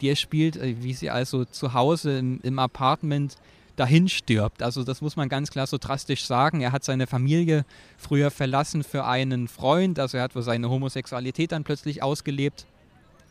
die 0.00 0.08
er 0.08 0.16
spielt, 0.16 0.56
äh, 0.56 0.74
wie 0.80 0.94
sie 0.94 1.10
also 1.10 1.44
zu 1.44 1.72
Hause 1.72 2.18
im, 2.18 2.40
im 2.42 2.58
Apartment 2.58 3.36
dahin 3.76 4.08
stirbt. 4.08 4.62
Also 4.62 4.84
das 4.84 5.00
muss 5.00 5.16
man 5.16 5.28
ganz 5.28 5.50
klar 5.50 5.66
so 5.66 5.78
drastisch 5.78 6.24
sagen. 6.24 6.60
Er 6.60 6.72
hat 6.72 6.84
seine 6.84 7.06
Familie 7.06 7.64
früher 7.96 8.30
verlassen 8.30 8.84
für 8.84 9.04
einen 9.04 9.48
Freund, 9.48 9.98
also 9.98 10.18
er 10.18 10.24
hat 10.24 10.32
seine 10.34 10.70
Homosexualität 10.70 11.52
dann 11.52 11.64
plötzlich 11.64 12.02
ausgelebt. 12.02 12.66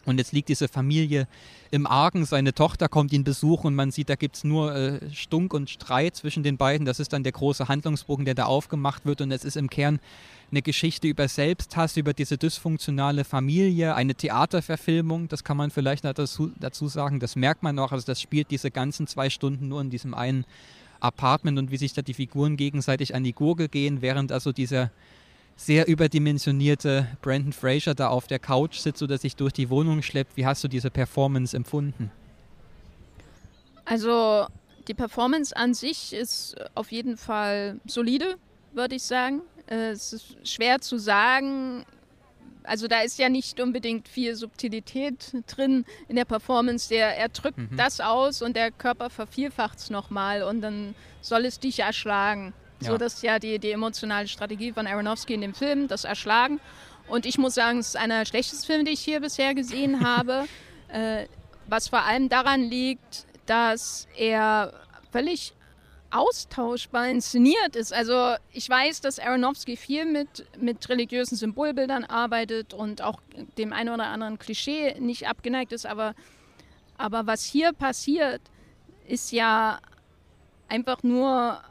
Und 0.06 0.18
jetzt 0.18 0.32
liegt 0.32 0.50
diese 0.50 0.68
Familie 0.68 1.28
im 1.72 1.86
Argen, 1.86 2.26
seine 2.26 2.54
Tochter 2.54 2.88
kommt 2.88 3.14
ihn 3.14 3.24
besuchen 3.24 3.68
und 3.68 3.76
man 3.76 3.92
sieht, 3.92 4.10
da 4.10 4.16
gibt 4.16 4.38
es 4.38 4.44
nur 4.44 4.74
äh, 4.74 5.00
Stunk 5.14 5.54
und 5.54 5.70
Streit 5.70 6.16
zwischen 6.16 6.42
den 6.42 6.58
beiden. 6.58 6.86
Das 6.86 7.00
ist 7.00 7.14
dann 7.14 7.24
der 7.24 7.34
große 7.34 7.68
Handlungsbogen, 7.68 8.26
der 8.26 8.34
da 8.34 8.46
aufgemacht 8.46 9.06
wird 9.06 9.22
und 9.22 9.32
es 9.32 9.44
ist 9.44 9.58
im 9.58 9.70
Kern 9.70 10.00
eine 10.52 10.62
Geschichte 10.62 11.08
über 11.08 11.28
Selbsthass, 11.28 11.98
über 11.98 12.14
diese 12.14 12.38
dysfunktionale 12.38 13.24
Familie, 13.24 13.96
eine 13.96 14.16
Theaterverfilmung, 14.16 15.28
das 15.28 15.44
kann 15.44 15.58
man 15.58 15.72
vielleicht 15.72 16.06
dazu, 16.06 16.52
dazu 16.60 16.88
sagen, 16.88 17.20
das 17.20 17.36
merkt 17.36 17.64
man 17.64 17.76
noch, 17.76 17.92
also 17.92 18.06
das 18.06 18.22
spielt 18.22 18.52
diese 18.52 18.72
ganzen 18.72 19.08
zwei 19.08 19.30
Stunden 19.30 19.68
nur 19.68 19.82
in 19.82 19.90
diesem 19.90 20.14
einen 20.14 20.46
Apartment 21.00 21.58
und 21.58 21.72
wie 21.72 21.78
sich 21.78 21.94
da 21.94 22.02
die 22.02 22.14
Figuren 22.14 22.58
gegenseitig 22.58 23.16
an 23.16 23.24
die 23.24 23.34
Gurgel 23.34 23.68
gehen, 23.68 24.02
während 24.02 24.32
also 24.32 24.52
dieser 24.52 24.92
sehr 25.56 25.88
überdimensionierte 25.88 27.08
Brandon 27.22 27.54
Fraser 27.54 27.94
da 27.94 28.08
auf 28.08 28.28
der 28.28 28.40
Couch 28.40 28.78
sitzt 28.78 29.04
oder 29.04 29.18
sich 29.18 29.36
durch 29.36 29.54
die 29.54 29.70
Wohnung 29.70 30.02
schleppt. 30.02 30.38
Wie 30.38 30.46
hast 30.46 30.64
du 30.64 30.68
diese 30.68 30.90
Performance 30.90 31.56
empfunden? 31.56 32.12
Also 33.84 34.48
die 34.88 34.94
Performance 34.94 35.56
an 35.56 35.74
sich 35.74 36.14
ist 36.14 36.56
auf 36.76 36.92
jeden 36.92 37.18
Fall 37.18 37.80
solide, 37.86 38.36
würde 38.74 38.96
ich 38.96 39.04
sagen. 39.04 39.42
Äh, 39.70 39.92
es 39.92 40.14
ist 40.14 40.48
schwer 40.48 40.82
zu 40.82 40.98
sagen, 40.98 41.86
also 42.64 42.88
da 42.88 43.02
ist 43.02 43.18
ja 43.18 43.30
nicht 43.30 43.60
unbedingt 43.60 44.08
viel 44.08 44.36
Subtilität 44.36 45.34
drin 45.48 45.86
in 46.08 46.16
der 46.16 46.26
Performance. 46.26 46.90
Der, 46.90 47.18
er 47.18 47.30
drückt 47.30 47.58
mhm. 47.58 47.78
das 47.78 48.00
aus 48.00 48.42
und 48.42 48.56
der 48.56 48.72
Körper 48.72 49.10
vervielfacht 49.10 49.80
es 49.80 49.90
nochmal 49.90 50.44
und 50.44 50.62
dann 50.62 50.96
soll 51.22 51.46
es 51.46 51.60
dich 51.60 51.80
erschlagen. 51.80 52.54
Ja. 52.82 52.92
So, 52.92 52.98
das 52.98 53.16
ist 53.16 53.24
ja 53.24 53.40
die, 53.40 53.60
die 53.60 53.72
emotionale 53.72 54.28
Strategie 54.28 54.72
von 54.72 54.88
Aronofsky 54.88 55.34
in 55.34 55.42
dem 55.42 55.54
Film, 55.54 55.88
das 55.88 56.04
Erschlagen. 56.04 56.60
Und 57.08 57.26
ich 57.26 57.38
muss 57.38 57.56
sagen, 57.56 57.80
es 57.80 57.90
ist 57.90 57.98
einer 57.98 58.20
der 58.20 58.26
schlechtesten 58.26 58.66
Filme, 58.66 58.84
die 58.84 58.92
ich 58.92 59.02
hier 59.02 59.20
bisher 59.20 59.54
gesehen 59.54 60.06
habe. 60.06 60.46
äh, 60.90 61.26
was 61.68 61.88
vor 61.88 62.02
allem 62.02 62.30
daran 62.30 62.62
liegt, 62.62 63.26
dass 63.46 64.08
er 64.16 64.74
völlig 65.12 65.54
austauschbar 66.12 67.10
inszeniert 67.10 67.76
ist. 67.76 67.94
Also 67.94 68.36
ich 68.52 68.70
weiß, 68.70 69.02
dass 69.02 69.20
Aronofsky 69.20 69.78
viel 69.78 70.06
mit, 70.06 70.46
mit 70.60 70.90
religiösen 70.90 71.36
Symbolbildern 71.36 72.04
arbeitet 72.04 72.74
und 72.74 73.02
auch 73.02 73.20
dem 73.58 73.74
einen 73.74 73.94
oder 73.94 74.08
anderen 74.08 74.40
Klischee 74.40 75.00
nicht 75.00 75.28
abgeneigt 75.28 75.72
ist, 75.72 75.86
aber, 75.86 76.16
aber 76.98 77.28
was 77.28 77.44
hier 77.44 77.74
passiert, 77.74 78.42
ist 79.08 79.32
ja 79.32 79.80
einfach 80.68 81.04
nur, 81.04 81.62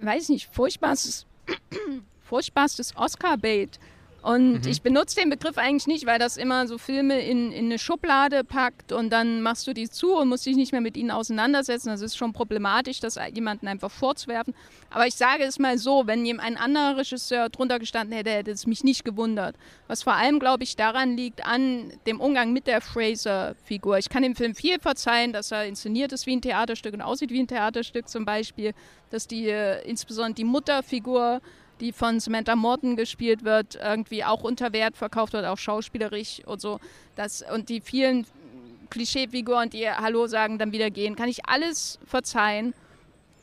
weiß 0.00 0.28
nicht, 0.28 0.48
furchtbares, 0.52 1.26
furchtbares 2.20 2.96
Oscar-Bait. 2.96 3.78
Und 4.22 4.64
mhm. 4.64 4.70
ich 4.70 4.82
benutze 4.82 5.16
den 5.16 5.30
Begriff 5.30 5.56
eigentlich 5.56 5.86
nicht, 5.86 6.06
weil 6.06 6.18
das 6.18 6.36
immer 6.36 6.66
so 6.66 6.76
Filme 6.76 7.20
in, 7.20 7.52
in 7.52 7.66
eine 7.66 7.78
Schublade 7.78 8.44
packt 8.44 8.92
und 8.92 9.10
dann 9.10 9.40
machst 9.42 9.66
du 9.66 9.72
die 9.72 9.88
zu 9.88 10.16
und 10.16 10.28
musst 10.28 10.44
dich 10.44 10.56
nicht 10.56 10.72
mehr 10.72 10.82
mit 10.82 10.96
ihnen 10.96 11.10
auseinandersetzen. 11.10 11.88
Das 11.88 12.02
ist 12.02 12.16
schon 12.16 12.32
problematisch, 12.32 13.00
das 13.00 13.18
jemanden 13.32 13.66
einfach 13.66 13.90
vorzuwerfen. 13.90 14.54
Aber 14.90 15.06
ich 15.06 15.14
sage 15.14 15.44
es 15.44 15.58
mal 15.58 15.78
so, 15.78 16.06
wenn 16.06 16.26
ein 16.40 16.56
anderer 16.56 16.98
Regisseur 16.98 17.48
drunter 17.48 17.78
gestanden 17.78 18.14
hätte, 18.14 18.30
hätte 18.30 18.50
es 18.50 18.66
mich 18.66 18.84
nicht 18.84 19.04
gewundert. 19.04 19.56
Was 19.88 20.02
vor 20.02 20.14
allem, 20.14 20.38
glaube 20.38 20.64
ich, 20.64 20.76
daran 20.76 21.16
liegt, 21.16 21.46
an 21.46 21.92
dem 22.06 22.20
Umgang 22.20 22.52
mit 22.52 22.66
der 22.66 22.80
Fraser-Figur. 22.80 23.98
Ich 23.98 24.08
kann 24.08 24.22
dem 24.22 24.36
Film 24.36 24.54
viel 24.54 24.78
verzeihen, 24.78 25.32
dass 25.32 25.50
er 25.50 25.64
inszeniert 25.64 26.12
ist 26.12 26.26
wie 26.26 26.36
ein 26.36 26.42
Theaterstück 26.42 26.92
und 26.92 27.02
aussieht 27.02 27.30
wie 27.30 27.40
ein 27.40 27.48
Theaterstück 27.48 28.08
zum 28.08 28.24
Beispiel, 28.24 28.72
dass 29.10 29.26
die, 29.26 29.48
äh, 29.48 29.82
insbesondere 29.88 30.34
die 30.34 30.44
Mutterfigur, 30.44 31.40
die 31.80 31.92
von 31.92 32.20
Samantha 32.20 32.54
Morton 32.56 32.96
gespielt 32.96 33.44
wird, 33.44 33.76
irgendwie 33.76 34.24
auch 34.24 34.42
unter 34.42 34.72
Wert 34.72 34.96
verkauft 34.96 35.32
wird, 35.32 35.44
auch 35.46 35.58
schauspielerisch 35.58 36.42
und 36.46 36.60
so. 36.60 36.78
Das, 37.16 37.44
und 37.52 37.68
die 37.68 37.80
vielen 37.80 38.26
Klischeefiguren, 38.90 39.70
die 39.70 39.88
Hallo 39.88 40.26
sagen, 40.26 40.58
dann 40.58 40.72
wieder 40.72 40.90
gehen, 40.90 41.16
kann 41.16 41.28
ich 41.28 41.46
alles 41.48 41.98
verzeihen. 42.04 42.74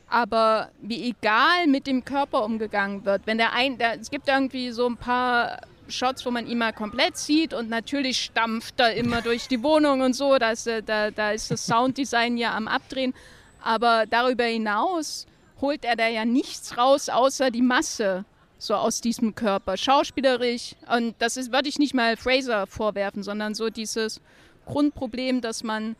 Aber 0.10 0.70
wie 0.82 1.10
egal 1.10 1.68
mit 1.68 1.86
dem 1.88 2.06
Körper 2.06 2.46
umgegangen 2.46 3.04
wird, 3.04 3.24
wenn 3.26 3.38
der 3.38 3.54
ein, 3.54 3.78
der, 3.78 4.00
es 4.00 4.10
gibt 4.10 4.28
irgendwie 4.28 4.72
so 4.72 4.88
ein 4.88 4.96
paar 4.96 5.60
Shots, 5.90 6.26
wo 6.26 6.32
man 6.32 6.48
ihn 6.48 6.58
mal 6.58 6.74
komplett 6.74 7.18
sieht 7.18 7.54
und 7.54 7.70
natürlich 7.70 8.22
stampft 8.22 8.80
er 8.80 8.94
immer 8.94 9.22
durch 9.22 9.48
die 9.48 9.62
Wohnung 9.64 10.02
und 10.02 10.14
so, 10.14 10.38
da 10.38 10.52
ist, 10.52 10.68
da, 10.86 11.12
da 11.12 11.32
ist 11.32 11.52
das 11.52 11.66
Sounddesign 11.66 12.38
ja 12.38 12.56
am 12.56 12.68
Abdrehen. 12.68 13.14
Aber 13.62 14.06
darüber 14.10 14.46
hinaus 14.46 15.28
holt 15.62 15.86
er 15.86 15.96
da 15.96 16.08
ja 16.08 16.26
nichts 16.26 16.78
raus, 16.78 17.10
außer 17.10 17.52
die 17.52 17.62
Masse 17.62 18.26
so 18.58 18.76
aus 18.76 19.02
diesem 19.02 19.36
Körper. 19.36 19.78
Schauspielerisch, 19.78 20.76
und 20.96 21.16
das 21.20 21.38
ist, 21.38 21.52
würde 21.52 21.70
ich 21.70 21.80
nicht 21.80 21.94
mal 21.94 22.18
Fraser 22.18 22.68
vorwerfen, 22.68 23.24
sondern 23.24 23.54
so 23.54 23.70
dieses 23.70 24.22
Grundproblem, 24.66 25.42
dass 25.42 25.64
man 25.64 25.96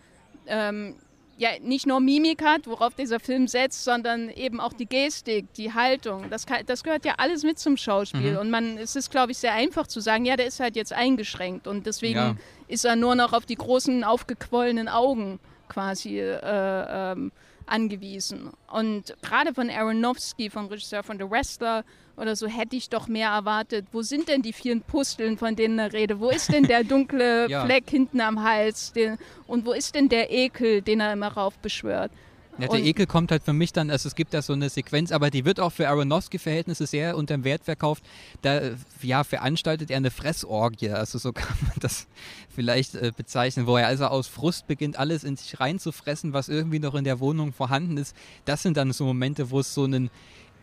ähm, 0.48 0.96
ja 1.38 1.50
nicht 1.62 1.86
nur 1.86 2.00
Mimik 2.00 2.44
hat, 2.44 2.68
worauf 2.68 2.96
dieser 2.96 3.20
Film 3.20 3.48
setzt, 3.48 3.84
sondern 3.84 4.30
eben 4.30 4.60
auch 4.60 4.74
die 4.74 4.88
Gestik, 4.88 5.54
die 5.54 5.74
Haltung. 5.74 6.30
Das, 6.30 6.46
kann, 6.46 6.66
das 6.66 6.84
gehört 6.84 7.06
ja 7.06 7.16
alles 7.18 7.44
mit 7.44 7.60
zum 7.60 7.78
Schauspiel. 7.78 8.34
Mhm. 8.34 8.38
Und 8.38 8.50
man, 8.50 8.78
es 8.78 8.96
ist, 8.96 9.12
glaube 9.12 9.32
ich, 9.32 9.38
sehr 9.38 9.54
einfach 9.54 9.88
zu 9.88 10.00
sagen, 10.00 10.26
ja, 10.26 10.36
der 10.36 10.48
ist 10.48 10.60
halt 10.60 10.76
jetzt 10.76 10.94
eingeschränkt 10.94 11.68
und 11.68 11.86
deswegen 11.86 12.20
ja. 12.20 12.36
ist 12.68 12.86
er 12.86 12.96
nur 12.96 13.16
noch 13.16 13.34
auf 13.34 13.46
die 13.46 13.56
großen, 13.56 14.04
aufgequollenen 14.04 14.88
Augen 14.88 15.40
quasi 15.70 16.20
äh, 16.20 16.40
ähm, 16.44 17.32
angewiesen. 17.68 18.52
Und 18.72 19.16
gerade 19.22 19.54
von 19.54 19.70
Aronofsky, 19.70 20.50
vom 20.50 20.68
Regisseur 20.68 21.04
von 21.04 21.18
The 21.18 21.30
Wrestler 21.30 21.84
oder 22.16 22.36
so, 22.36 22.48
hätte 22.48 22.76
ich 22.76 22.90
doch 22.90 23.08
mehr 23.08 23.30
erwartet. 23.30 23.86
Wo 23.92 24.02
sind 24.02 24.28
denn 24.28 24.42
die 24.42 24.54
vielen 24.54 24.82
Pusteln, 24.82 25.38
von 25.38 25.56
denen 25.56 25.80
er 25.80 25.94
redet? 25.94 26.20
Wo 26.20 26.30
ist 26.30 26.52
denn 26.52 26.64
der 26.64 26.84
dunkle 26.86 27.50
ja. 27.50 27.66
Fleck 27.66 27.90
hinten 27.90 28.22
am 28.22 28.44
Hals? 28.44 28.94
Den, 28.94 29.18
und 29.46 29.66
wo 29.66 29.74
ist 29.74 29.96
denn 29.96 30.10
der 30.10 30.32
Ekel, 30.32 30.82
den 30.82 31.00
er 31.00 31.14
immer 31.14 31.28
raufbeschwört? 31.28 32.12
Ja, 32.60 32.68
der 32.68 32.84
Ekel 32.84 33.06
kommt 33.06 33.32
halt 33.32 33.44
für 33.44 33.54
mich 33.54 33.72
dann, 33.72 33.90
also 33.92 34.08
es 34.08 34.16
gibt 34.16 34.34
da 34.34 34.42
so 34.42 34.54
eine 34.54 34.70
Sequenz, 34.70 35.12
aber 35.12 35.30
die 35.30 35.46
wird 35.46 35.60
auch 35.60 35.72
für 35.72 35.88
Aronofsky-Verhältnisse 35.88 36.88
sehr 36.88 37.16
unter 37.16 37.36
dem 37.36 37.44
Wert 37.44 37.64
verkauft. 37.64 38.04
Da 38.42 38.72
ja, 39.02 39.24
veranstaltet 39.24 39.92
er 39.92 39.98
eine 39.98 40.12
Fressorgie, 40.12 40.90
also 40.90 41.20
so 41.20 41.32
kann 41.34 41.58
man 41.62 41.76
das 41.80 42.08
vielleicht 42.54 42.96
äh, 42.96 43.12
bezeichnen, 43.16 43.68
wo 43.68 43.78
er 43.78 43.88
also 43.88 44.06
aus 44.06 44.28
Frust 44.28 44.68
beginnt, 44.68 44.98
alles 44.98 45.24
in 45.24 45.36
sich 45.36 45.60
reinzufressen, 45.60 46.34
was 46.34 46.50
irgendwie 46.50 46.80
noch 46.80 46.96
in 46.96 47.04
der 47.04 47.20
Wohnung 47.20 47.54
vorhanden 47.54 47.98
ist. 47.98 48.16
Das 48.46 48.64
sind 48.64 48.78
dann 48.78 48.92
so 48.92 49.06
Momente, 49.06 49.52
wo 49.52 49.60
es 49.60 49.74
so 49.74 49.84
einen 49.84 50.10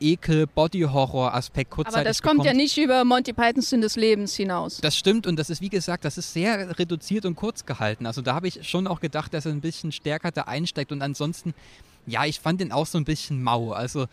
Ekel-Body-Horror-Aspekt 0.05 1.71
kurzzeitig 1.71 1.97
Aber 1.97 2.05
das 2.05 2.23
kommt 2.23 2.39
bekommt. 2.39 2.47
ja 2.47 2.55
nicht 2.55 2.77
über 2.79 3.05
Monty 3.05 3.33
Pythons 3.33 3.71
Sinn 3.71 3.81
des 3.81 3.97
Lebens 3.97 4.35
hinaus. 4.35 4.79
Das 4.81 4.97
stimmt 4.97 5.27
und 5.27 5.37
das 5.37 5.51
ist, 5.51 5.61
wie 5.61 5.69
gesagt, 5.69 6.05
das 6.05 6.19
ist 6.19 6.33
sehr 6.33 6.79
reduziert 6.79 7.25
und 7.25 7.35
kurz 7.37 7.65
gehalten. 7.65 8.07
Also 8.07 8.23
da 8.23 8.35
habe 8.35 8.49
ich 8.49 8.69
schon 8.69 8.87
auch 8.87 9.01
gedacht, 9.01 9.33
dass 9.35 9.47
er 9.47 9.53
ein 9.53 9.61
bisschen 9.61 9.93
stärker 9.93 10.31
da 10.31 10.43
einsteigt 10.43 10.93
und 10.93 11.03
ansonsten, 11.03 11.55
ja, 12.07 12.25
ich 12.27 12.41
fand 12.41 12.61
den 12.61 12.73
auch 12.73 12.87
so 12.87 12.99
ein 12.99 13.05
bisschen 13.05 13.43
mau. 13.43 13.73
Also 13.73 14.03
äh, 14.03 14.07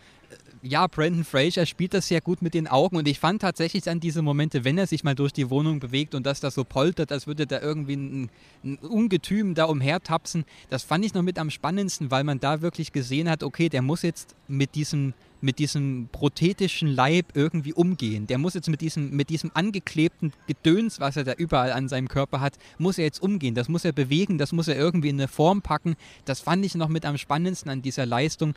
ja, 0.62 0.86
Brandon 0.86 1.24
Fraser 1.24 1.66
spielt 1.66 1.92
das 1.92 2.06
sehr 2.08 2.20
gut 2.20 2.40
mit 2.40 2.54
den 2.54 2.68
Augen 2.68 2.96
und 2.96 3.08
ich 3.08 3.18
fand 3.18 3.42
tatsächlich 3.42 3.90
an 3.90 4.00
diese 4.00 4.22
Momente, 4.22 4.64
wenn 4.64 4.78
er 4.78 4.86
sich 4.86 5.02
mal 5.04 5.14
durch 5.14 5.32
die 5.32 5.50
Wohnung 5.50 5.80
bewegt 5.80 6.14
und 6.14 6.24
dass 6.24 6.40
das 6.40 6.54
so 6.54 6.64
poltert, 6.64 7.10
als 7.10 7.26
würde 7.26 7.46
da 7.46 7.60
irgendwie 7.60 7.96
ein, 7.96 8.30
ein 8.64 8.76
Ungetüm 8.78 9.54
da 9.54 9.64
umhertapsen, 9.64 10.44
das 10.70 10.84
fand 10.84 11.04
ich 11.04 11.14
noch 11.14 11.22
mit 11.22 11.38
am 11.38 11.50
spannendsten, 11.50 12.10
weil 12.10 12.22
man 12.24 12.38
da 12.38 12.62
wirklich 12.62 12.92
gesehen 12.92 13.28
hat, 13.28 13.42
okay, 13.42 13.68
der 13.68 13.82
muss 13.82 14.02
jetzt 14.02 14.36
mit 14.46 14.76
diesem 14.76 15.14
mit 15.42 15.58
diesem 15.58 16.08
prothetischen 16.10 16.88
Leib 16.88 17.26
irgendwie 17.34 17.74
umgehen. 17.74 18.26
Der 18.26 18.38
muss 18.38 18.54
jetzt 18.54 18.68
mit 18.68 18.80
diesem, 18.80 19.10
mit 19.10 19.28
diesem 19.28 19.50
angeklebten 19.52 20.32
Gedöns, 20.46 21.00
was 21.00 21.16
er 21.16 21.24
da 21.24 21.32
überall 21.34 21.72
an 21.72 21.88
seinem 21.88 22.08
Körper 22.08 22.40
hat, 22.40 22.54
muss 22.78 22.96
er 22.96 23.04
jetzt 23.04 23.20
umgehen. 23.22 23.54
Das 23.54 23.68
muss 23.68 23.84
er 23.84 23.92
bewegen, 23.92 24.38
das 24.38 24.52
muss 24.52 24.68
er 24.68 24.76
irgendwie 24.76 25.08
in 25.10 25.20
eine 25.20 25.28
Form 25.28 25.60
packen. 25.60 25.96
Das 26.24 26.40
fand 26.40 26.64
ich 26.64 26.74
noch 26.74 26.88
mit 26.88 27.04
am 27.04 27.18
spannendsten 27.18 27.70
an 27.70 27.82
dieser 27.82 28.06
Leistung. 28.06 28.54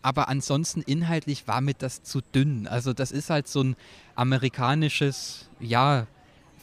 Aber 0.00 0.28
ansonsten 0.28 0.82
inhaltlich 0.82 1.46
war 1.46 1.60
mir 1.60 1.74
das 1.74 2.02
zu 2.02 2.20
dünn. 2.34 2.66
Also 2.66 2.92
das 2.92 3.12
ist 3.12 3.30
halt 3.30 3.46
so 3.46 3.62
ein 3.62 3.76
amerikanisches, 4.16 5.48
ja, 5.60 6.06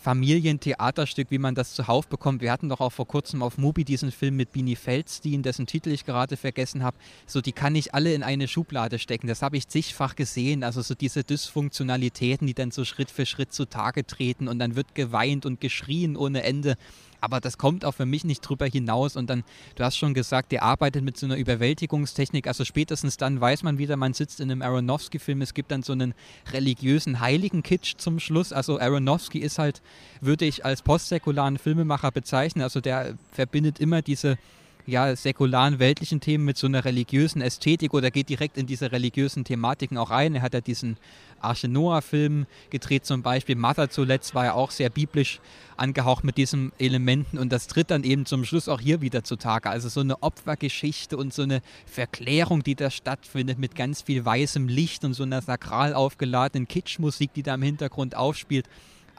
Familientheaterstück, 0.01 1.29
wie 1.29 1.37
man 1.39 1.55
das 1.55 1.73
zuhauf 1.73 2.07
bekommt. 2.07 2.41
Wir 2.41 2.51
hatten 2.51 2.69
doch 2.69 2.79
auch 2.79 2.91
vor 2.91 3.07
kurzem 3.07 3.43
auf 3.43 3.57
Mubi 3.57 3.83
diesen 3.83 4.11
Film 4.11 4.37
mit 4.37 4.53
Bini 4.53 4.77
Feldstein, 4.77 5.43
dessen 5.43 5.67
Titel 5.67 5.89
ich 5.89 6.05
gerade 6.05 6.37
vergessen 6.37 6.83
habe. 6.83 6.97
So, 7.25 7.41
die 7.41 7.51
kann 7.51 7.75
ich 7.75 7.93
alle 7.93 8.13
in 8.13 8.23
eine 8.23 8.47
Schublade 8.47 8.97
stecken. 8.97 9.27
Das 9.27 9.41
habe 9.41 9.57
ich 9.57 9.67
zigfach 9.67 10.15
gesehen. 10.15 10.63
Also 10.63 10.81
so 10.81 10.95
diese 10.95 11.23
Dysfunktionalitäten, 11.25 12.47
die 12.47 12.53
dann 12.53 12.71
so 12.71 12.85
Schritt 12.85 13.11
für 13.11 13.25
Schritt 13.25 13.51
zutage 13.51 14.07
treten 14.07 14.47
und 14.47 14.57
dann 14.59 14.75
wird 14.77 14.95
geweint 14.95 15.45
und 15.45 15.59
geschrien 15.59 16.15
ohne 16.15 16.43
Ende. 16.43 16.77
Aber 17.21 17.39
das 17.39 17.57
kommt 17.57 17.85
auch 17.85 17.93
für 17.93 18.05
mich 18.05 18.23
nicht 18.23 18.41
drüber 18.41 18.65
hinaus. 18.65 19.15
Und 19.15 19.29
dann, 19.29 19.43
du 19.75 19.83
hast 19.83 19.97
schon 19.97 20.13
gesagt, 20.13 20.51
der 20.51 20.63
arbeitet 20.63 21.03
mit 21.03 21.17
so 21.17 21.25
einer 21.25 21.37
Überwältigungstechnik. 21.37 22.47
Also 22.47 22.65
spätestens 22.65 23.17
dann 23.17 23.39
weiß 23.39 23.63
man 23.63 23.77
wieder, 23.77 23.97
man 23.97 24.13
sitzt 24.13 24.39
in 24.39 24.51
einem 24.51 24.61
Aronofsky-Film. 24.61 25.41
Es 25.41 25.53
gibt 25.53 25.71
dann 25.71 25.83
so 25.83 25.93
einen 25.93 26.13
religiösen 26.51 27.19
heiligen 27.19 27.63
Kitsch 27.63 27.95
zum 27.97 28.19
Schluss. 28.19 28.53
Also 28.53 28.79
Aronofsky 28.79 29.39
ist 29.39 29.59
halt, 29.59 29.81
würde 30.21 30.45
ich 30.45 30.65
als 30.65 30.81
postsäkularen 30.81 31.57
Filmemacher 31.57 32.11
bezeichnen. 32.11 32.63
Also 32.63 32.81
der 32.81 33.15
verbindet 33.31 33.79
immer 33.79 34.01
diese 34.01 34.37
ja, 34.89 35.15
säkularen 35.15 35.79
weltlichen 35.79 36.19
Themen 36.19 36.45
mit 36.45 36.57
so 36.57 36.67
einer 36.67 36.85
religiösen 36.85 37.41
Ästhetik 37.41 37.93
oder 37.93 38.11
geht 38.11 38.29
direkt 38.29 38.57
in 38.57 38.67
diese 38.67 38.91
religiösen 38.91 39.43
Thematiken 39.43 39.97
auch 39.97 40.11
ein. 40.11 40.35
Er 40.35 40.41
hat 40.41 40.53
ja 40.53 40.61
diesen 40.61 40.97
Arche 41.41 41.67
Noah-Film 41.67 42.45
gedreht 42.69 43.05
zum 43.05 43.21
Beispiel. 43.21 43.55
Mother 43.55 43.89
zuletzt 43.89 44.35
war 44.35 44.45
ja 44.45 44.53
auch 44.53 44.71
sehr 44.71 44.89
biblisch 44.89 45.39
angehaucht 45.77 46.23
mit 46.23 46.37
diesen 46.37 46.73
Elementen 46.77 47.37
und 47.37 47.51
das 47.51 47.67
tritt 47.67 47.91
dann 47.91 48.03
eben 48.03 48.25
zum 48.25 48.43
Schluss 48.43 48.67
auch 48.67 48.81
hier 48.81 49.01
wieder 49.01 49.23
zutage. 49.23 49.69
Also 49.69 49.89
so 49.89 50.01
eine 50.01 50.21
Opfergeschichte 50.21 51.15
und 51.15 51.33
so 51.33 51.43
eine 51.43 51.61
Verklärung, 51.85 52.63
die 52.63 52.75
da 52.75 52.91
stattfindet 52.91 53.59
mit 53.59 53.75
ganz 53.75 54.01
viel 54.01 54.25
weißem 54.25 54.67
Licht 54.67 55.05
und 55.05 55.13
so 55.13 55.23
einer 55.23 55.41
sakral 55.41 55.93
aufgeladenen 55.93 56.67
Kitschmusik, 56.67 57.33
die 57.33 57.43
da 57.43 57.55
im 57.55 57.61
Hintergrund 57.61 58.15
aufspielt. 58.15 58.67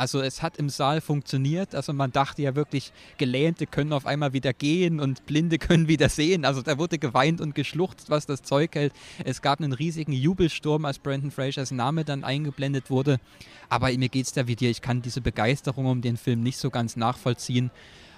Also 0.01 0.22
es 0.22 0.40
hat 0.40 0.57
im 0.57 0.70
Saal 0.70 1.03
funktioniert. 1.03 1.74
Also 1.74 1.92
man 1.92 2.11
dachte 2.11 2.40
ja 2.40 2.55
wirklich, 2.55 2.90
Gelähmte 3.18 3.66
können 3.66 3.92
auf 3.92 4.07
einmal 4.07 4.32
wieder 4.32 4.55
gehen 4.55 4.98
und 4.98 5.26
Blinde 5.26 5.59
können 5.59 5.88
wieder 5.88 6.09
sehen. 6.09 6.46
Also 6.46 6.62
da 6.62 6.78
wurde 6.78 6.96
geweint 6.96 7.42
und 7.42 7.55
geschluchzt, 7.55 8.09
was 8.09 8.24
das 8.24 8.40
Zeug 8.40 8.74
hält. 8.74 8.94
Es 9.26 9.42
gab 9.42 9.61
einen 9.61 9.74
riesigen 9.74 10.12
Jubelsturm, 10.12 10.86
als 10.86 11.01
Brandon 11.01 11.30
Frasers 11.30 11.70
Name 11.70 12.07
dann 12.07 12.24
eingeblendet 12.24 12.88
wurde. 12.88 13.20
Aber 13.68 13.92
mir 13.92 14.09
geht 14.09 14.24
es 14.24 14.32
da 14.32 14.46
wie 14.46 14.57
dir. 14.57 14.70
Ich 14.70 14.80
kann 14.80 15.03
diese 15.03 15.20
Begeisterung 15.20 15.84
um 15.84 16.01
den 16.01 16.16
Film 16.16 16.42
nicht 16.42 16.57
so 16.57 16.70
ganz 16.70 16.96
nachvollziehen. 16.96 17.70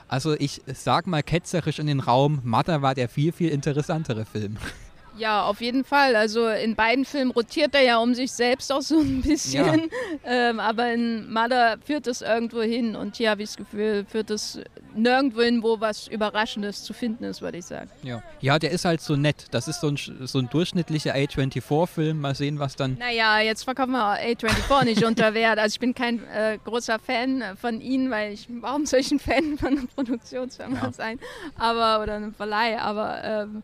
Also 0.07 0.35
ich 0.35 0.62
sag 0.72 1.09
mal 1.09 1.24
ketzerisch 1.24 1.80
in 1.80 1.89
den 1.89 1.99
Raum, 1.99 2.43
Mother 2.45 2.83
war 2.83 2.95
der 2.95 3.09
viel, 3.09 3.33
viel 3.33 3.49
interessantere 3.49 4.24
Film. 4.24 4.57
Ja, 5.17 5.45
auf 5.45 5.61
jeden 5.61 5.85
Fall. 5.85 6.17
Also 6.17 6.49
in 6.49 6.75
beiden 6.75 7.05
Filmen 7.05 7.31
rotiert 7.31 7.75
er 7.75 7.83
ja 7.83 7.99
um 7.99 8.15
sich 8.15 8.33
selbst 8.33 8.73
auch 8.73 8.81
so 8.81 8.99
ein 9.01 9.23
bisschen. 9.23 9.65
Ja. 9.65 9.77
Ähm, 10.25 10.61
aber 10.61 10.93
in 10.93 11.33
Mother 11.33 11.77
führt 11.85 12.07
es 12.07 12.23
irgendwo 12.23 12.63
hin. 12.63 12.97
Und 12.97 13.17
hier 13.17 13.31
habe 13.31 13.43
ich 13.43 13.51
das 13.51 13.57
Gefühl, 13.57 14.07
führt 14.09 14.31
es 14.31 14.61
nirgendwo 14.95 15.43
hin, 15.43 15.63
wo 15.63 15.81
was 15.81 16.09
Überraschendes 16.09 16.85
zu 16.85 16.93
finden 16.93 17.25
ist, 17.25 17.43
würde 17.43 17.59
ich 17.59 17.65
sagen. 17.65 17.91
Ja. 18.03 18.23
ja, 18.41 18.59
der 18.59 18.71
ist 18.71 18.85
halt 18.85 19.01
so 19.01 19.17
nett. 19.17 19.47
Das 19.51 19.69
ist 19.69 19.81
so 19.81 19.89
ein, 19.89 19.97
so 19.97 20.39
ein 20.39 20.49
durchschnittlicher 20.49 21.15
A24-Film. 21.15 22.21
Mal 22.21 22.35
sehen, 22.35 22.59
was 22.59 22.77
dann. 22.77 22.97
Naja, 22.99 23.41
jetzt 23.41 23.65
verkaufen 23.65 23.93
wir 23.93 24.19
A24 24.19 24.85
nicht 24.85 25.05
unter 25.05 25.35
Wert. 25.35 25.59
Also 25.59 25.75
ich 25.75 25.81
bin 25.81 25.95
kein 25.95 26.23
äh, 26.29 26.59
großer 26.65 26.99
Fan 26.99 27.43
von 27.61 27.81
ihnen, 27.81 28.11
weil 28.11 28.33
ich, 28.33 28.49
warum 28.61 28.87
soll 28.87 29.01
ich 29.01 29.11
ein 29.11 29.19
Fan 29.19 29.59
von 29.59 29.79
einer 29.79 29.87
Produktionsfirma 29.95 30.81
ja. 30.83 30.93
sein? 30.93 31.19
Aber, 31.59 32.03
oder 32.03 32.15
einem 32.15 32.35
Verleih, 32.35 32.79
aber. 32.79 33.23
Ähm, 33.25 33.63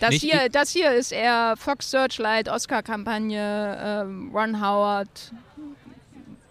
das 0.00 0.14
hier, 0.14 0.48
das 0.50 0.70
hier 0.70 0.92
ist 0.92 1.12
eher 1.12 1.54
Fox 1.56 1.90
Searchlight, 1.90 2.48
Oscar-Kampagne, 2.48 3.78
ähm, 3.82 4.30
Ron 4.34 4.60
Howard, 4.60 5.32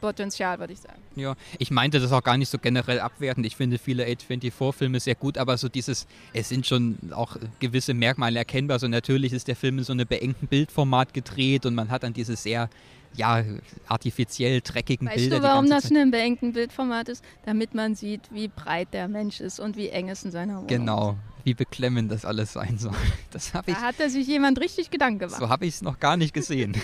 Potenzial, 0.01 0.59
würde 0.59 0.73
ich 0.73 0.79
sagen. 0.79 1.01
Ja, 1.15 1.35
ich 1.57 1.71
meinte 1.71 1.99
das 1.99 2.11
auch 2.11 2.23
gar 2.23 2.37
nicht 2.37 2.49
so 2.49 2.59
generell 2.59 2.99
abwertend. 2.99 3.45
Ich 3.45 3.55
finde 3.55 3.79
viele 3.79 4.05
A24-Filme 4.05 4.99
sehr 4.99 5.15
gut, 5.15 5.37
aber 5.37 5.57
so 5.57 5.67
dieses, 5.67 6.05
es 6.33 6.49
sind 6.49 6.67
schon 6.67 6.97
auch 7.11 7.37
gewisse 7.59 7.93
Merkmale 7.93 8.37
erkennbar. 8.37 8.77
So 8.77 8.87
natürlich 8.87 9.33
ist 9.33 9.47
der 9.47 9.55
Film 9.55 9.79
in 9.79 9.83
so 9.83 9.93
einem 9.93 10.07
beengten 10.07 10.47
Bildformat 10.47 11.13
gedreht 11.13 11.65
und 11.65 11.73
man 11.73 11.89
hat 11.89 12.03
dann 12.03 12.13
diese 12.13 12.35
sehr 12.35 12.69
ja, 13.15 13.43
artifiziell 13.87 14.61
dreckigen 14.61 15.07
weißt 15.07 15.17
Bilder. 15.17 15.37
Weißt 15.37 15.43
du, 15.43 15.49
warum 15.49 15.69
das 15.69 15.89
in 15.89 15.97
einem 15.97 16.11
beengten 16.11 16.53
Bildformat 16.53 17.09
ist? 17.09 17.23
Damit 17.45 17.73
man 17.73 17.95
sieht, 17.95 18.21
wie 18.31 18.47
breit 18.47 18.89
der 18.93 19.07
Mensch 19.07 19.41
ist 19.41 19.59
und 19.59 19.75
wie 19.75 19.89
eng 19.89 20.09
es 20.09 20.23
in 20.23 20.31
seiner 20.31 20.57
Wohnung 20.57 20.67
genau. 20.67 21.11
ist 21.11 21.36
wie 21.47 21.53
beklemmend 21.53 22.11
das 22.11 22.25
alles 22.25 22.51
sein 22.51 22.77
soll. 22.77 22.91
Das 23.31 23.47
ich, 23.47 23.73
da 23.73 23.81
hat 23.81 23.99
er 23.99 24.09
sich 24.09 24.27
jemand 24.27 24.59
richtig 24.59 24.91
Gedanken 24.91 25.19
gemacht. 25.19 25.39
So 25.39 25.47
habe 25.47 25.65
ich 25.65 25.75
es 25.75 25.81
noch 25.81 25.99
gar 25.99 26.17
nicht 26.17 26.33
gesehen. 26.33 26.75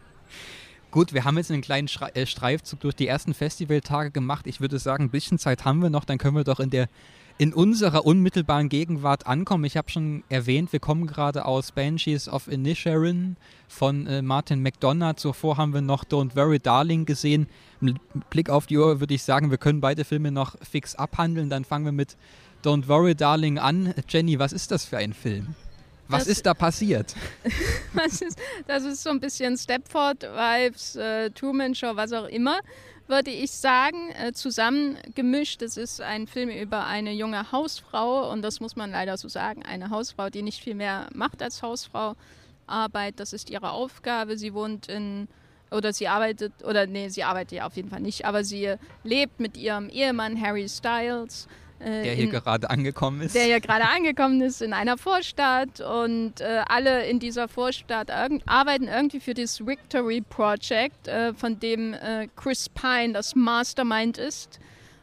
Gut, 0.90 1.14
wir 1.14 1.24
haben 1.24 1.38
jetzt 1.38 1.50
einen 1.50 1.62
kleinen 1.62 1.88
äh, 2.12 2.26
Streifzug 2.26 2.80
durch 2.80 2.94
die 2.94 3.06
ersten 3.06 3.32
Festivaltage 3.32 4.10
gemacht. 4.10 4.46
Ich 4.46 4.60
würde 4.60 4.78
sagen, 4.78 5.04
ein 5.04 5.10
bisschen 5.10 5.38
Zeit 5.38 5.64
haben 5.64 5.80
wir 5.80 5.88
noch, 5.88 6.04
dann 6.04 6.18
können 6.18 6.36
wir 6.36 6.44
doch 6.44 6.60
in 6.60 6.68
der 6.68 6.88
in 7.38 7.54
unserer 7.54 8.04
unmittelbaren 8.04 8.68
Gegenwart 8.68 9.26
ankommen. 9.26 9.64
Ich 9.64 9.78
habe 9.78 9.90
schon 9.90 10.22
erwähnt, 10.28 10.72
wir 10.72 10.80
kommen 10.80 11.06
gerade 11.06 11.46
aus 11.46 11.72
Banshees 11.72 12.28
of 12.28 12.46
Inisherin 12.46 13.36
von 13.68 14.06
äh, 14.06 14.20
Martin 14.20 14.60
McDonough. 14.60 15.16
Zuvor 15.16 15.56
haben 15.56 15.72
wir 15.72 15.80
noch 15.80 16.04
Don't 16.04 16.36
Worry 16.36 16.58
Darling 16.58 17.06
gesehen. 17.06 17.48
Mit 17.80 17.96
Blick 18.28 18.50
auf 18.50 18.66
die 18.66 18.76
Uhr 18.76 19.00
würde 19.00 19.14
ich 19.14 19.22
sagen, 19.22 19.50
wir 19.50 19.58
können 19.58 19.80
beide 19.80 20.04
Filme 20.04 20.30
noch 20.30 20.56
fix 20.62 20.94
abhandeln. 20.94 21.48
Dann 21.48 21.64
fangen 21.64 21.86
wir 21.86 21.92
mit 21.92 22.16
Don't 22.62 22.86
Worry 22.86 23.14
Darling 23.14 23.58
an. 23.58 23.92
Jenny, 24.08 24.38
was 24.38 24.52
ist 24.52 24.70
das 24.70 24.84
für 24.84 24.96
ein 24.96 25.12
Film? 25.12 25.54
Was 26.08 26.24
das, 26.24 26.28
ist 26.28 26.46
da 26.46 26.54
passiert? 26.54 27.14
ist, 28.06 28.38
das 28.66 28.84
ist 28.84 29.02
so 29.02 29.10
ein 29.10 29.18
bisschen 29.18 29.56
Stepford-Vibes, 29.56 30.96
äh, 30.96 31.30
Truman 31.30 31.74
Show, 31.74 31.96
was 31.96 32.12
auch 32.12 32.28
immer, 32.28 32.60
würde 33.08 33.30
ich 33.30 33.50
sagen, 33.50 34.10
äh, 34.12 34.32
zusammengemischt. 34.32 35.62
Es 35.62 35.76
ist 35.76 36.00
ein 36.00 36.26
Film 36.26 36.50
über 36.50 36.86
eine 36.86 37.12
junge 37.12 37.50
Hausfrau 37.50 38.30
und 38.30 38.42
das 38.42 38.60
muss 38.60 38.76
man 38.76 38.92
leider 38.92 39.16
so 39.16 39.28
sagen, 39.28 39.64
eine 39.64 39.90
Hausfrau, 39.90 40.28
die 40.28 40.42
nicht 40.42 40.62
viel 40.62 40.74
mehr 40.74 41.08
macht 41.14 41.42
als 41.42 41.62
Hausfrau. 41.62 42.14
Arbeit, 42.66 43.18
das 43.18 43.32
ist 43.32 43.50
ihre 43.50 43.70
Aufgabe. 43.70 44.38
Sie 44.38 44.54
wohnt 44.54 44.86
in 44.88 45.28
oder 45.72 45.92
sie 45.92 46.06
arbeitet, 46.06 46.52
oder 46.64 46.86
nee, 46.86 47.08
sie 47.08 47.24
arbeitet 47.24 47.52
ja 47.52 47.66
auf 47.66 47.76
jeden 47.76 47.88
Fall 47.88 48.00
nicht, 48.00 48.26
aber 48.26 48.44
sie 48.44 48.74
lebt 49.04 49.40
mit 49.40 49.56
ihrem 49.56 49.88
Ehemann 49.88 50.38
Harry 50.38 50.68
Styles 50.68 51.48
äh, 51.84 52.02
der 52.02 52.14
hier 52.14 52.24
in, 52.24 52.30
gerade 52.30 52.70
angekommen 52.70 53.22
ist. 53.22 53.34
Der 53.34 53.44
hier 53.44 53.60
gerade 53.60 53.84
angekommen 53.88 54.40
ist 54.40 54.62
in 54.62 54.72
einer 54.72 54.96
Vorstadt 54.96 55.80
und 55.80 56.40
äh, 56.40 56.62
alle 56.66 57.06
in 57.06 57.18
dieser 57.18 57.48
Vorstadt 57.48 58.10
irg 58.10 58.42
arbeiten 58.46 58.88
irgendwie 58.88 59.20
für 59.20 59.34
das 59.34 59.64
Victory 59.64 60.20
Project, 60.20 61.08
äh, 61.08 61.34
von 61.34 61.58
dem 61.58 61.94
äh, 61.94 62.28
Chris 62.36 62.68
Pine 62.68 63.12
das 63.12 63.34
Mastermind 63.34 64.18
ist, 64.18 64.60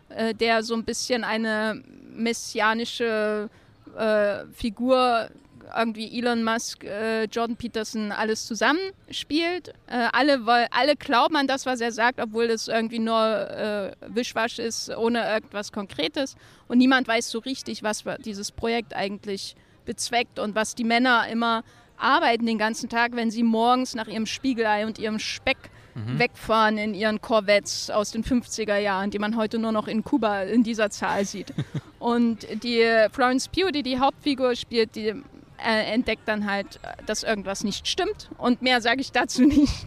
äh, 0.09 0.33
der 0.33 0.63
so 0.63 0.73
ein 0.73 0.83
bisschen 0.83 1.23
eine 1.23 1.83
messianische 2.13 3.49
äh, 3.97 4.45
Figur 4.53 5.29
irgendwie 5.75 6.17
Elon 6.17 6.43
Musk, 6.43 6.83
äh, 6.83 7.25
Jordan 7.25 7.55
Peterson 7.55 8.11
alles 8.11 8.45
zusammenspielt. 8.45 9.69
Äh, 9.87 10.07
alle, 10.11 10.41
alle 10.71 10.95
glauben 10.95 11.35
an 11.35 11.47
das, 11.47 11.65
was 11.65 11.81
er 11.81 11.91
sagt, 11.91 12.19
obwohl 12.19 12.45
es 12.45 12.67
irgendwie 12.67 12.99
nur 12.99 13.19
äh, 13.19 13.91
Wischwasch 14.07 14.59
ist, 14.59 14.89
ohne 14.95 15.27
irgendwas 15.27 15.71
Konkretes. 15.71 16.35
Und 16.67 16.77
niemand 16.77 17.07
weiß 17.07 17.29
so 17.29 17.39
richtig, 17.39 17.83
was 17.83 18.03
dieses 18.25 18.51
Projekt 18.51 18.95
eigentlich 18.95 19.55
bezweckt 19.85 20.39
und 20.39 20.55
was 20.55 20.75
die 20.75 20.83
Männer 20.83 21.27
immer 21.27 21.63
arbeiten 21.97 22.45
den 22.45 22.57
ganzen 22.57 22.89
Tag, 22.89 23.15
wenn 23.15 23.29
sie 23.31 23.43
morgens 23.43 23.95
nach 23.95 24.07
ihrem 24.07 24.25
Spiegelei 24.25 24.85
und 24.85 24.99
ihrem 24.99 25.19
Speck 25.19 25.57
mhm. 25.95 26.19
wegfahren 26.19 26.77
in 26.77 26.93
ihren 26.93 27.21
Corvettes 27.21 27.89
aus 27.89 28.11
den 28.11 28.23
50er 28.23 28.77
Jahren, 28.77 29.11
die 29.11 29.19
man 29.19 29.35
heute 29.35 29.59
nur 29.59 29.71
noch 29.71 29.87
in 29.87 30.03
Kuba 30.03 30.43
in 30.43 30.63
dieser 30.63 30.89
Zahl 30.89 31.25
sieht. 31.25 31.53
und 31.99 32.47
die 32.63 32.85
Florence 33.11 33.47
Pugh, 33.47 33.71
die 33.71 33.83
die 33.83 33.99
Hauptfigur 33.99 34.55
spielt, 34.55 34.95
die 34.95 35.21
äh, 35.65 35.93
entdeckt 35.93 36.27
dann 36.27 36.49
halt, 36.49 36.79
dass 37.05 37.23
irgendwas 37.23 37.63
nicht 37.63 37.87
stimmt. 37.87 38.29
Und 38.37 38.61
mehr 38.61 38.81
sage 38.81 39.01
ich 39.01 39.11
dazu 39.11 39.43
nicht. 39.43 39.85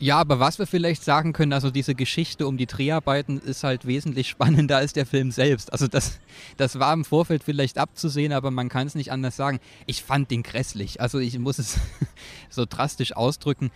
Ja, 0.00 0.18
aber 0.18 0.38
was 0.38 0.60
wir 0.60 0.66
vielleicht 0.68 1.02
sagen 1.02 1.32
können, 1.32 1.52
also 1.52 1.72
diese 1.72 1.96
Geschichte 1.96 2.46
um 2.46 2.56
die 2.56 2.66
Dreharbeiten 2.66 3.40
ist 3.40 3.64
halt 3.64 3.84
wesentlich 3.84 4.28
spannender 4.28 4.76
als 4.76 4.92
der 4.92 5.06
Film 5.06 5.32
selbst. 5.32 5.72
Also 5.72 5.88
das, 5.88 6.20
das 6.56 6.78
war 6.78 6.92
im 6.92 7.04
Vorfeld 7.04 7.42
vielleicht 7.42 7.78
abzusehen, 7.78 8.32
aber 8.32 8.52
man 8.52 8.68
kann 8.68 8.86
es 8.86 8.94
nicht 8.94 9.10
anders 9.10 9.34
sagen. 9.34 9.58
Ich 9.86 10.04
fand 10.04 10.30
den 10.30 10.44
grässlich. 10.44 11.00
Also 11.00 11.18
ich 11.18 11.36
muss 11.40 11.58
es 11.58 11.80
so 12.48 12.64
drastisch 12.64 13.16
ausdrücken. 13.16 13.72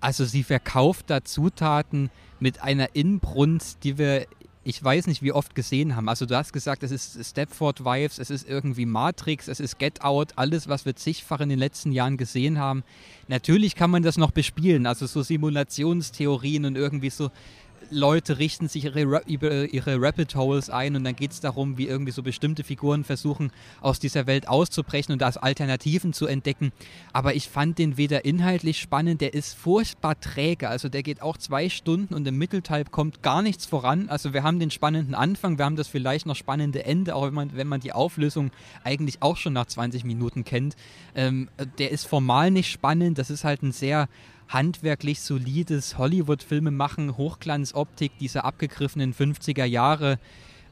Also 0.00 0.24
sie 0.24 0.42
verkauft 0.42 1.08
da 1.08 1.22
Zutaten 1.22 2.10
mit 2.40 2.62
einer 2.62 2.96
Inbrunst, 2.96 3.84
die 3.84 3.96
wir 3.96 4.26
ich 4.70 4.82
weiß 4.82 5.08
nicht, 5.08 5.20
wie 5.20 5.32
oft 5.32 5.56
gesehen 5.56 5.96
haben. 5.96 6.08
Also 6.08 6.26
du 6.26 6.36
hast 6.36 6.52
gesagt, 6.52 6.84
es 6.84 6.92
ist 6.92 7.28
Stepford 7.28 7.84
Wives, 7.84 8.20
es 8.20 8.30
ist 8.30 8.48
irgendwie 8.48 8.86
Matrix, 8.86 9.48
es 9.48 9.58
ist 9.58 9.80
Get 9.80 10.02
Out, 10.02 10.34
alles, 10.36 10.68
was 10.68 10.86
wir 10.86 10.94
zigfach 10.94 11.40
in 11.40 11.48
den 11.48 11.58
letzten 11.58 11.90
Jahren 11.90 12.16
gesehen 12.16 12.60
haben. 12.60 12.84
Natürlich 13.26 13.74
kann 13.74 13.90
man 13.90 14.04
das 14.04 14.16
noch 14.16 14.30
bespielen, 14.30 14.86
also 14.86 15.06
so 15.06 15.22
Simulationstheorien 15.22 16.64
und 16.66 16.76
irgendwie 16.76 17.10
so 17.10 17.32
Leute 17.90 18.38
richten 18.38 18.68
sich 18.68 18.84
ihre, 18.84 19.22
ihre 19.24 20.00
Rapid 20.00 20.34
Holes 20.34 20.70
ein 20.70 20.96
und 20.96 21.04
dann 21.04 21.16
geht 21.16 21.32
es 21.32 21.40
darum, 21.40 21.78
wie 21.78 21.86
irgendwie 21.86 22.12
so 22.12 22.22
bestimmte 22.22 22.62
Figuren 22.62 23.04
versuchen, 23.04 23.50
aus 23.80 23.98
dieser 23.98 24.26
Welt 24.26 24.48
auszubrechen 24.48 25.12
und 25.12 25.22
da 25.22 25.30
Alternativen 25.30 26.12
zu 26.12 26.26
entdecken. 26.26 26.72
Aber 27.12 27.34
ich 27.34 27.48
fand 27.48 27.78
den 27.78 27.96
weder 27.96 28.24
inhaltlich 28.24 28.80
spannend, 28.80 29.20
der 29.20 29.34
ist 29.34 29.54
furchtbar 29.54 30.18
träge. 30.20 30.68
Also 30.68 30.88
der 30.88 31.02
geht 31.02 31.22
auch 31.22 31.36
zwei 31.36 31.68
Stunden 31.68 32.14
und 32.14 32.26
im 32.26 32.36
Mittelteil 32.36 32.84
kommt 32.84 33.22
gar 33.22 33.42
nichts 33.42 33.66
voran. 33.66 34.08
Also 34.08 34.32
wir 34.32 34.42
haben 34.42 34.58
den 34.58 34.70
spannenden 34.70 35.14
Anfang, 35.14 35.58
wir 35.58 35.64
haben 35.64 35.76
das 35.76 35.88
vielleicht 35.88 36.26
noch 36.26 36.36
spannende 36.36 36.84
Ende, 36.84 37.14
auch 37.14 37.26
wenn 37.26 37.34
man, 37.34 37.56
wenn 37.56 37.68
man 37.68 37.80
die 37.80 37.92
Auflösung 37.92 38.50
eigentlich 38.84 39.22
auch 39.22 39.36
schon 39.36 39.52
nach 39.52 39.66
20 39.66 40.04
Minuten 40.04 40.44
kennt. 40.44 40.76
Ähm, 41.14 41.48
der 41.78 41.90
ist 41.90 42.06
formal 42.06 42.50
nicht 42.50 42.70
spannend, 42.70 43.18
das 43.18 43.30
ist 43.30 43.44
halt 43.44 43.62
ein 43.62 43.72
sehr 43.72 44.08
handwerklich 44.50 45.20
solides 45.20 45.96
Hollywood-Filme 45.96 46.70
machen, 46.70 47.16
Hochglanzoptik, 47.16 48.12
diese 48.20 48.44
abgegriffenen 48.44 49.14
50er 49.14 49.64
Jahre. 49.64 50.18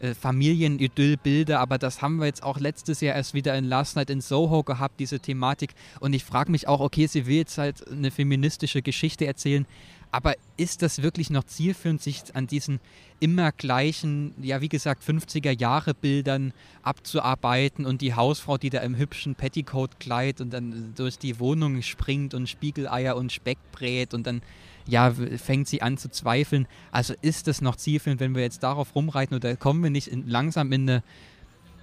Äh, 0.00 0.14
Familienidyll-Bilder, 0.14 1.58
aber 1.58 1.76
das 1.76 2.02
haben 2.02 2.18
wir 2.18 2.26
jetzt 2.26 2.44
auch 2.44 2.60
letztes 2.60 3.00
Jahr 3.00 3.16
erst 3.16 3.34
wieder 3.34 3.56
in 3.58 3.64
Last 3.64 3.96
Night 3.96 4.10
in 4.10 4.20
Soho 4.20 4.62
gehabt, 4.62 5.00
diese 5.00 5.18
Thematik. 5.18 5.74
Und 5.98 6.12
ich 6.12 6.22
frage 6.22 6.52
mich 6.52 6.68
auch, 6.68 6.78
okay, 6.78 7.06
sie 7.08 7.26
will 7.26 7.38
jetzt 7.38 7.58
halt 7.58 7.88
eine 7.90 8.12
feministische 8.12 8.80
Geschichte 8.80 9.26
erzählen, 9.26 9.66
aber 10.10 10.34
ist 10.56 10.82
das 10.82 11.02
wirklich 11.02 11.30
noch 11.30 11.44
zielführend, 11.44 12.02
sich 12.02 12.22
an 12.34 12.46
diesen 12.46 12.80
immer 13.20 13.52
gleichen, 13.52 14.34
ja 14.40 14.60
wie 14.60 14.68
gesagt, 14.68 15.02
50er 15.02 15.58
Jahre 15.58 15.94
Bildern 15.94 16.52
abzuarbeiten 16.82 17.84
und 17.84 18.00
die 18.00 18.14
Hausfrau, 18.14 18.58
die 18.58 18.70
da 18.70 18.80
im 18.80 18.96
hübschen 18.96 19.34
Petticoat-Kleid 19.34 20.40
und 20.40 20.52
dann 20.52 20.94
durch 20.96 21.18
die 21.18 21.38
Wohnung 21.40 21.82
springt 21.82 22.34
und 22.34 22.48
Spiegeleier 22.48 23.16
und 23.16 23.32
Speck 23.32 23.58
brät 23.72 24.14
und 24.14 24.26
dann 24.26 24.42
ja, 24.86 25.12
fängt 25.12 25.68
sie 25.68 25.82
an 25.82 25.98
zu 25.98 26.10
zweifeln. 26.10 26.66
Also 26.90 27.14
ist 27.20 27.46
das 27.46 27.60
noch 27.60 27.76
zielführend, 27.76 28.20
wenn 28.20 28.34
wir 28.34 28.42
jetzt 28.42 28.62
darauf 28.62 28.94
rumreiten 28.94 29.36
oder 29.36 29.54
kommen 29.56 29.82
wir 29.82 29.90
nicht 29.90 30.08
in, 30.08 30.26
langsam 30.26 30.72
in 30.72 30.88
eine 30.88 31.02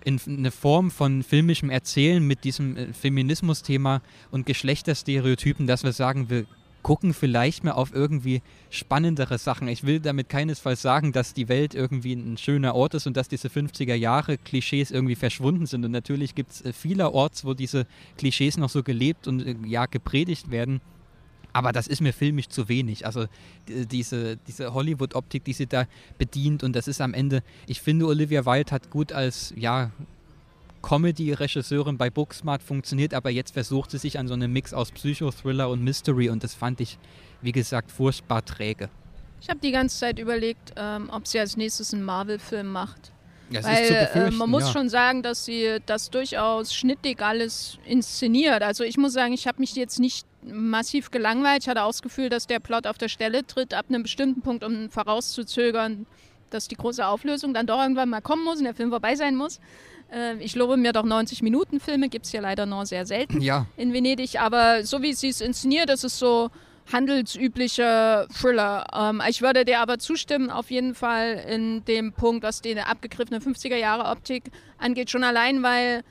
in 0.04 0.22
eine 0.28 0.52
Form 0.52 0.92
von 0.92 1.24
filmischem 1.24 1.72
Erzählen 1.72 2.26
mit 2.26 2.44
diesem 2.44 2.78
äh, 2.78 2.94
Feminismus-Thema 2.94 4.04
und 4.30 4.46
Geschlechterstereotypen, 4.46 5.66
dass 5.66 5.84
wir 5.84 5.94
sagen, 5.94 6.30
wir 6.30 6.46
gucken 6.86 7.16
vielleicht 7.16 7.64
mal 7.64 7.72
auf 7.72 7.96
irgendwie 7.96 8.44
spannendere 8.70 9.40
Sachen. 9.40 9.68
Ich 9.68 9.88
will 9.88 10.00
damit 10.00 10.30
keinesfalls 10.30 10.84
sagen, 10.84 11.14
dass 11.14 11.34
die 11.34 11.50
Welt 11.50 11.74
irgendwie 11.74 12.14
ein 12.14 12.38
schöner 12.38 12.76
Ort 12.76 12.94
ist 12.94 13.08
und 13.08 13.18
dass 13.18 13.28
diese 13.28 13.48
50er 13.48 13.96
Jahre 13.96 14.38
Klischees 14.38 14.92
irgendwie 14.92 15.16
verschwunden 15.16 15.66
sind. 15.66 15.84
Und 15.84 15.90
natürlich 15.90 16.36
gibt 16.36 16.52
es 16.52 16.62
äh, 16.64 16.74
vielerorts, 16.74 17.44
wo 17.44 17.56
diese 17.56 17.88
Klischees 18.20 18.58
noch 18.58 18.70
so 18.70 18.84
gelebt 18.84 19.28
und 19.28 19.42
äh, 19.48 19.56
ja 19.66 19.88
gepredigt 19.88 20.52
werden. 20.52 20.80
Aber 21.54 21.72
das 21.72 21.88
ist 21.88 22.02
mir 22.02 22.14
filmisch 22.14 22.50
zu 22.50 22.70
wenig. 22.70 23.04
Also 23.04 23.26
diese, 23.68 24.38
diese 24.48 24.76
Hollywood-Optik, 24.76 25.44
die 25.44 25.54
sie 25.54 25.66
da 25.66 25.88
bedient 26.20 26.64
und 26.64 26.76
das 26.76 26.88
ist 26.88 27.02
am 27.02 27.16
Ende, 27.16 27.42
ich 27.66 27.82
finde, 27.82 28.06
Olivia 28.06 28.46
Wilde 28.46 28.72
hat 28.72 28.92
gut 28.92 29.12
als, 29.12 29.56
ja, 29.58 29.90
Comedy-Regisseurin 30.86 31.98
bei 31.98 32.12
Booksmart 32.12 32.62
funktioniert, 32.62 33.16
aber 33.16 33.32
jetzt 33.32 33.54
versucht 33.54 33.90
sie 33.90 33.98
sich 33.98 34.20
an 34.20 34.28
so 34.28 34.36
einem 34.36 34.54
Mix 34.54 34.72
aus 34.72 34.92
Psychothriller 34.92 35.68
und 35.70 35.84
Mystery 35.84 36.30
und 36.30 36.44
das 36.44 36.54
fand 36.54 36.80
ich, 36.80 37.00
wie 37.42 37.52
gesagt, 37.52 37.92
furchtbar 37.92 38.46
träge. 38.46 38.90
Ich 39.42 39.50
habe 39.50 39.60
die 39.60 39.72
ganze 39.72 39.98
Zeit 39.98 40.20
überlegt, 40.20 40.74
ähm, 40.76 41.10
ob 41.12 41.26
sie 41.26 41.40
als 41.40 41.58
nächstes 41.58 41.92
einen 41.92 42.04
Marvel-Film 42.04 42.72
macht. 42.72 43.12
Ja, 43.50 43.64
Weil 43.64 44.10
äh, 44.14 44.32
man 44.32 44.50
muss 44.50 44.66
ja. 44.66 44.72
schon 44.74 44.90
sagen, 44.90 45.24
dass 45.24 45.46
sie 45.46 45.78
das 45.88 46.12
durchaus 46.12 46.74
schnittig 46.74 47.22
alles 47.22 47.80
inszeniert. 47.86 48.62
Also 48.62 48.84
ich 48.84 48.98
muss 48.98 49.14
sagen, 49.14 49.34
ich 49.34 49.48
habe 49.48 49.60
mich 49.60 49.76
jetzt 49.76 50.00
nicht 50.00 50.26
massiv 50.44 51.10
gelangweilt. 51.10 51.64
Ich 51.64 51.70
hatte 51.70 51.84
auch 51.84 51.90
das 51.90 52.02
Gefühl, 52.04 52.30
dass 52.30 52.48
der 52.48 52.60
Plot 52.60 52.86
auf 52.86 52.98
der 52.98 53.10
Stelle 53.10 53.46
tritt, 53.46 53.74
ab 53.74 53.86
einem 53.90 54.04
bestimmten 54.04 54.42
Punkt, 54.42 54.64
um 54.64 54.90
vorauszuzögern, 54.90 56.06
dass 56.56 56.68
die 56.68 56.76
große 56.76 57.06
Auflösung 57.06 57.54
dann 57.54 57.68
doch 57.68 57.82
irgendwann 57.82 58.10
mal 58.10 58.22
kommen 58.22 58.44
muss 58.44 58.58
und 58.58 58.64
der 58.64 58.74
Film 58.74 58.90
vorbei 58.90 59.16
sein 59.16 59.36
muss. 59.36 59.60
Äh, 60.12 60.38
ich 60.40 60.56
lobe 60.56 60.78
mir 60.78 60.94
doch 60.94 61.06
90-Minuten-Filme, 61.06 62.10
gibt 62.10 62.26
es 62.26 62.32
ja 62.32 62.42
leider 62.42 62.66
nur 62.66 62.86
sehr 62.86 63.06
selten 63.06 63.42
Ja, 63.42 63.68
in 63.78 63.94
Venedig, 63.94 64.40
aber 64.40 64.84
so 64.84 65.02
wie 65.02 65.14
sie 65.14 65.30
es 65.30 65.42
inszeniert, 65.42 65.90
das 65.90 66.04
ist 66.04 66.18
so 66.18 66.50
handelsüblicher 66.92 68.28
Thriller. 68.30 68.86
Ähm, 68.94 69.22
ich 69.28 69.42
würde 69.42 69.66
dir 69.66 69.80
aber 69.80 70.00
zustimmen, 70.00 70.50
auf 70.50 70.72
jeden 70.72 70.96
Fall 70.96 71.44
in 71.48 71.84
dem 71.86 72.14
Punkt, 72.14 72.44
was 72.44 72.62
die 72.62 72.80
abgegriffene 72.80 73.40
50er-Jahre-Optik 73.40 74.52
angeht, 74.78 75.10
schon 75.10 75.24
allein, 75.24 75.64
weil 75.64 76.04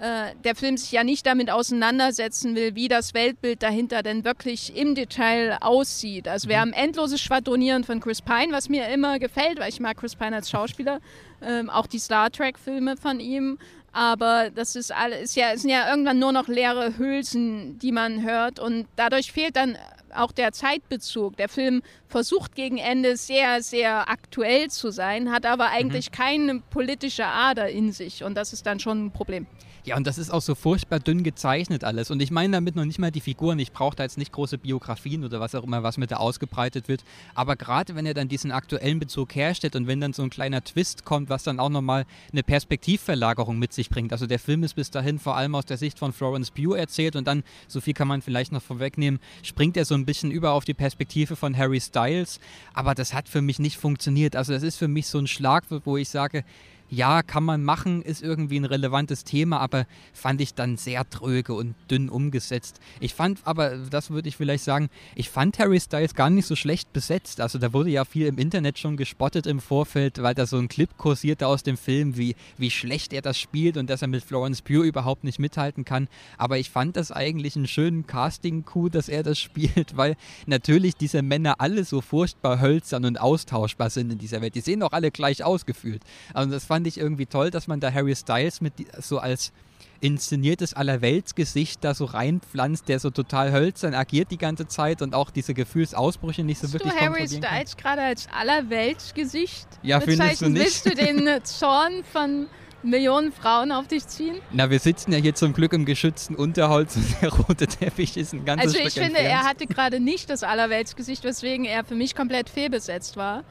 äh, 0.00 0.34
der 0.44 0.54
Film 0.54 0.76
sich 0.76 0.92
ja 0.92 1.04
nicht 1.04 1.26
damit 1.26 1.50
auseinandersetzen 1.50 2.54
will, 2.54 2.74
wie 2.74 2.88
das 2.88 3.14
Weltbild 3.14 3.62
dahinter 3.62 4.02
denn 4.02 4.24
wirklich 4.24 4.76
im 4.76 4.94
Detail 4.94 5.58
aussieht. 5.60 6.28
Also 6.28 6.48
wir 6.48 6.60
haben 6.60 6.72
endloses 6.72 7.20
Schwadronieren 7.20 7.84
von 7.84 8.00
Chris 8.00 8.22
Pine, 8.22 8.52
was 8.52 8.68
mir 8.68 8.88
immer 8.88 9.18
gefällt, 9.18 9.58
weil 9.58 9.68
ich 9.68 9.80
mag 9.80 9.96
Chris 9.96 10.16
Pine 10.16 10.36
als 10.36 10.50
Schauspieler, 10.50 11.00
ähm, 11.42 11.70
auch 11.70 11.86
die 11.86 11.98
Star 11.98 12.30
Trek-Filme 12.30 12.96
von 12.96 13.20
ihm. 13.20 13.58
Aber 13.92 14.50
das 14.50 14.76
ist 14.76 14.92
alles, 14.92 15.22
ist 15.22 15.36
ja, 15.36 15.56
sind 15.56 15.70
ja 15.70 15.90
irgendwann 15.90 16.18
nur 16.18 16.32
noch 16.32 16.46
leere 16.46 16.98
Hülsen, 16.98 17.78
die 17.78 17.92
man 17.92 18.22
hört. 18.22 18.60
Und 18.60 18.86
dadurch 18.96 19.32
fehlt 19.32 19.56
dann 19.56 19.76
auch 20.14 20.32
der 20.32 20.52
Zeitbezug. 20.52 21.36
Der 21.36 21.48
Film 21.48 21.82
versucht 22.06 22.54
gegen 22.54 22.78
Ende 22.78 23.16
sehr, 23.16 23.62
sehr 23.62 24.08
aktuell 24.08 24.68
zu 24.68 24.90
sein, 24.90 25.30
hat 25.32 25.46
aber 25.46 25.70
eigentlich 25.70 26.12
keine 26.12 26.60
politische 26.70 27.26
Ader 27.26 27.68
in 27.68 27.92
sich. 27.92 28.24
Und 28.24 28.34
das 28.34 28.52
ist 28.52 28.66
dann 28.66 28.80
schon 28.80 29.06
ein 29.06 29.10
Problem. 29.10 29.46
Ja, 29.88 29.96
und 29.96 30.06
das 30.06 30.18
ist 30.18 30.28
auch 30.28 30.42
so 30.42 30.54
furchtbar 30.54 31.00
dünn 31.00 31.22
gezeichnet 31.22 31.82
alles. 31.82 32.10
Und 32.10 32.20
ich 32.20 32.30
meine 32.30 32.52
damit 32.52 32.76
noch 32.76 32.84
nicht 32.84 32.98
mal 32.98 33.10
die 33.10 33.22
Figuren. 33.22 33.58
Ich 33.58 33.72
brauche 33.72 33.96
da 33.96 34.02
jetzt 34.02 34.18
nicht 34.18 34.32
große 34.32 34.58
Biografien 34.58 35.24
oder 35.24 35.40
was 35.40 35.54
auch 35.54 35.64
immer, 35.64 35.82
was 35.82 35.96
mit 35.96 36.10
da 36.10 36.16
ausgebreitet 36.16 36.88
wird. 36.88 37.04
Aber 37.34 37.56
gerade 37.56 37.94
wenn 37.94 38.04
er 38.04 38.12
dann 38.12 38.28
diesen 38.28 38.52
aktuellen 38.52 38.98
Bezug 38.98 39.34
herstellt 39.34 39.76
und 39.76 39.86
wenn 39.86 39.98
dann 39.98 40.12
so 40.12 40.22
ein 40.22 40.28
kleiner 40.28 40.62
Twist 40.62 41.06
kommt, 41.06 41.30
was 41.30 41.42
dann 41.42 41.58
auch 41.58 41.70
nochmal 41.70 42.04
eine 42.32 42.42
Perspektivverlagerung 42.42 43.58
mit 43.58 43.72
sich 43.72 43.88
bringt. 43.88 44.12
Also 44.12 44.26
der 44.26 44.38
Film 44.38 44.62
ist 44.62 44.74
bis 44.74 44.90
dahin 44.90 45.18
vor 45.18 45.38
allem 45.38 45.54
aus 45.54 45.64
der 45.64 45.78
Sicht 45.78 45.98
von 45.98 46.12
Florence 46.12 46.50
Pugh 46.50 46.76
erzählt 46.76 47.16
und 47.16 47.26
dann, 47.26 47.42
so 47.66 47.80
viel 47.80 47.94
kann 47.94 48.08
man 48.08 48.20
vielleicht 48.20 48.52
noch 48.52 48.60
vorwegnehmen, 48.60 49.20
springt 49.42 49.78
er 49.78 49.86
so 49.86 49.94
ein 49.94 50.04
bisschen 50.04 50.30
über 50.30 50.52
auf 50.52 50.66
die 50.66 50.74
Perspektive 50.74 51.34
von 51.34 51.56
Harry 51.56 51.80
Styles. 51.80 52.40
Aber 52.74 52.94
das 52.94 53.14
hat 53.14 53.26
für 53.26 53.40
mich 53.40 53.58
nicht 53.58 53.78
funktioniert. 53.78 54.36
Also 54.36 54.52
das 54.52 54.62
ist 54.62 54.76
für 54.76 54.88
mich 54.88 55.06
so 55.06 55.16
ein 55.16 55.26
Schlagwort, 55.26 55.86
wo 55.86 55.96
ich 55.96 56.10
sage, 56.10 56.44
ja, 56.90 57.22
kann 57.22 57.44
man 57.44 57.62
machen, 57.62 58.02
ist 58.02 58.22
irgendwie 58.22 58.58
ein 58.58 58.64
relevantes 58.64 59.24
Thema, 59.24 59.60
aber 59.60 59.86
fand 60.12 60.40
ich 60.40 60.54
dann 60.54 60.76
sehr 60.76 61.08
tröge 61.08 61.52
und 61.52 61.74
dünn 61.90 62.08
umgesetzt. 62.08 62.80
Ich 63.00 63.14
fand 63.14 63.40
aber, 63.44 63.76
das 63.90 64.10
würde 64.10 64.28
ich 64.28 64.36
vielleicht 64.36 64.64
sagen, 64.64 64.88
ich 65.14 65.28
fand 65.28 65.58
Harry 65.58 65.80
Styles 65.80 66.14
gar 66.14 66.30
nicht 66.30 66.46
so 66.46 66.56
schlecht 66.56 66.92
besetzt. 66.92 67.40
Also 67.40 67.58
da 67.58 67.72
wurde 67.72 67.90
ja 67.90 68.04
viel 68.04 68.26
im 68.26 68.38
Internet 68.38 68.78
schon 68.78 68.96
gespottet 68.96 69.46
im 69.46 69.60
Vorfeld, 69.60 70.22
weil 70.22 70.34
da 70.34 70.46
so 70.46 70.56
ein 70.56 70.68
Clip 70.68 70.96
kursierte 70.96 71.46
aus 71.46 71.62
dem 71.62 71.76
Film, 71.76 72.16
wie, 72.16 72.36
wie 72.56 72.70
schlecht 72.70 73.12
er 73.12 73.22
das 73.22 73.38
spielt 73.38 73.76
und 73.76 73.90
dass 73.90 74.02
er 74.02 74.08
mit 74.08 74.24
Florence 74.24 74.62
Pugh 74.62 74.84
überhaupt 74.84 75.24
nicht 75.24 75.38
mithalten 75.38 75.84
kann. 75.84 76.08
Aber 76.38 76.58
ich 76.58 76.70
fand 76.70 76.96
das 76.96 77.12
eigentlich 77.12 77.56
einen 77.56 77.66
schönen 77.66 78.06
Casting-Coup, 78.06 78.90
dass 78.90 79.08
er 79.08 79.22
das 79.22 79.38
spielt, 79.48 79.96
weil 79.96 80.16
natürlich 80.46 80.96
diese 80.96 81.22
Männer 81.22 81.56
alle 81.58 81.84
so 81.84 82.00
furchtbar 82.00 82.60
hölzern 82.60 83.04
und 83.04 83.20
austauschbar 83.20 83.90
sind 83.90 84.12
in 84.12 84.18
dieser 84.18 84.40
Welt. 84.40 84.54
Die 84.54 84.60
sehen 84.60 84.80
doch 84.80 84.92
alle 84.92 85.10
gleich 85.10 85.44
ausgefühlt. 85.44 86.02
Also 86.32 86.50
das 86.50 86.64
fand 86.64 86.77
ich 86.86 86.98
irgendwie 86.98 87.26
toll, 87.26 87.50
dass 87.50 87.66
man 87.66 87.80
da 87.80 87.92
Harry 87.92 88.14
Styles 88.14 88.60
mit 88.60 88.72
so 89.00 89.18
als 89.18 89.52
inszeniertes 90.00 90.74
Allerweltsgesicht 90.74 91.82
da 91.82 91.92
so 91.92 92.04
reinpflanzt, 92.04 92.88
der 92.88 93.00
so 93.00 93.10
total 93.10 93.50
hölzern 93.52 93.94
agiert 93.94 94.30
die 94.30 94.38
ganze 94.38 94.68
Zeit 94.68 95.02
und 95.02 95.12
auch 95.14 95.30
diese 95.30 95.54
Gefühlsausbrüche 95.54 96.44
nicht 96.44 96.58
so 96.58 96.64
Hast 96.68 96.74
wirklich 96.74 96.92
du 96.94 97.00
Harry. 97.00 97.26
Styles 97.26 97.76
gerade 97.76 98.02
als 98.02 98.28
Allerweltsgesicht 98.32 99.66
Ja, 99.82 100.00
findest 100.00 100.40
du 100.42 100.48
nicht? 100.50 100.62
Willst 100.64 100.86
du 100.86 100.94
den 100.94 101.26
äh, 101.26 101.42
Zorn 101.42 102.04
von 102.12 102.46
Millionen 102.84 103.32
Frauen 103.32 103.72
auf 103.72 103.88
dich 103.88 104.06
ziehen? 104.06 104.36
Na, 104.52 104.70
wir 104.70 104.78
sitzen 104.78 105.10
ja 105.12 105.18
hier 105.18 105.34
zum 105.34 105.52
Glück 105.52 105.72
im 105.72 105.84
geschützten 105.84 106.36
Unterholz 106.36 106.94
und 106.96 107.20
der 107.20 107.32
rote 107.32 107.66
Teppich 107.66 108.16
ist 108.16 108.32
ein 108.32 108.44
ganzes 108.44 108.68
Also 108.68 108.78
Stück 108.78 108.88
ich 108.88 108.94
finde, 108.94 109.18
entfernt. 109.18 109.42
er 109.42 109.48
hatte 109.48 109.66
gerade 109.66 109.98
nicht 110.00 110.30
das 110.30 110.44
Allerweltsgesicht, 110.44 111.24
weswegen 111.24 111.64
er 111.64 111.84
für 111.84 111.96
mich 111.96 112.14
komplett 112.14 112.48
fehlbesetzt 112.48 113.16
war. 113.16 113.42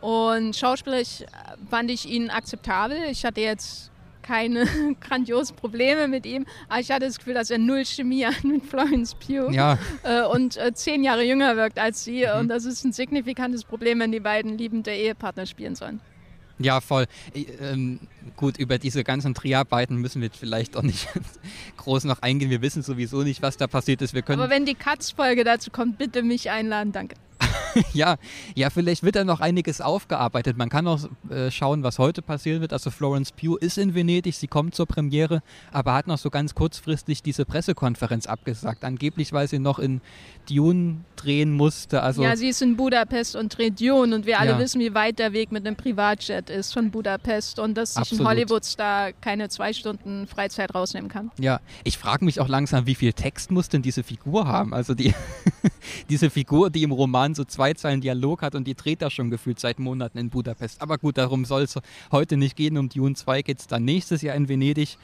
Und 0.00 0.56
schauspielerisch 0.56 1.24
fand 1.68 1.90
ich 1.90 2.08
ihn 2.08 2.30
akzeptabel. 2.30 2.96
Ich 3.10 3.24
hatte 3.24 3.40
jetzt 3.40 3.90
keine 4.22 4.64
grandiosen 5.00 5.56
Probleme 5.56 6.08
mit 6.08 6.24
ihm, 6.26 6.46
aber 6.68 6.80
ich 6.80 6.90
hatte 6.90 7.06
das 7.06 7.18
Gefühl, 7.18 7.34
dass 7.34 7.50
er 7.50 7.58
null 7.58 7.84
Chemie 7.84 8.24
hat 8.26 8.44
mit 8.44 8.64
Florence 8.64 9.14
Pugh 9.14 9.50
ja, 9.50 9.78
äh, 10.02 10.22
und 10.22 10.56
äh, 10.56 10.72
zehn 10.72 11.02
Jahre 11.02 11.24
jünger 11.24 11.56
wirkt 11.56 11.78
als 11.78 12.04
sie. 12.04 12.26
Mhm. 12.26 12.40
Und 12.40 12.48
das 12.48 12.64
ist 12.64 12.84
ein 12.84 12.92
signifikantes 12.92 13.64
Problem, 13.64 14.00
wenn 14.00 14.12
die 14.12 14.20
beiden 14.20 14.56
liebende 14.56 14.94
Ehepartner 14.94 15.46
spielen 15.46 15.74
sollen. 15.74 16.00
Ja, 16.60 16.80
voll. 16.80 17.06
Äh, 17.34 17.46
Ähm, 17.60 18.00
gut, 18.36 18.58
über 18.58 18.78
diese 18.78 19.02
ganzen 19.02 19.34
Dreharbeiten 19.34 19.96
müssen 19.96 20.20
wir 20.22 20.30
vielleicht 20.30 20.76
auch 20.76 20.82
nicht 20.82 21.08
groß 21.78 22.04
noch 22.04 22.22
eingehen. 22.22 22.50
Wir 22.50 22.62
wissen 22.62 22.82
sowieso 22.82 23.22
nicht, 23.22 23.42
was 23.42 23.56
da 23.56 23.66
passiert 23.66 24.02
ist. 24.02 24.14
Wir 24.14 24.22
können 24.22 24.40
Aber 24.40 24.50
wenn 24.50 24.66
die 24.66 24.74
Katz-Folge 24.74 25.42
dazu 25.44 25.70
kommt, 25.70 25.98
bitte 25.98 26.22
mich 26.22 26.50
einladen, 26.50 26.92
danke. 26.92 27.16
ja, 27.92 28.16
ja, 28.54 28.70
vielleicht 28.70 29.02
wird 29.02 29.16
da 29.16 29.24
noch 29.24 29.40
einiges 29.40 29.80
aufgearbeitet. 29.80 30.56
Man 30.56 30.68
kann 30.68 30.86
auch 30.86 31.00
äh, 31.30 31.50
schauen, 31.50 31.82
was 31.82 31.98
heute 31.98 32.22
passieren 32.22 32.60
wird. 32.60 32.72
Also 32.72 32.90
Florence 32.90 33.32
Pugh 33.32 33.56
ist 33.58 33.78
in 33.78 33.94
Venedig, 33.94 34.34
sie 34.34 34.46
kommt 34.48 34.74
zur 34.74 34.86
Premiere, 34.86 35.42
aber 35.72 35.94
hat 35.94 36.06
noch 36.06 36.18
so 36.18 36.30
ganz 36.30 36.54
kurzfristig 36.54 37.22
diese 37.22 37.44
Pressekonferenz 37.44 38.26
abgesagt. 38.26 38.84
Angeblich, 38.84 39.32
weil 39.32 39.48
sie 39.48 39.58
noch 39.58 39.78
in 39.78 40.00
Dune 40.48 40.98
drehen 41.16 41.52
musste. 41.52 42.02
Also 42.02 42.22
ja, 42.22 42.36
sie 42.36 42.48
ist 42.48 42.62
in 42.62 42.76
Budapest 42.76 43.36
und 43.36 43.56
dreht 43.56 43.80
Dune 43.80 44.14
und 44.14 44.26
wir 44.26 44.40
alle 44.40 44.52
Ja. 44.52 44.58
wissen, 44.58 44.80
wie 44.80 44.94
weit 44.94 45.18
der 45.18 45.32
Weg 45.32 45.52
mit 45.52 45.66
einem 45.66 45.76
Privatjet 45.76 46.50
ist 46.50 46.72
von 46.72 46.90
Budapest 46.90 47.58
und 47.58 47.74
dass 47.74 47.94
sich 47.94 48.12
ein 48.18 48.26
Hollywoodstar 48.26 49.12
keine 49.12 49.48
zwei 49.48 49.72
Stunden 49.72 50.26
Freizeit 50.26 50.74
rausnehmen 50.74 51.10
kann. 51.10 51.30
Ja, 51.38 51.60
ich 51.84 51.98
frage 51.98 52.24
mich 52.24 52.40
auch 52.40 52.48
langsam, 52.48 52.86
wie 52.86 52.94
viel 52.94 53.12
Text 53.12 53.50
muss 53.50 53.68
denn 53.68 53.82
diese 53.82 54.02
Figur 54.02 54.46
haben? 54.46 54.74
Also 54.74 54.94
die, 54.94 55.14
diese 56.08 56.30
Figur, 56.30 56.70
die 56.70 56.82
im 56.82 56.92
Roman 56.92 57.29
so 57.34 57.44
zwei 57.44 57.74
Zeilen 57.74 58.00
Dialog 58.00 58.42
hat 58.42 58.54
und 58.54 58.66
die 58.66 58.74
dreht 58.74 59.02
da 59.02 59.10
schon 59.10 59.30
gefühlt 59.30 59.60
seit 59.60 59.78
Monaten 59.78 60.18
in 60.18 60.30
Budapest. 60.30 60.82
Aber 60.82 60.98
gut, 60.98 61.18
darum 61.18 61.44
soll 61.44 61.62
es 61.62 61.78
heute 62.12 62.36
nicht 62.36 62.56
gehen. 62.56 62.76
Um 62.76 62.88
Dune 62.88 63.14
2 63.14 63.42
geht 63.42 63.60
es 63.60 63.66
dann 63.66 63.84
nächstes 63.84 64.22
Jahr 64.22 64.34
in 64.34 64.48
Venedig. 64.48 64.96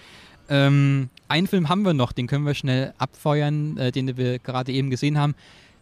Ähm, 0.49 1.11
einen 1.29 1.47
Film 1.47 1.69
haben 1.69 1.83
wir 1.83 1.95
noch, 1.95 2.13
den 2.13 2.27
können 2.27 2.45
wir 2.45 2.55
schnell 2.55 2.95
abfeuern, 2.99 3.77
äh, 3.79 3.93
den 3.93 4.17
wir 4.17 4.39
gerade 4.39 4.73
eben 4.73 4.91
gesehen 4.91 5.19
haben. 5.19 5.35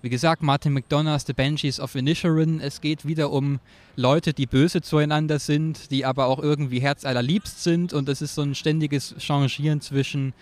Wie 0.05 0.11
gesagt, 0.11 0.43
Martin 0.43 0.75
McDonough's 0.75 1.25
The 1.27 1.33
Banshees 1.33 1.81
of 1.81 1.95
Inisherin. 1.95 2.61
Es 2.61 2.83
geht 2.83 3.07
wieder 3.07 3.31
um 3.31 3.59
Leute, 3.97 4.35
die 4.35 4.45
böse 4.45 4.83
zueinander 4.83 5.39
sind, 5.39 5.91
die 5.91 6.05
aber 6.05 6.27
auch 6.27 6.41
irgendwie 6.41 6.81
herzallerliebst 6.81 7.63
sind. 7.63 7.95
Und 7.95 8.09
es 8.11 8.21
ist 8.21 8.35
so 8.35 8.43
ein 8.43 8.55
ständiges 8.55 9.15
Changieren 9.19 9.81
zwischen 9.81 10.35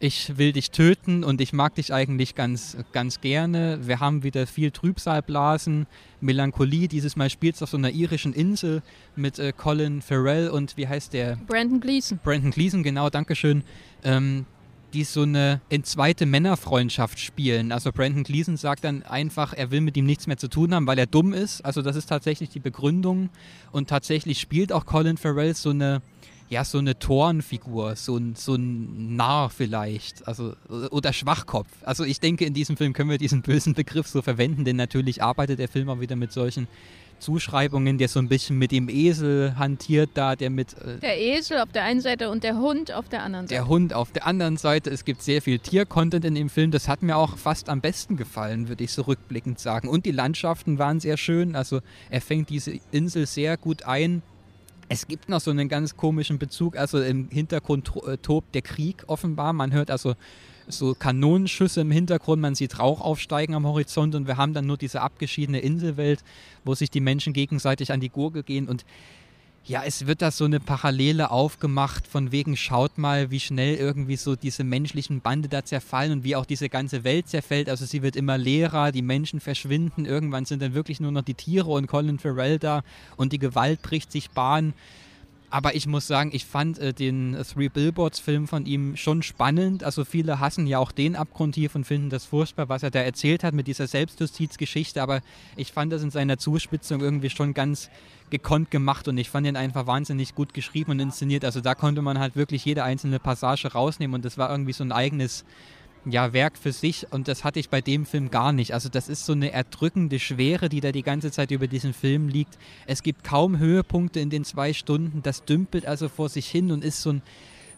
ich 0.00 0.38
will 0.38 0.52
dich 0.52 0.70
töten 0.70 1.22
und 1.22 1.42
ich 1.42 1.52
mag 1.52 1.74
dich 1.74 1.92
eigentlich 1.92 2.34
ganz, 2.34 2.76
ganz 2.92 3.20
gerne. 3.20 3.86
Wir 3.86 4.00
haben 4.00 4.22
wieder 4.22 4.46
viel 4.46 4.70
Trübsalblasen, 4.70 5.86
Melancholie. 6.22 6.88
Dieses 6.88 7.16
Mal 7.16 7.28
spielt 7.28 7.56
es 7.56 7.62
auf 7.62 7.68
so 7.68 7.76
einer 7.76 7.90
irischen 7.90 8.32
Insel 8.32 8.82
mit 9.14 9.38
äh, 9.38 9.52
Colin 9.52 10.00
Farrell 10.00 10.48
und 10.48 10.78
wie 10.78 10.88
heißt 10.88 11.12
der? 11.12 11.36
Brandon 11.46 11.80
Gleason. 11.80 12.18
Brandon 12.24 12.50
Gleason, 12.50 12.82
genau, 12.82 13.10
Dankeschön. 13.10 13.62
Ähm, 14.02 14.46
die 14.94 15.04
so 15.04 15.22
eine 15.22 15.60
entzweite 15.68 16.26
Männerfreundschaft 16.26 17.20
spielen. 17.20 17.70
Also 17.70 17.92
Brandon 17.92 18.24
Gleason 18.24 18.56
sagt 18.56 18.82
dann 18.82 19.02
einfach, 19.04 19.52
er 19.52 19.70
will 19.70 19.82
mit 19.82 19.96
ihm 19.96 20.06
nichts 20.06 20.26
mehr 20.26 20.36
zu 20.36 20.48
tun 20.48 20.74
haben, 20.74 20.86
weil 20.86 20.98
er 20.98 21.06
dumm 21.06 21.32
ist. 21.32 21.64
Also 21.64 21.80
das 21.82 21.94
ist 21.94 22.06
tatsächlich 22.06 22.48
die 22.48 22.58
Begründung. 22.58 23.28
Und 23.70 23.88
tatsächlich 23.88 24.40
spielt 24.40 24.72
auch 24.72 24.86
Colin 24.86 25.16
Farrell 25.16 25.54
so 25.54 25.70
eine, 25.70 26.02
ja, 26.50 26.64
so 26.64 26.78
eine 26.78 26.98
Torenfigur, 26.98 27.94
so 27.94 28.16
ein, 28.16 28.34
so 28.34 28.56
ein 28.56 29.14
Narr 29.14 29.50
vielleicht, 29.50 30.26
also 30.26 30.54
oder 30.90 31.12
Schwachkopf. 31.12 31.68
Also 31.82 32.04
ich 32.04 32.18
denke, 32.18 32.44
in 32.44 32.54
diesem 32.54 32.76
Film 32.76 32.92
können 32.92 33.08
wir 33.08 33.18
diesen 33.18 33.42
bösen 33.42 33.74
Begriff 33.74 34.08
so 34.08 34.20
verwenden, 34.20 34.64
denn 34.64 34.76
natürlich 34.76 35.22
arbeitet 35.22 35.60
der 35.60 35.68
Film 35.68 35.88
auch 35.88 36.00
wieder 36.00 36.16
mit 36.16 36.32
solchen 36.32 36.66
Zuschreibungen, 37.20 37.98
der 37.98 38.08
so 38.08 38.18
ein 38.18 38.28
bisschen 38.28 38.58
mit 38.58 38.72
dem 38.72 38.88
Esel 38.88 39.54
hantiert 39.58 40.10
da, 40.14 40.34
der 40.34 40.50
mit 40.50 40.72
äh, 40.78 40.98
Der 41.00 41.20
Esel 41.20 41.58
auf 41.58 41.70
der 41.70 41.84
einen 41.84 42.00
Seite 42.00 42.30
und 42.30 42.42
der 42.42 42.56
Hund 42.56 42.92
auf 42.92 43.08
der 43.08 43.22
anderen 43.22 43.46
Seite. 43.46 43.54
der 43.54 43.68
Hund 43.68 43.92
auf 43.92 44.10
der 44.10 44.26
anderen 44.26 44.56
Seite. 44.56 44.90
Es 44.90 45.04
gibt 45.04 45.22
sehr 45.22 45.42
viel 45.42 45.58
Tier-Content 45.58 46.24
in 46.24 46.34
dem 46.34 46.48
Film. 46.48 46.70
Das 46.70 46.88
hat 46.88 47.02
mir 47.02 47.16
auch 47.16 47.36
fast 47.36 47.68
am 47.68 47.80
besten 47.80 48.16
gefallen, 48.16 48.68
würde 48.68 48.82
ich 48.82 48.92
so 48.92 49.02
rückblickend 49.02 49.60
sagen. 49.60 49.88
Und 49.88 50.06
die 50.06 50.12
Landschaften 50.12 50.78
waren 50.78 50.98
sehr 50.98 51.16
schön. 51.16 51.54
Also 51.54 51.80
er 52.08 52.20
fängt 52.22 52.48
diese 52.48 52.72
Insel 52.90 53.26
sehr 53.26 53.56
gut 53.56 53.84
ein. 53.84 54.22
Es 54.92 55.06
gibt 55.06 55.28
noch 55.28 55.40
so 55.40 55.52
einen 55.52 55.68
ganz 55.68 55.96
komischen 55.96 56.40
Bezug, 56.40 56.76
also 56.76 57.00
im 57.00 57.28
Hintergrund 57.30 57.92
äh, 58.08 58.16
tobt 58.16 58.56
der 58.56 58.62
Krieg 58.62 59.04
offenbar. 59.06 59.52
Man 59.52 59.72
hört 59.72 59.88
also 59.88 60.16
so 60.66 60.96
Kanonenschüsse 60.96 61.82
im 61.82 61.92
Hintergrund, 61.92 62.42
man 62.42 62.56
sieht 62.56 62.80
Rauch 62.80 63.00
aufsteigen 63.00 63.54
am 63.54 63.64
Horizont 63.64 64.16
und 64.16 64.26
wir 64.26 64.36
haben 64.36 64.52
dann 64.52 64.66
nur 64.66 64.76
diese 64.76 65.00
abgeschiedene 65.00 65.60
Inselwelt, 65.60 66.24
wo 66.64 66.74
sich 66.74 66.90
die 66.90 66.98
Menschen 66.98 67.32
gegenseitig 67.32 67.92
an 67.92 68.00
die 68.00 68.08
Gurgel 68.08 68.42
gehen 68.42 68.68
und 68.68 68.84
ja, 69.64 69.82
es 69.84 70.06
wird 70.06 70.22
da 70.22 70.30
so 70.30 70.46
eine 70.46 70.58
Parallele 70.58 71.30
aufgemacht, 71.30 72.06
von 72.06 72.32
wegen, 72.32 72.56
schaut 72.56 72.98
mal, 72.98 73.30
wie 73.30 73.40
schnell 73.40 73.76
irgendwie 73.76 74.16
so 74.16 74.34
diese 74.34 74.64
menschlichen 74.64 75.20
Bande 75.20 75.48
da 75.48 75.64
zerfallen 75.64 76.12
und 76.12 76.24
wie 76.24 76.34
auch 76.34 76.46
diese 76.46 76.68
ganze 76.68 77.04
Welt 77.04 77.28
zerfällt. 77.28 77.68
Also 77.68 77.84
sie 77.84 78.02
wird 78.02 78.16
immer 78.16 78.38
leerer, 78.38 78.90
die 78.90 79.02
Menschen 79.02 79.38
verschwinden, 79.38 80.06
irgendwann 80.06 80.44
sind 80.46 80.62
dann 80.62 80.74
wirklich 80.74 80.98
nur 80.98 81.12
noch 81.12 81.22
die 81.22 81.34
Tiere 81.34 81.70
und 81.70 81.86
Colin 81.86 82.18
Farrell 82.18 82.58
da 82.58 82.82
und 83.16 83.32
die 83.32 83.38
Gewalt 83.38 83.82
bricht 83.82 84.10
sich 84.10 84.30
Bahn. 84.30 84.72
Aber 85.50 85.74
ich 85.74 85.88
muss 85.88 86.06
sagen, 86.06 86.30
ich 86.32 86.46
fand 86.46 86.78
äh, 86.78 86.94
den 86.94 87.36
Three 87.42 87.68
Billboards-Film 87.68 88.46
von 88.46 88.66
ihm 88.66 88.96
schon 88.96 89.22
spannend. 89.22 89.82
Also 89.82 90.04
viele 90.04 90.38
hassen 90.38 90.66
ja 90.66 90.78
auch 90.78 90.92
den 90.92 91.16
Abgrund 91.16 91.56
hier 91.56 91.70
und 91.74 91.84
finden 91.84 92.08
das 92.08 92.24
furchtbar, 92.24 92.68
was 92.68 92.84
er 92.84 92.92
da 92.92 93.00
erzählt 93.00 93.42
hat 93.42 93.52
mit 93.52 93.66
dieser 93.66 93.88
Selbstjustizgeschichte. 93.88 95.02
Aber 95.02 95.20
ich 95.56 95.72
fand 95.72 95.92
das 95.92 96.04
in 96.04 96.12
seiner 96.12 96.38
Zuspitzung 96.38 97.00
irgendwie 97.00 97.30
schon 97.30 97.52
ganz 97.52 97.90
gekonnt 98.30 98.70
gemacht 98.70 99.08
und 99.08 99.18
ich 99.18 99.28
fand 99.28 99.46
ihn 99.46 99.56
einfach 99.56 99.88
wahnsinnig 99.88 100.36
gut 100.36 100.54
geschrieben 100.54 100.92
und 100.92 101.00
inszeniert. 101.00 101.44
Also 101.44 101.60
da 101.60 101.74
konnte 101.74 102.00
man 102.00 102.20
halt 102.20 102.36
wirklich 102.36 102.64
jede 102.64 102.84
einzelne 102.84 103.18
Passage 103.18 103.72
rausnehmen 103.72 104.14
und 104.14 104.24
das 104.24 104.38
war 104.38 104.50
irgendwie 104.50 104.72
so 104.72 104.84
ein 104.84 104.92
eigenes 104.92 105.44
ja, 106.04 106.32
Werk 106.32 106.56
für 106.56 106.72
sich 106.72 107.06
und 107.10 107.28
das 107.28 107.44
hatte 107.44 107.60
ich 107.60 107.68
bei 107.68 107.80
dem 107.80 108.06
Film 108.06 108.30
gar 108.30 108.52
nicht. 108.52 108.72
Also 108.72 108.88
das 108.88 109.08
ist 109.08 109.26
so 109.26 109.32
eine 109.32 109.52
erdrückende 109.52 110.18
Schwere, 110.18 110.68
die 110.68 110.80
da 110.80 110.92
die 110.92 111.02
ganze 111.02 111.30
Zeit 111.30 111.50
über 111.50 111.66
diesen 111.66 111.92
Film 111.92 112.28
liegt. 112.28 112.58
Es 112.86 113.02
gibt 113.02 113.24
kaum 113.24 113.58
Höhepunkte 113.58 114.20
in 114.20 114.30
den 114.30 114.44
zwei 114.44 114.72
Stunden. 114.72 115.22
Das 115.22 115.44
dümpelt 115.44 115.86
also 115.86 116.08
vor 116.08 116.28
sich 116.28 116.46
hin 116.46 116.72
und 116.72 116.84
ist 116.84 117.02
so 117.02 117.12
ein 117.12 117.22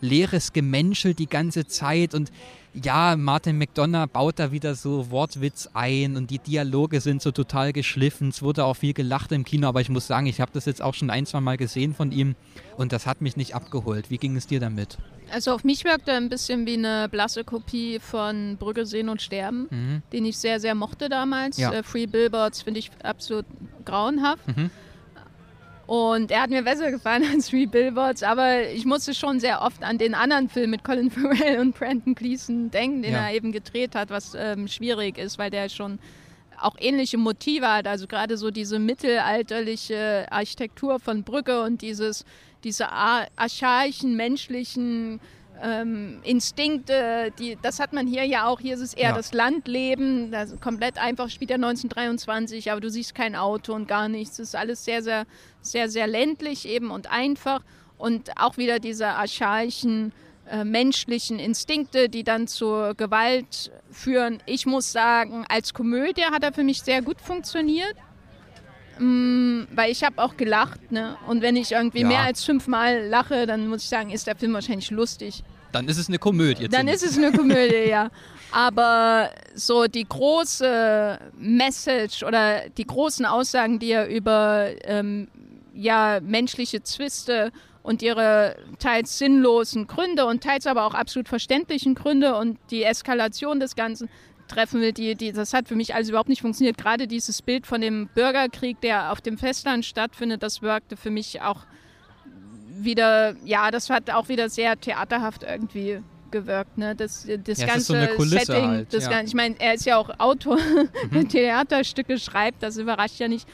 leeres 0.02 0.52
Gemenschel 0.52 1.14
die 1.14 1.28
ganze 1.28 1.66
Zeit 1.66 2.14
und 2.14 2.30
ja, 2.74 3.16
Martin 3.16 3.58
McDonough 3.58 4.08
baut 4.08 4.38
da 4.38 4.50
wieder 4.50 4.74
so 4.74 5.10
Wortwitz 5.10 5.68
ein 5.74 6.16
und 6.16 6.30
die 6.30 6.38
Dialoge 6.38 7.00
sind 7.02 7.20
so 7.20 7.30
total 7.30 7.72
geschliffen. 7.72 8.28
Es 8.28 8.40
wurde 8.40 8.64
auch 8.64 8.74
viel 8.74 8.94
gelacht 8.94 9.30
im 9.32 9.44
Kino, 9.44 9.68
aber 9.68 9.82
ich 9.82 9.90
muss 9.90 10.06
sagen, 10.06 10.26
ich 10.26 10.40
habe 10.40 10.52
das 10.54 10.64
jetzt 10.64 10.80
auch 10.80 10.94
schon 10.94 11.10
ein, 11.10 11.26
zwei 11.26 11.40
Mal 11.40 11.58
gesehen 11.58 11.94
von 11.94 12.12
ihm 12.12 12.34
und 12.78 12.92
das 12.92 13.06
hat 13.06 13.20
mich 13.20 13.36
nicht 13.36 13.54
abgeholt. 13.54 14.10
Wie 14.10 14.16
ging 14.16 14.36
es 14.36 14.46
dir 14.46 14.58
damit? 14.58 14.96
Also 15.30 15.52
auf 15.52 15.64
mich 15.64 15.84
wirkt 15.84 16.08
er 16.08 16.16
ein 16.16 16.28
bisschen 16.28 16.66
wie 16.66 16.74
eine 16.74 17.08
blasse 17.10 17.44
Kopie 17.44 17.98
von 18.00 18.56
Brügge 18.58 18.86
sehen 18.86 19.08
und 19.08 19.20
sterben, 19.20 19.66
mhm. 19.70 20.02
den 20.12 20.24
ich 20.24 20.38
sehr, 20.38 20.58
sehr 20.58 20.74
mochte 20.74 21.08
damals. 21.08 21.58
Ja. 21.58 21.72
Äh, 21.72 21.82
Free 21.82 22.06
Billboards 22.06 22.62
finde 22.62 22.80
ich 22.80 22.90
absolut 23.02 23.46
grauenhaft. 23.84 24.46
Mhm. 24.48 24.70
Und 25.86 26.30
er 26.30 26.42
hat 26.42 26.50
mir 26.50 26.62
besser 26.62 26.90
gefallen 26.90 27.24
als 27.32 27.48
Three 27.48 27.66
Billboards, 27.66 28.22
aber 28.22 28.68
ich 28.68 28.84
musste 28.84 29.14
schon 29.14 29.40
sehr 29.40 29.62
oft 29.62 29.82
an 29.82 29.98
den 29.98 30.14
anderen 30.14 30.48
Film 30.48 30.70
mit 30.70 30.84
Colin 30.84 31.10
Farrell 31.12 31.58
und 31.60 31.76
Brandon 31.76 32.14
Gleeson 32.14 32.70
denken, 32.70 33.02
den 33.02 33.12
ja. 33.12 33.28
er 33.28 33.34
eben 33.34 33.52
gedreht 33.52 33.94
hat, 33.94 34.10
was 34.10 34.34
ähm, 34.34 34.68
schwierig 34.68 35.18
ist, 35.18 35.38
weil 35.38 35.50
der 35.50 35.68
schon 35.68 35.98
auch 36.60 36.76
ähnliche 36.78 37.18
Motive 37.18 37.68
hat. 37.68 37.86
Also 37.86 38.06
gerade 38.06 38.36
so 38.36 38.50
diese 38.50 38.78
mittelalterliche 38.78 40.26
Architektur 40.30 41.00
von 41.00 41.24
Brücke 41.24 41.62
und 41.62 41.82
dieses, 41.82 42.24
diese 42.64 42.90
archaischen 42.92 44.16
menschlichen 44.16 45.20
ähm, 45.62 46.18
Instinkte, 46.24 47.32
die, 47.38 47.56
das 47.62 47.78
hat 47.78 47.92
man 47.92 48.06
hier 48.06 48.24
ja 48.24 48.46
auch. 48.46 48.60
Hier 48.60 48.74
ist 48.74 48.80
es 48.80 48.94
eher 48.94 49.10
ja. 49.10 49.16
das 49.16 49.32
Landleben, 49.32 50.32
das 50.32 50.58
komplett 50.60 50.98
einfach, 50.98 51.30
spielt 51.30 51.50
ja 51.50 51.56
1923, 51.56 52.72
aber 52.72 52.80
du 52.80 52.90
siehst 52.90 53.14
kein 53.14 53.36
Auto 53.36 53.72
und 53.72 53.86
gar 53.86 54.08
nichts. 54.08 54.38
Es 54.38 54.48
ist 54.48 54.56
alles 54.56 54.84
sehr, 54.84 55.02
sehr, 55.02 55.24
sehr, 55.60 55.88
sehr 55.88 56.06
ländlich 56.06 56.66
eben 56.66 56.90
und 56.90 57.10
einfach 57.10 57.62
und 57.96 58.32
auch 58.36 58.56
wieder 58.56 58.80
diese 58.80 59.06
archaischen 59.06 60.12
äh, 60.50 60.64
menschlichen 60.64 61.38
Instinkte, 61.38 62.08
die 62.08 62.24
dann 62.24 62.48
zur 62.48 62.94
Gewalt 62.94 63.70
führen. 63.90 64.42
Ich 64.46 64.66
muss 64.66 64.90
sagen, 64.90 65.44
als 65.48 65.72
Komödie 65.72 66.24
hat 66.24 66.42
er 66.42 66.52
für 66.52 66.64
mich 66.64 66.82
sehr 66.82 67.02
gut 67.02 67.20
funktioniert. 67.20 67.94
Mm, 68.98 69.62
weil 69.74 69.90
ich 69.90 70.04
habe 70.04 70.22
auch 70.22 70.36
gelacht, 70.36 70.92
ne? 70.92 71.16
Und 71.26 71.42
wenn 71.42 71.56
ich 71.56 71.72
irgendwie 71.72 72.02
ja. 72.02 72.08
mehr 72.08 72.20
als 72.20 72.44
fünfmal 72.44 73.06
lache, 73.06 73.46
dann 73.46 73.68
muss 73.68 73.84
ich 73.84 73.88
sagen, 73.88 74.10
ist 74.10 74.26
der 74.26 74.36
Film 74.36 74.52
wahrscheinlich 74.52 74.90
lustig. 74.90 75.42
Dann 75.72 75.88
ist 75.88 75.96
es 75.96 76.08
eine 76.08 76.18
Komödie. 76.18 76.68
Dann 76.68 76.88
ist 76.88 77.02
es 77.02 77.16
eine 77.16 77.32
Komödie, 77.32 77.88
ja. 77.88 78.10
Aber 78.50 79.30
so 79.54 79.86
die 79.86 80.04
große 80.04 81.18
Message 81.38 82.22
oder 82.22 82.68
die 82.68 82.86
großen 82.86 83.24
Aussagen, 83.24 83.78
die 83.78 83.92
er 83.92 84.08
über 84.08 84.68
ähm, 84.84 85.28
ja, 85.74 86.20
menschliche 86.22 86.82
Zwiste 86.82 87.50
und 87.82 88.02
ihre 88.02 88.56
teils 88.78 89.18
sinnlosen 89.18 89.86
Gründe 89.86 90.26
und 90.26 90.42
teils 90.42 90.66
aber 90.66 90.84
auch 90.84 90.94
absolut 90.94 91.28
verständlichen 91.28 91.94
Gründe 91.94 92.36
und 92.36 92.58
die 92.70 92.84
Eskalation 92.84 93.58
des 93.58 93.74
Ganzen 93.74 94.08
treffen 94.48 94.80
will, 94.80 94.92
die, 94.92 95.14
die, 95.14 95.32
das 95.32 95.54
hat 95.54 95.68
für 95.68 95.76
mich 95.76 95.94
alles 95.94 96.08
überhaupt 96.08 96.28
nicht 96.28 96.42
funktioniert. 96.42 96.76
Gerade 96.76 97.06
dieses 97.06 97.42
Bild 97.42 97.66
von 97.66 97.80
dem 97.80 98.08
Bürgerkrieg, 98.14 98.80
der 98.80 99.12
auf 99.12 99.20
dem 99.20 99.38
Festland 99.38 99.84
stattfindet, 99.84 100.42
das 100.42 100.62
wirkte 100.62 100.96
für 100.96 101.10
mich 101.10 101.40
auch 101.40 101.64
wieder, 102.84 103.34
ja, 103.44 103.70
das 103.70 103.90
hat 103.90 104.10
auch 104.10 104.28
wieder 104.28 104.48
sehr 104.48 104.78
theaterhaft 104.78 105.42
irgendwie 105.42 106.00
gewirkt. 106.30 106.78
Ne? 106.78 106.96
Das, 106.96 107.26
das 107.44 107.58
ja, 107.60 107.66
ganze 107.66 108.08
so 108.16 108.24
Setting, 108.24 108.66
halt, 108.66 108.94
das 108.94 109.04
ja. 109.04 109.10
ganze, 109.10 109.28
ich 109.28 109.34
meine, 109.34 109.54
er 109.60 109.74
ist 109.74 109.86
ja 109.86 109.96
auch 109.96 110.10
Autor, 110.18 110.58
mhm. 111.10 111.28
Theaterstücke 111.28 112.18
schreibt, 112.18 112.62
das 112.62 112.76
überrascht 112.76 113.18
ja 113.20 113.28
nicht. 113.28 113.48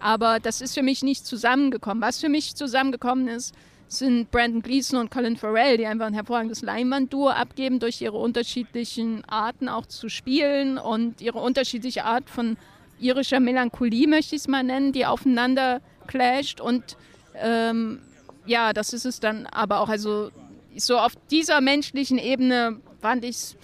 Aber 0.00 0.40
das 0.40 0.60
ist 0.60 0.74
für 0.74 0.82
mich 0.82 1.04
nicht 1.04 1.24
zusammengekommen. 1.24 2.02
Was 2.02 2.18
für 2.18 2.28
mich 2.28 2.56
zusammengekommen 2.56 3.28
ist, 3.28 3.54
sind 3.92 4.30
Brandon 4.30 4.62
Gleason 4.62 4.98
und 4.98 5.10
Colin 5.10 5.36
Farrell, 5.36 5.76
die 5.76 5.86
einfach 5.86 6.06
ein 6.06 6.14
hervorragendes 6.14 6.62
Leinwandduo 6.62 7.28
abgeben 7.28 7.78
durch 7.78 8.00
ihre 8.00 8.16
unterschiedlichen 8.16 9.24
Arten 9.26 9.68
auch 9.68 9.86
zu 9.86 10.08
spielen 10.08 10.78
und 10.78 11.20
ihre 11.20 11.38
unterschiedliche 11.38 12.04
Art 12.04 12.30
von 12.30 12.56
irischer 12.98 13.40
Melancholie, 13.40 14.08
möchte 14.08 14.34
ich 14.34 14.42
es 14.42 14.48
mal 14.48 14.62
nennen, 14.62 14.92
die 14.92 15.04
aufeinander 15.04 15.80
clasht 16.06 16.60
und 16.60 16.96
ähm, 17.34 18.00
ja, 18.46 18.72
das 18.72 18.92
ist 18.92 19.04
es 19.04 19.20
dann 19.20 19.46
aber 19.46 19.80
auch. 19.80 19.88
Also 19.88 20.30
so 20.76 20.98
auf 20.98 21.12
dieser 21.30 21.60
menschlichen 21.60 22.18
Ebene 22.18 22.80
fand 23.00 23.24
ich 23.24 23.36
es 23.36 23.56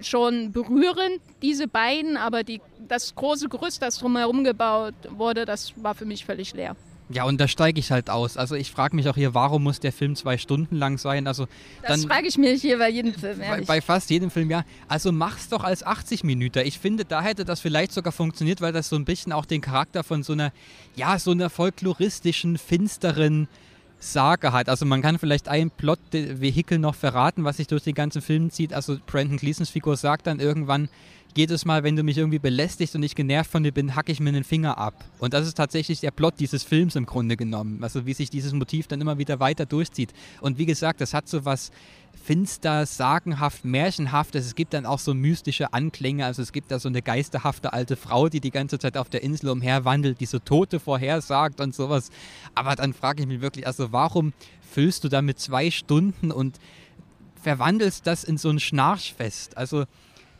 schon 0.00 0.52
berührend, 0.52 1.20
diese 1.42 1.66
beiden, 1.66 2.16
aber 2.16 2.44
die, 2.44 2.60
das 2.86 3.14
große 3.14 3.48
Gerüst, 3.48 3.82
das 3.82 3.98
drumherum 3.98 4.44
gebaut 4.44 4.94
wurde, 5.10 5.44
das 5.44 5.72
war 5.82 5.94
für 5.94 6.04
mich 6.04 6.24
völlig 6.24 6.54
leer. 6.54 6.76
Ja, 7.10 7.24
und 7.24 7.38
da 7.38 7.48
steige 7.48 7.78
ich 7.78 7.90
halt 7.90 8.08
aus. 8.08 8.36
Also 8.38 8.54
ich 8.54 8.70
frage 8.70 8.96
mich 8.96 9.08
auch 9.08 9.14
hier, 9.14 9.34
warum 9.34 9.64
muss 9.64 9.78
der 9.78 9.92
Film 9.92 10.16
zwei 10.16 10.38
Stunden 10.38 10.76
lang 10.76 10.96
sein? 10.96 11.26
Also 11.26 11.46
das 11.86 12.06
frage 12.06 12.28
ich 12.28 12.38
mich 12.38 12.62
hier 12.62 12.78
bei 12.78 12.88
jedem 12.88 13.12
Film. 13.12 13.38
Bei, 13.38 13.60
bei, 13.60 13.80
fast 13.82 14.08
jedem 14.08 14.30
Film, 14.30 14.50
ja. 14.50 14.64
Also 14.88 15.12
mach's 15.12 15.50
doch 15.50 15.64
als 15.64 15.82
80 15.82 16.24
Minuten. 16.24 16.60
Ich 16.66 16.78
finde, 16.78 17.04
da 17.04 17.20
hätte 17.20 17.44
das 17.44 17.60
vielleicht 17.60 17.92
sogar 17.92 18.12
funktioniert, 18.12 18.62
weil 18.62 18.72
das 18.72 18.88
so 18.88 18.96
ein 18.96 19.04
bisschen 19.04 19.32
auch 19.32 19.44
den 19.44 19.60
Charakter 19.60 20.02
von 20.02 20.22
so 20.22 20.32
einer, 20.32 20.50
ja, 20.96 21.18
so 21.18 21.32
einer 21.32 21.50
folkloristischen, 21.50 22.56
finsteren 22.56 23.48
Sage 23.98 24.52
hat. 24.52 24.68
Also 24.68 24.86
man 24.86 25.02
kann 25.02 25.18
vielleicht 25.18 25.48
ein 25.48 25.70
Plot-Vehikel 25.70 26.78
noch 26.78 26.94
verraten, 26.94 27.44
was 27.44 27.58
sich 27.58 27.66
durch 27.66 27.82
den 27.82 27.94
ganzen 27.94 28.22
Film 28.22 28.50
zieht. 28.50 28.72
Also 28.72 28.96
Brandon 29.06 29.36
Gleasons 29.36 29.70
Figur 29.70 29.96
sagt 29.96 30.26
dann 30.26 30.40
irgendwann, 30.40 30.88
jedes 31.36 31.64
Mal, 31.64 31.82
wenn 31.82 31.96
du 31.96 32.02
mich 32.02 32.18
irgendwie 32.18 32.38
belästigst 32.38 32.94
und 32.94 33.02
ich 33.02 33.14
genervt 33.14 33.50
von 33.50 33.62
dir 33.62 33.72
bin, 33.72 33.96
hacke 33.96 34.12
ich 34.12 34.20
mir 34.20 34.32
den 34.32 34.44
Finger 34.44 34.78
ab. 34.78 35.04
Und 35.18 35.34
das 35.34 35.46
ist 35.46 35.54
tatsächlich 35.54 36.00
der 36.00 36.10
Plot 36.10 36.34
dieses 36.38 36.62
Films 36.62 36.96
im 36.96 37.06
Grunde 37.06 37.36
genommen. 37.36 37.82
Also 37.82 38.06
wie 38.06 38.14
sich 38.14 38.30
dieses 38.30 38.52
Motiv 38.52 38.86
dann 38.86 39.00
immer 39.00 39.18
wieder 39.18 39.40
weiter 39.40 39.66
durchzieht. 39.66 40.12
Und 40.40 40.58
wie 40.58 40.66
gesagt, 40.66 41.00
das 41.00 41.12
hat 41.12 41.28
so 41.28 41.44
was 41.44 41.72
finster, 42.24 42.86
sagenhaft, 42.86 43.64
märchenhaftes. 43.64 44.46
Es 44.46 44.54
gibt 44.54 44.74
dann 44.74 44.86
auch 44.86 44.98
so 44.98 45.12
mystische 45.12 45.72
Anklänge. 45.72 46.24
Also 46.24 46.40
es 46.40 46.52
gibt 46.52 46.70
da 46.70 46.78
so 46.78 46.88
eine 46.88 47.02
geisterhafte 47.02 47.72
alte 47.72 47.96
Frau, 47.96 48.28
die 48.28 48.40
die 48.40 48.50
ganze 48.50 48.78
Zeit 48.78 48.96
auf 48.96 49.08
der 49.08 49.22
Insel 49.22 49.50
umherwandelt, 49.50 50.20
die 50.20 50.26
so 50.26 50.38
Tote 50.38 50.80
vorhersagt 50.80 51.60
und 51.60 51.74
sowas. 51.74 52.10
Aber 52.54 52.76
dann 52.76 52.94
frage 52.94 53.22
ich 53.22 53.28
mich 53.28 53.40
wirklich, 53.40 53.66
also 53.66 53.92
warum 53.92 54.32
füllst 54.62 55.04
du 55.04 55.08
damit 55.08 55.38
zwei 55.38 55.70
Stunden 55.70 56.30
und 56.30 56.58
verwandelst 57.42 58.06
das 58.06 58.24
in 58.24 58.38
so 58.38 58.48
ein 58.50 58.60
Schnarchfest? 58.60 59.56
Also 59.56 59.84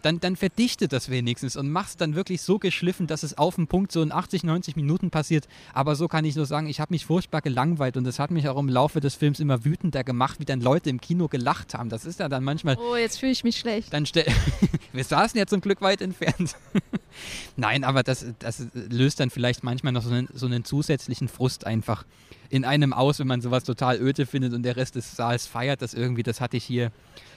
dann, 0.05 0.21
dann 0.21 0.37
verdichte 0.37 0.87
das 0.87 1.09
wenigstens 1.09 1.57
und 1.57 1.71
mach 1.71 1.89
es 1.89 1.97
dann 1.97 2.15
wirklich 2.15 2.43
so 2.43 2.59
geschliffen, 2.59 3.07
dass 3.07 3.23
es 3.23 3.39
auf 3.39 3.55
dem 3.55 3.67
Punkt 3.67 3.91
so 3.91 4.03
in 4.03 4.13
80, 4.13 4.45
90 4.45 4.77
Minuten 4.77 5.11
passiert. 5.11 5.49
Aber 5.73 5.97
so 5.97 6.09
kann 6.09 6.27
ich 6.27 6.37
nur 6.37 6.45
sagen, 6.45 6.67
ich 6.67 6.79
habe 6.79 6.93
mich 6.93 7.07
furchtbar 7.07 7.41
gelangweilt 7.41 7.97
und 7.97 8.05
das 8.05 8.19
hat 8.19 8.31
mich 8.31 8.47
auch 8.49 8.59
im 8.59 8.69
Laufe 8.69 9.01
des 9.01 9.15
Films 9.15 9.41
immer 9.41 9.65
wütender 9.65 10.05
gemacht, 10.05 10.41
wie 10.41 10.45
dann 10.45 10.61
Leute 10.61 10.91
im 10.91 11.01
Kino 11.01 11.29
gelacht 11.29 11.73
haben. 11.73 11.89
Das 11.89 12.05
ist 12.05 12.21
ja 12.21 12.29
dann 12.29 12.45
manchmal. 12.45 12.77
Oh, 12.77 12.97
jetzt 12.97 13.19
fühle 13.19 13.33
ich 13.33 13.45
mich 13.45 13.57
schlecht. 13.57 13.93
Dann 13.93 14.05
Wir 14.93 15.05
saßen 15.05 15.39
ja 15.39 15.47
zum 15.47 15.63
Glück 15.63 15.81
weit 15.81 16.03
entfernt. 16.03 16.55
Nein, 17.57 17.83
aber 17.83 18.03
das, 18.03 18.27
das 18.41 18.67
löst 18.75 19.21
dann 19.21 19.31
vielleicht 19.31 19.65
manchmal 19.65 19.93
noch 19.95 20.03
so 20.03 20.11
einen, 20.11 20.29
so 20.35 20.45
einen 20.45 20.65
zusätzlichen 20.65 21.29
Frust 21.29 21.67
einfach 21.67 22.05
in 22.51 22.67
einem 22.67 22.93
aus, 22.93 23.21
wenn 23.21 23.27
man 23.27 23.41
sowas 23.41 23.65
total 23.65 23.99
öde 24.01 24.27
findet 24.27 24.53
und 24.53 24.65
der 24.65 24.77
Rest 24.77 24.97
des 24.97 25.17
Saals 25.17 25.47
feiert 25.47 25.81
das 25.81 25.95
irgendwie. 25.95 26.23
Das 26.23 26.43
hatte 26.43 26.59
ich 26.59 26.65
hier 26.65 26.93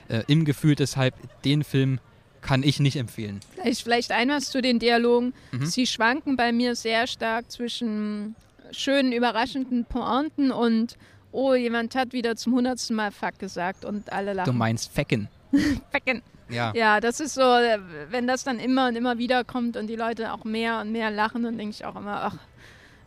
äh, 0.09 0.23
im 0.27 0.43
Gefühl, 0.43 0.75
deshalb 0.75 1.15
den 1.43 1.63
Film 1.63 1.99
kann 2.41 2.63
ich 2.63 2.79
nicht 2.79 2.95
empfehlen. 2.95 3.39
Vielleicht, 3.53 3.81
vielleicht 3.83 4.11
ein 4.11 4.29
was 4.29 4.49
zu 4.49 4.61
den 4.61 4.79
Dialogen. 4.79 5.33
Mhm. 5.51 5.65
Sie 5.65 5.87
schwanken 5.87 6.37
bei 6.37 6.51
mir 6.51 6.75
sehr 6.75 7.07
stark 7.07 7.51
zwischen 7.51 8.35
schönen, 8.71 9.11
überraschenden 9.11 9.85
Pointen 9.85 10.51
und 10.51 10.97
oh, 11.31 11.53
jemand 11.53 11.95
hat 11.95 12.13
wieder 12.13 12.35
zum 12.35 12.53
hundertsten 12.53 12.95
Mal 12.95 13.11
Fuck 13.11 13.39
gesagt 13.39 13.85
und 13.85 14.11
alle 14.11 14.33
lachen. 14.33 14.51
Du 14.51 14.57
meinst 14.57 14.91
Fecken. 14.91 15.27
Fecken. 15.91 16.21
Ja. 16.49 16.71
Ja, 16.75 16.99
das 17.01 17.19
ist 17.19 17.33
so, 17.33 17.41
wenn 17.41 18.25
das 18.25 18.43
dann 18.43 18.59
immer 18.59 18.87
und 18.87 18.95
immer 18.95 19.17
wieder 19.17 19.43
kommt 19.43 19.75
und 19.75 19.87
die 19.87 19.95
Leute 19.95 20.31
auch 20.33 20.45
mehr 20.45 20.79
und 20.79 20.91
mehr 20.91 21.11
lachen, 21.11 21.43
dann 21.43 21.57
denke 21.57 21.75
ich 21.75 21.85
auch 21.85 21.95
immer, 21.95 22.23
ach, 22.23 22.37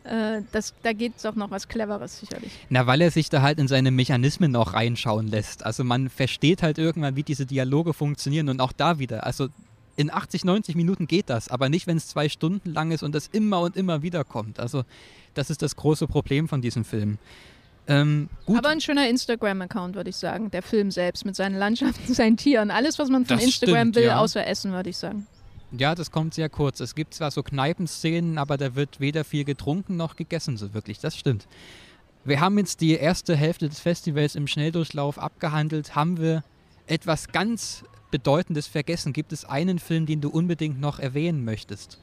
äh, 0.03 0.41
das, 0.51 0.73
da 0.83 0.93
geht 0.93 1.13
es 1.17 1.23
doch 1.23 1.35
noch 1.35 1.51
was 1.51 1.67
Cleveres 1.67 2.19
sicherlich. 2.19 2.51
Na, 2.69 2.87
weil 2.87 3.01
er 3.01 3.11
sich 3.11 3.29
da 3.29 3.41
halt 3.41 3.59
in 3.59 3.67
seine 3.67 3.91
Mechanismen 3.91 4.55
auch 4.55 4.73
reinschauen 4.73 5.27
lässt. 5.27 5.65
Also 5.65 5.83
man 5.83 6.09
versteht 6.09 6.63
halt 6.63 6.77
irgendwann, 6.77 7.15
wie 7.15 7.23
diese 7.23 7.45
Dialoge 7.45 7.93
funktionieren 7.93 8.49
und 8.49 8.59
auch 8.61 8.71
da 8.71 8.99
wieder. 8.99 9.25
Also 9.25 9.49
in 9.95 10.11
80, 10.11 10.45
90 10.45 10.75
Minuten 10.75 11.05
geht 11.05 11.29
das, 11.29 11.49
aber 11.49 11.69
nicht, 11.69 11.85
wenn 11.85 11.97
es 11.97 12.07
zwei 12.07 12.29
Stunden 12.29 12.71
lang 12.71 12.91
ist 12.91 13.03
und 13.03 13.13
das 13.13 13.27
immer 13.27 13.61
und 13.61 13.75
immer 13.75 14.01
wieder 14.01 14.23
kommt. 14.23 14.59
Also 14.59 14.83
das 15.33 15.49
ist 15.49 15.61
das 15.61 15.75
große 15.75 16.07
Problem 16.07 16.47
von 16.47 16.61
diesem 16.61 16.83
Film. 16.83 17.17
Ähm, 17.87 18.29
gut. 18.45 18.57
Aber 18.57 18.69
ein 18.69 18.81
schöner 18.81 19.07
Instagram-Account, 19.09 19.95
würde 19.95 20.09
ich 20.09 20.15
sagen. 20.15 20.51
Der 20.51 20.61
Film 20.61 20.91
selbst 20.91 21.25
mit 21.25 21.35
seinen 21.35 21.57
Landschaften, 21.57 22.13
seinen 22.13 22.37
Tieren. 22.37 22.71
Alles, 22.71 22.99
was 22.99 23.09
man 23.09 23.25
von 23.25 23.37
Das 23.37 23.45
Instagram 23.45 23.79
stimmt, 23.89 23.95
will, 23.95 24.05
ja. 24.05 24.19
außer 24.19 24.45
Essen, 24.45 24.71
würde 24.71 24.89
ich 24.89 24.97
sagen. 24.97 25.27
Ja, 25.77 25.95
das 25.95 26.11
kommt 26.11 26.33
sehr 26.33 26.49
kurz. 26.49 26.79
Es 26.79 26.95
gibt 26.95 27.13
zwar 27.13 27.31
so 27.31 27.43
Kneipenszenen, 27.43 28.37
aber 28.37 28.57
da 28.57 28.75
wird 28.75 28.99
weder 28.99 29.23
viel 29.23 29.45
getrunken 29.45 29.95
noch 29.97 30.15
gegessen, 30.15 30.57
so 30.57 30.73
wirklich. 30.73 30.99
Das 30.99 31.15
stimmt. 31.15 31.47
Wir 32.23 32.39
haben 32.39 32.57
jetzt 32.57 32.81
die 32.81 32.91
erste 32.91 33.35
Hälfte 33.35 33.69
des 33.69 33.79
Festivals 33.79 34.35
im 34.35 34.47
Schnelldurchlauf 34.47 35.17
abgehandelt. 35.17 35.95
Haben 35.95 36.19
wir 36.19 36.43
etwas 36.87 37.29
ganz 37.29 37.83
Bedeutendes 38.11 38.67
vergessen? 38.67 39.13
Gibt 39.13 39.31
es 39.31 39.45
einen 39.45 39.79
Film, 39.79 40.05
den 40.05 40.21
du 40.21 40.29
unbedingt 40.29 40.79
noch 40.79 40.99
erwähnen 40.99 41.45
möchtest? 41.45 41.97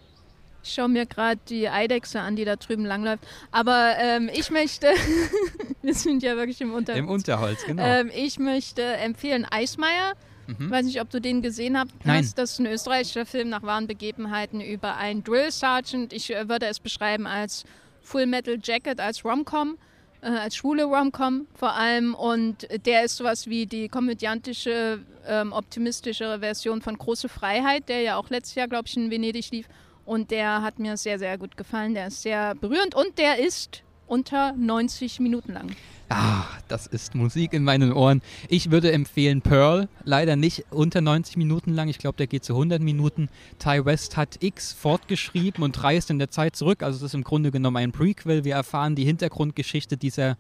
Ich 0.64 0.74
schaue 0.74 0.88
mir 0.88 1.06
gerade 1.06 1.40
die 1.48 1.68
Eidechse 1.68 2.20
an, 2.20 2.34
die 2.34 2.44
da 2.44 2.56
drüben 2.56 2.84
langläuft. 2.84 3.22
Aber 3.52 3.94
ähm, 3.98 4.28
ich 4.32 4.50
möchte, 4.50 4.88
wir 5.82 5.94
sind 5.94 6.22
ja 6.22 6.36
wirklich 6.36 6.60
im 6.60 6.72
Unter 6.72 6.94
Im 6.94 7.08
Unterholz, 7.08 7.64
genau. 7.64 7.82
ähm, 7.82 8.10
ich 8.14 8.38
möchte 8.38 8.82
empfehlen 8.82 9.44
Eismeier. 9.44 10.14
Mhm. 10.49 10.70
Weiß 10.70 10.86
nicht, 10.86 11.01
ob 11.01 11.11
du 11.11 11.20
den 11.20 11.42
gesehen 11.42 11.78
habt. 11.78 11.92
Nein. 12.05 12.22
hast. 12.22 12.38
Das 12.38 12.53
ist 12.53 12.59
ein 12.59 12.66
österreichischer 12.66 13.26
Film 13.26 13.51
nach 13.51 13.62
wahren 13.62 13.86
Begebenheiten 13.86 14.61
über 14.61 14.96
einen 14.96 15.22
Drill 15.22 15.51
Sergeant. 15.51 16.12
Ich 16.12 16.34
äh, 16.34 16.49
würde 16.49 16.66
es 16.66 16.80
beschreiben 16.80 17.26
als 17.26 17.64
Full 18.01 18.26
Metal 18.26 18.59
Jacket, 18.62 18.99
als 18.99 19.24
Rom-Com, 19.24 19.76
äh, 20.22 20.28
als 20.28 20.57
schwule 20.57 20.84
Rom-Com 20.84 21.46
vor 21.55 21.74
allem. 21.74 22.14
Und 22.14 22.66
der 22.86 23.05
ist 23.05 23.16
sowas 23.16 23.46
wie 23.46 23.66
die 23.66 23.88
komödiantische, 23.88 25.01
ähm, 25.26 25.53
optimistischere 25.53 26.38
Version 26.40 26.80
von 26.80 26.96
Große 26.96 27.28
Freiheit, 27.28 27.88
der 27.90 28.01
ja 28.01 28.16
auch 28.16 28.30
letztes 28.30 28.55
Jahr, 28.55 28.68
glaube 28.68 28.88
ich, 28.88 28.96
in 28.96 29.11
Venedig 29.11 29.51
lief. 29.51 29.68
Und 30.07 30.30
der 30.30 30.62
hat 30.62 30.78
mir 30.78 30.96
sehr, 30.96 31.18
sehr 31.18 31.36
gut 31.36 31.59
gefallen. 31.59 31.92
Der 31.92 32.07
ist 32.07 32.22
sehr 32.22 32.55
berührend 32.55 32.94
und 32.94 33.18
der 33.18 33.38
ist 33.38 33.82
unter 34.07 34.53
90 34.53 35.20
Minuten 35.20 35.53
lang. 35.53 35.76
Ah, 36.11 36.46
das 36.68 36.86
ist 36.86 37.14
Musik 37.14 37.52
in 37.52 37.64
meinen 37.64 37.92
Ohren. 37.92 38.22
Ich 38.48 38.70
würde 38.70 38.92
empfehlen 38.92 39.42
Pearl, 39.42 39.88
leider 40.04 40.36
nicht 40.36 40.64
unter 40.70 41.02
90 41.02 41.36
Minuten 41.36 41.74
lang. 41.74 41.88
Ich 41.88 41.98
glaube, 41.98 42.16
der 42.16 42.26
geht 42.26 42.44
zu 42.44 42.54
100 42.54 42.80
Minuten. 42.80 43.28
Ty 43.59 43.84
West 43.84 44.16
hat 44.16 44.42
X 44.42 44.72
fortgeschrieben 44.72 45.62
und 45.62 45.82
reist 45.82 46.09
in 46.11 46.18
der 46.18 46.30
Zeit 46.30 46.56
zurück. 46.56 46.82
Also 46.82 46.96
es 46.96 47.02
ist 47.02 47.14
im 47.14 47.24
Grunde 47.24 47.50
genommen 47.50 47.76
ein 47.76 47.92
Prequel. 47.92 48.44
Wir 48.44 48.54
erfahren 48.54 48.94
die 48.94 49.04
Hintergrundgeschichte 49.04 49.98
dieser 49.98 50.38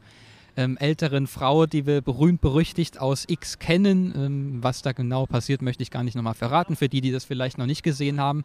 ähm, 0.56 0.78
älteren 0.78 1.26
Frau, 1.26 1.66
die 1.66 1.84
wir 1.84 2.00
berühmt 2.00 2.40
berüchtigt 2.40 2.98
aus 2.98 3.26
X 3.28 3.58
kennen. 3.58 4.14
Ähm, 4.16 4.58
was 4.62 4.80
da 4.80 4.92
genau 4.92 5.26
passiert, 5.26 5.60
möchte 5.60 5.82
ich 5.82 5.90
gar 5.90 6.02
nicht 6.02 6.14
nochmal 6.14 6.32
verraten, 6.32 6.76
für 6.76 6.88
die, 6.88 7.02
die 7.02 7.12
das 7.12 7.26
vielleicht 7.26 7.58
noch 7.58 7.66
nicht 7.66 7.82
gesehen 7.82 8.20
haben. 8.20 8.44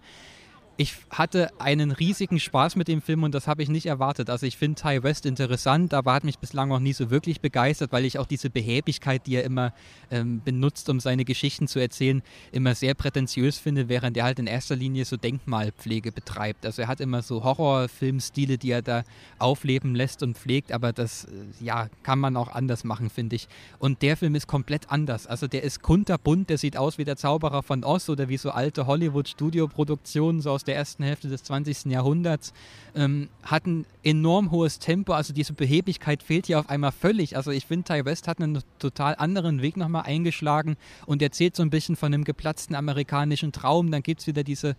Ich 0.76 0.96
hatte 1.12 1.52
einen 1.60 1.92
riesigen 1.92 2.40
Spaß 2.40 2.76
mit 2.78 2.88
dem 2.88 3.04
Film 3.04 3.22
und 3.22 3.36
das 3.36 3.48
habe 3.48 3.62
ich 3.62 3.70
nicht 3.70 3.86
erwartet. 3.86 4.32
Also 4.32 4.48
ich 4.48 4.58
finde 4.58 4.82
Ty 4.82 5.04
West 5.04 5.28
interessant, 5.28 5.94
aber 5.94 6.14
hat 6.14 6.24
mich 6.24 6.40
bislang 6.40 6.70
noch 6.70 6.80
nie 6.80 6.94
so 6.94 7.12
wirklich 7.12 7.42
begeistert, 7.42 7.92
weil 7.92 8.06
ich 8.06 8.18
auch 8.18 8.26
diese 8.26 8.50
Behäbigkeit, 8.50 9.28
die 9.28 9.36
er 9.36 9.44
immer 9.44 9.72
ähm, 10.10 10.42
benutzt, 10.44 10.90
um 10.90 11.00
seine 11.00 11.26
Geschichten 11.26 11.68
zu 11.68 11.78
erzählen, 11.78 12.24
immer 12.52 12.74
sehr 12.74 12.96
prätentiös 12.96 13.60
finde, 13.60 13.88
während 13.88 14.18
er 14.18 14.24
halt 14.24 14.40
in 14.40 14.48
erster 14.48 14.76
Linie 14.76 15.06
so 15.06 15.16
Denkmalpflege 15.16 16.12
betreibt. 16.12 16.66
Also 16.66 16.82
er 16.82 16.88
hat 16.88 17.02
immer 17.02 17.22
so 17.22 17.44
Horrorfilmstile, 17.44 18.58
die 18.58 18.72
er 18.72 18.82
da 18.82 19.04
aufleben 19.38 19.94
lässt 19.94 20.24
und 20.24 20.40
pflegt, 20.40 20.72
aber 20.72 20.92
das 20.92 21.26
äh, 21.26 21.30
ja 21.64 21.88
kann 22.02 22.18
man 22.18 22.36
auch 22.36 22.48
anders 22.48 22.84
machen, 22.84 23.12
finde 23.12 23.36
ich. 23.36 23.48
Und 23.78 24.02
der 24.02 24.18
Film 24.18 24.34
ist 24.34 24.48
komplett 24.48 24.90
anders. 24.90 25.28
Also 25.28 25.48
der 25.48 25.62
ist 25.62 25.84
kunterbunt, 25.84 26.50
der 26.50 26.58
sieht 26.58 26.78
aus 26.78 26.98
wie 26.98 27.06
der 27.06 27.16
Zauberer 27.16 27.62
von 27.62 27.84
Oz 27.84 28.10
oder 28.10 28.28
wie 28.28 28.38
so 28.38 28.50
alte 28.50 28.88
Hollywood-Studio-Produktionen 28.88 30.42
so 30.42 30.50
aus 30.50 30.63
der 30.64 30.76
ersten 30.76 31.04
Hälfte 31.04 31.28
des 31.28 31.44
20. 31.44 31.86
Jahrhunderts, 31.86 32.54
ähm, 32.96 33.30
ein 33.44 33.86
enorm 34.04 34.52
hohes 34.52 34.80
Tempo, 34.80 35.14
also 35.14 35.34
diese 35.34 35.54
Behebigkeit 35.54 36.24
fehlt 36.24 36.48
hier 36.48 36.60
auf 36.60 36.70
einmal 36.70 36.92
völlig. 36.92 37.38
Also 37.38 37.52
ich 37.52 37.66
finde, 37.66 37.86
Ty 37.86 38.06
West 38.06 38.28
hat 38.28 38.40
einen 38.40 38.62
total 38.80 39.16
anderen 39.16 39.62
Weg 39.62 39.78
nochmal 39.78 40.04
eingeschlagen 40.04 40.78
und 41.06 41.22
erzählt 41.22 41.56
so 41.56 41.64
ein 41.64 41.70
bisschen 41.70 41.96
von 41.96 42.14
einem 42.14 42.24
geplatzten 42.24 42.76
amerikanischen 42.76 43.52
Traum. 43.52 43.92
Dann 43.92 44.04
gibt 44.04 44.22
es 44.22 44.28
wieder 44.28 44.44
diese 44.44 44.76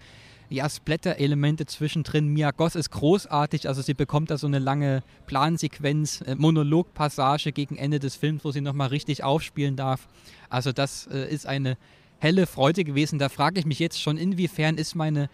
ja, 0.50 0.68
Splatter-Elemente 0.68 1.66
zwischendrin. 1.66 2.28
Mia 2.28 2.50
Goss 2.50 2.74
ist 2.74 2.90
großartig, 2.90 3.68
also 3.68 3.82
sie 3.82 3.94
bekommt 3.94 4.30
da 4.30 4.38
so 4.38 4.46
eine 4.46 4.58
lange 4.58 5.02
Plansequenz, 5.26 6.20
äh, 6.22 6.34
Monologpassage 6.34 7.52
gegen 7.52 7.76
Ende 7.76 7.98
des 7.98 8.16
Films, 8.16 8.44
wo 8.44 8.52
sie 8.52 8.60
nochmal 8.60 8.88
richtig 8.88 9.24
aufspielen 9.24 9.76
darf. 9.76 10.06
Also 10.48 10.72
das 10.72 11.06
äh, 11.06 11.32
ist 11.32 11.46
eine 11.46 11.76
helle 12.18 12.46
Freude 12.46 12.84
gewesen. 12.84 13.18
Da 13.18 13.28
frage 13.28 13.60
ich 13.60 13.66
mich 13.66 13.78
jetzt 13.78 14.00
schon, 14.00 14.16
inwiefern 14.16 14.76
ist 14.76 14.94
meine 14.94 15.28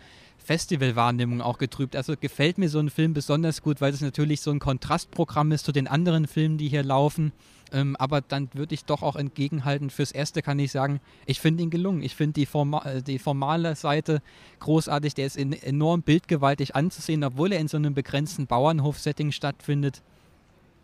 Festivalwahrnehmung 0.44 1.40
auch 1.40 1.58
getrübt. 1.58 1.96
Also 1.96 2.14
gefällt 2.18 2.58
mir 2.58 2.68
so 2.68 2.78
ein 2.78 2.90
Film 2.90 3.12
besonders 3.14 3.62
gut, 3.62 3.80
weil 3.80 3.92
es 3.92 4.00
natürlich 4.00 4.40
so 4.40 4.50
ein 4.50 4.58
Kontrastprogramm 4.58 5.52
ist 5.52 5.64
zu 5.64 5.72
den 5.72 5.86
anderen 5.86 6.26
Filmen, 6.26 6.58
die 6.58 6.68
hier 6.68 6.82
laufen. 6.82 7.32
Ähm, 7.72 7.94
aber 7.96 8.20
dann 8.20 8.48
würde 8.52 8.74
ich 8.74 8.84
doch 8.84 9.02
auch 9.02 9.16
entgegenhalten, 9.16 9.90
fürs 9.90 10.10
Erste 10.10 10.42
kann 10.42 10.58
ich 10.58 10.72
sagen, 10.72 11.00
ich 11.26 11.40
finde 11.40 11.62
ihn 11.62 11.70
gelungen. 11.70 12.02
Ich 12.02 12.16
finde 12.16 12.34
die, 12.34 12.46
Forma 12.46 12.82
äh, 12.84 13.02
die 13.02 13.18
formale 13.18 13.76
Seite 13.76 14.22
großartig. 14.58 15.14
Der 15.14 15.26
ist 15.26 15.36
enorm 15.36 16.02
bildgewaltig 16.02 16.74
anzusehen, 16.74 17.22
obwohl 17.22 17.52
er 17.52 17.60
in 17.60 17.68
so 17.68 17.76
einem 17.76 17.94
begrenzten 17.94 18.46
Bauernhof-Setting 18.46 19.30
stattfindet. 19.32 20.02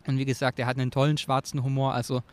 Und 0.05 0.17
wie 0.17 0.25
gesagt, 0.25 0.59
er 0.59 0.67
hat 0.67 0.77
einen 0.77 0.91
tollen 0.91 1.17
schwarzen 1.17 1.63
Humor. 1.63 1.93
Also 1.93 2.23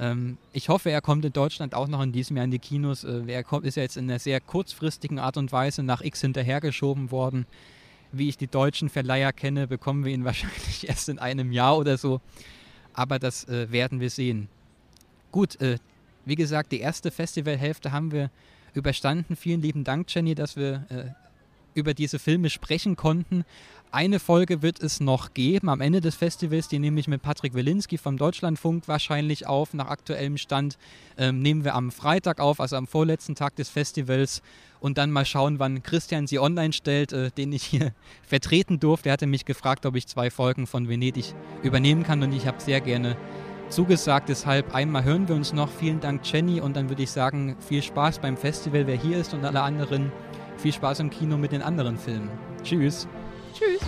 ähm, 0.00 0.38
ich 0.54 0.70
hoffe, 0.70 0.90
er 0.90 1.02
kommt 1.02 1.24
in 1.26 1.32
Deutschland 1.32 1.74
auch 1.74 1.86
noch 1.86 2.02
in 2.02 2.10
diesem 2.10 2.36
Jahr 2.36 2.44
in 2.44 2.50
die 2.50 2.58
Kinos. 2.58 3.04
Äh, 3.04 3.22
er 3.26 3.44
kommt, 3.44 3.66
ist 3.66 3.76
ja 3.76 3.82
jetzt 3.82 3.98
in 3.98 4.08
einer 4.08 4.18
sehr 4.18 4.40
kurzfristigen 4.40 5.18
Art 5.18 5.36
und 5.36 5.52
Weise 5.52 5.82
nach 5.82 6.00
X 6.00 6.22
hinterhergeschoben 6.22 7.10
worden. 7.10 7.46
Wie 8.10 8.28
ich 8.28 8.38
die 8.38 8.46
deutschen 8.46 8.88
Verleiher 8.88 9.32
kenne, 9.32 9.66
bekommen 9.68 10.04
wir 10.04 10.12
ihn 10.12 10.24
wahrscheinlich 10.24 10.88
erst 10.88 11.10
in 11.10 11.18
einem 11.18 11.52
Jahr 11.52 11.76
oder 11.76 11.98
so. 11.98 12.20
Aber 12.94 13.18
das 13.18 13.46
äh, 13.48 13.70
werden 13.70 14.00
wir 14.00 14.08
sehen. 14.08 14.48
Gut, 15.32 15.60
äh, 15.60 15.78
wie 16.24 16.34
gesagt, 16.34 16.72
die 16.72 16.80
erste 16.80 17.10
Festivalhälfte 17.10 17.92
haben 17.92 18.10
wir 18.10 18.30
überstanden. 18.72 19.36
Vielen 19.36 19.60
lieben 19.60 19.84
Dank, 19.84 20.12
Jenny, 20.12 20.34
dass 20.34 20.56
wir 20.56 20.86
äh, 20.88 21.78
über 21.78 21.92
diese 21.92 22.18
Filme 22.18 22.48
sprechen 22.48 22.96
konnten. 22.96 23.44
Eine 23.92 24.20
Folge 24.20 24.62
wird 24.62 24.80
es 24.80 25.00
noch 25.00 25.34
geben 25.34 25.68
am 25.68 25.80
Ende 25.80 26.00
des 26.00 26.14
Festivals, 26.14 26.68
die 26.68 26.78
nehme 26.78 27.00
ich 27.00 27.08
mit 27.08 27.22
Patrick 27.22 27.54
Wilinski 27.54 27.98
vom 27.98 28.18
Deutschlandfunk 28.18 28.86
wahrscheinlich 28.86 29.48
auf. 29.48 29.74
Nach 29.74 29.88
aktuellem 29.88 30.36
Stand 30.36 30.78
ähm, 31.18 31.42
nehmen 31.42 31.64
wir 31.64 31.74
am 31.74 31.90
Freitag 31.90 32.38
auf, 32.38 32.60
also 32.60 32.76
am 32.76 32.86
vorletzten 32.86 33.34
Tag 33.34 33.56
des 33.56 33.68
Festivals. 33.68 34.42
Und 34.78 34.96
dann 34.96 35.10
mal 35.10 35.24
schauen, 35.24 35.58
wann 35.58 35.82
Christian 35.82 36.28
sie 36.28 36.38
online 36.38 36.72
stellt, 36.72 37.12
äh, 37.12 37.32
den 37.32 37.52
ich 37.52 37.64
hier 37.64 37.92
vertreten 38.22 38.78
durfte. 38.78 39.08
Er 39.08 39.14
hatte 39.14 39.26
mich 39.26 39.44
gefragt, 39.44 39.84
ob 39.84 39.96
ich 39.96 40.06
zwei 40.06 40.30
Folgen 40.30 40.68
von 40.68 40.88
Venedig 40.88 41.34
übernehmen 41.64 42.04
kann 42.04 42.22
und 42.22 42.32
ich 42.32 42.46
habe 42.46 42.60
sehr 42.60 42.80
gerne 42.80 43.16
zugesagt. 43.70 44.28
Deshalb 44.28 44.72
einmal 44.72 45.02
hören 45.02 45.26
wir 45.26 45.34
uns 45.34 45.52
noch. 45.52 45.68
Vielen 45.68 45.98
Dank, 45.98 46.20
Jenny. 46.24 46.60
Und 46.60 46.76
dann 46.76 46.88
würde 46.90 47.02
ich 47.02 47.10
sagen, 47.10 47.56
viel 47.58 47.82
Spaß 47.82 48.20
beim 48.20 48.36
Festival, 48.36 48.86
wer 48.86 48.96
hier 48.96 49.18
ist 49.18 49.34
und 49.34 49.44
alle 49.44 49.62
anderen. 49.62 50.12
Viel 50.58 50.72
Spaß 50.72 51.00
im 51.00 51.10
Kino 51.10 51.36
mit 51.36 51.50
den 51.50 51.62
anderen 51.62 51.98
Filmen. 51.98 52.30
Tschüss. 52.62 53.08
Tschüss. 53.60 53.82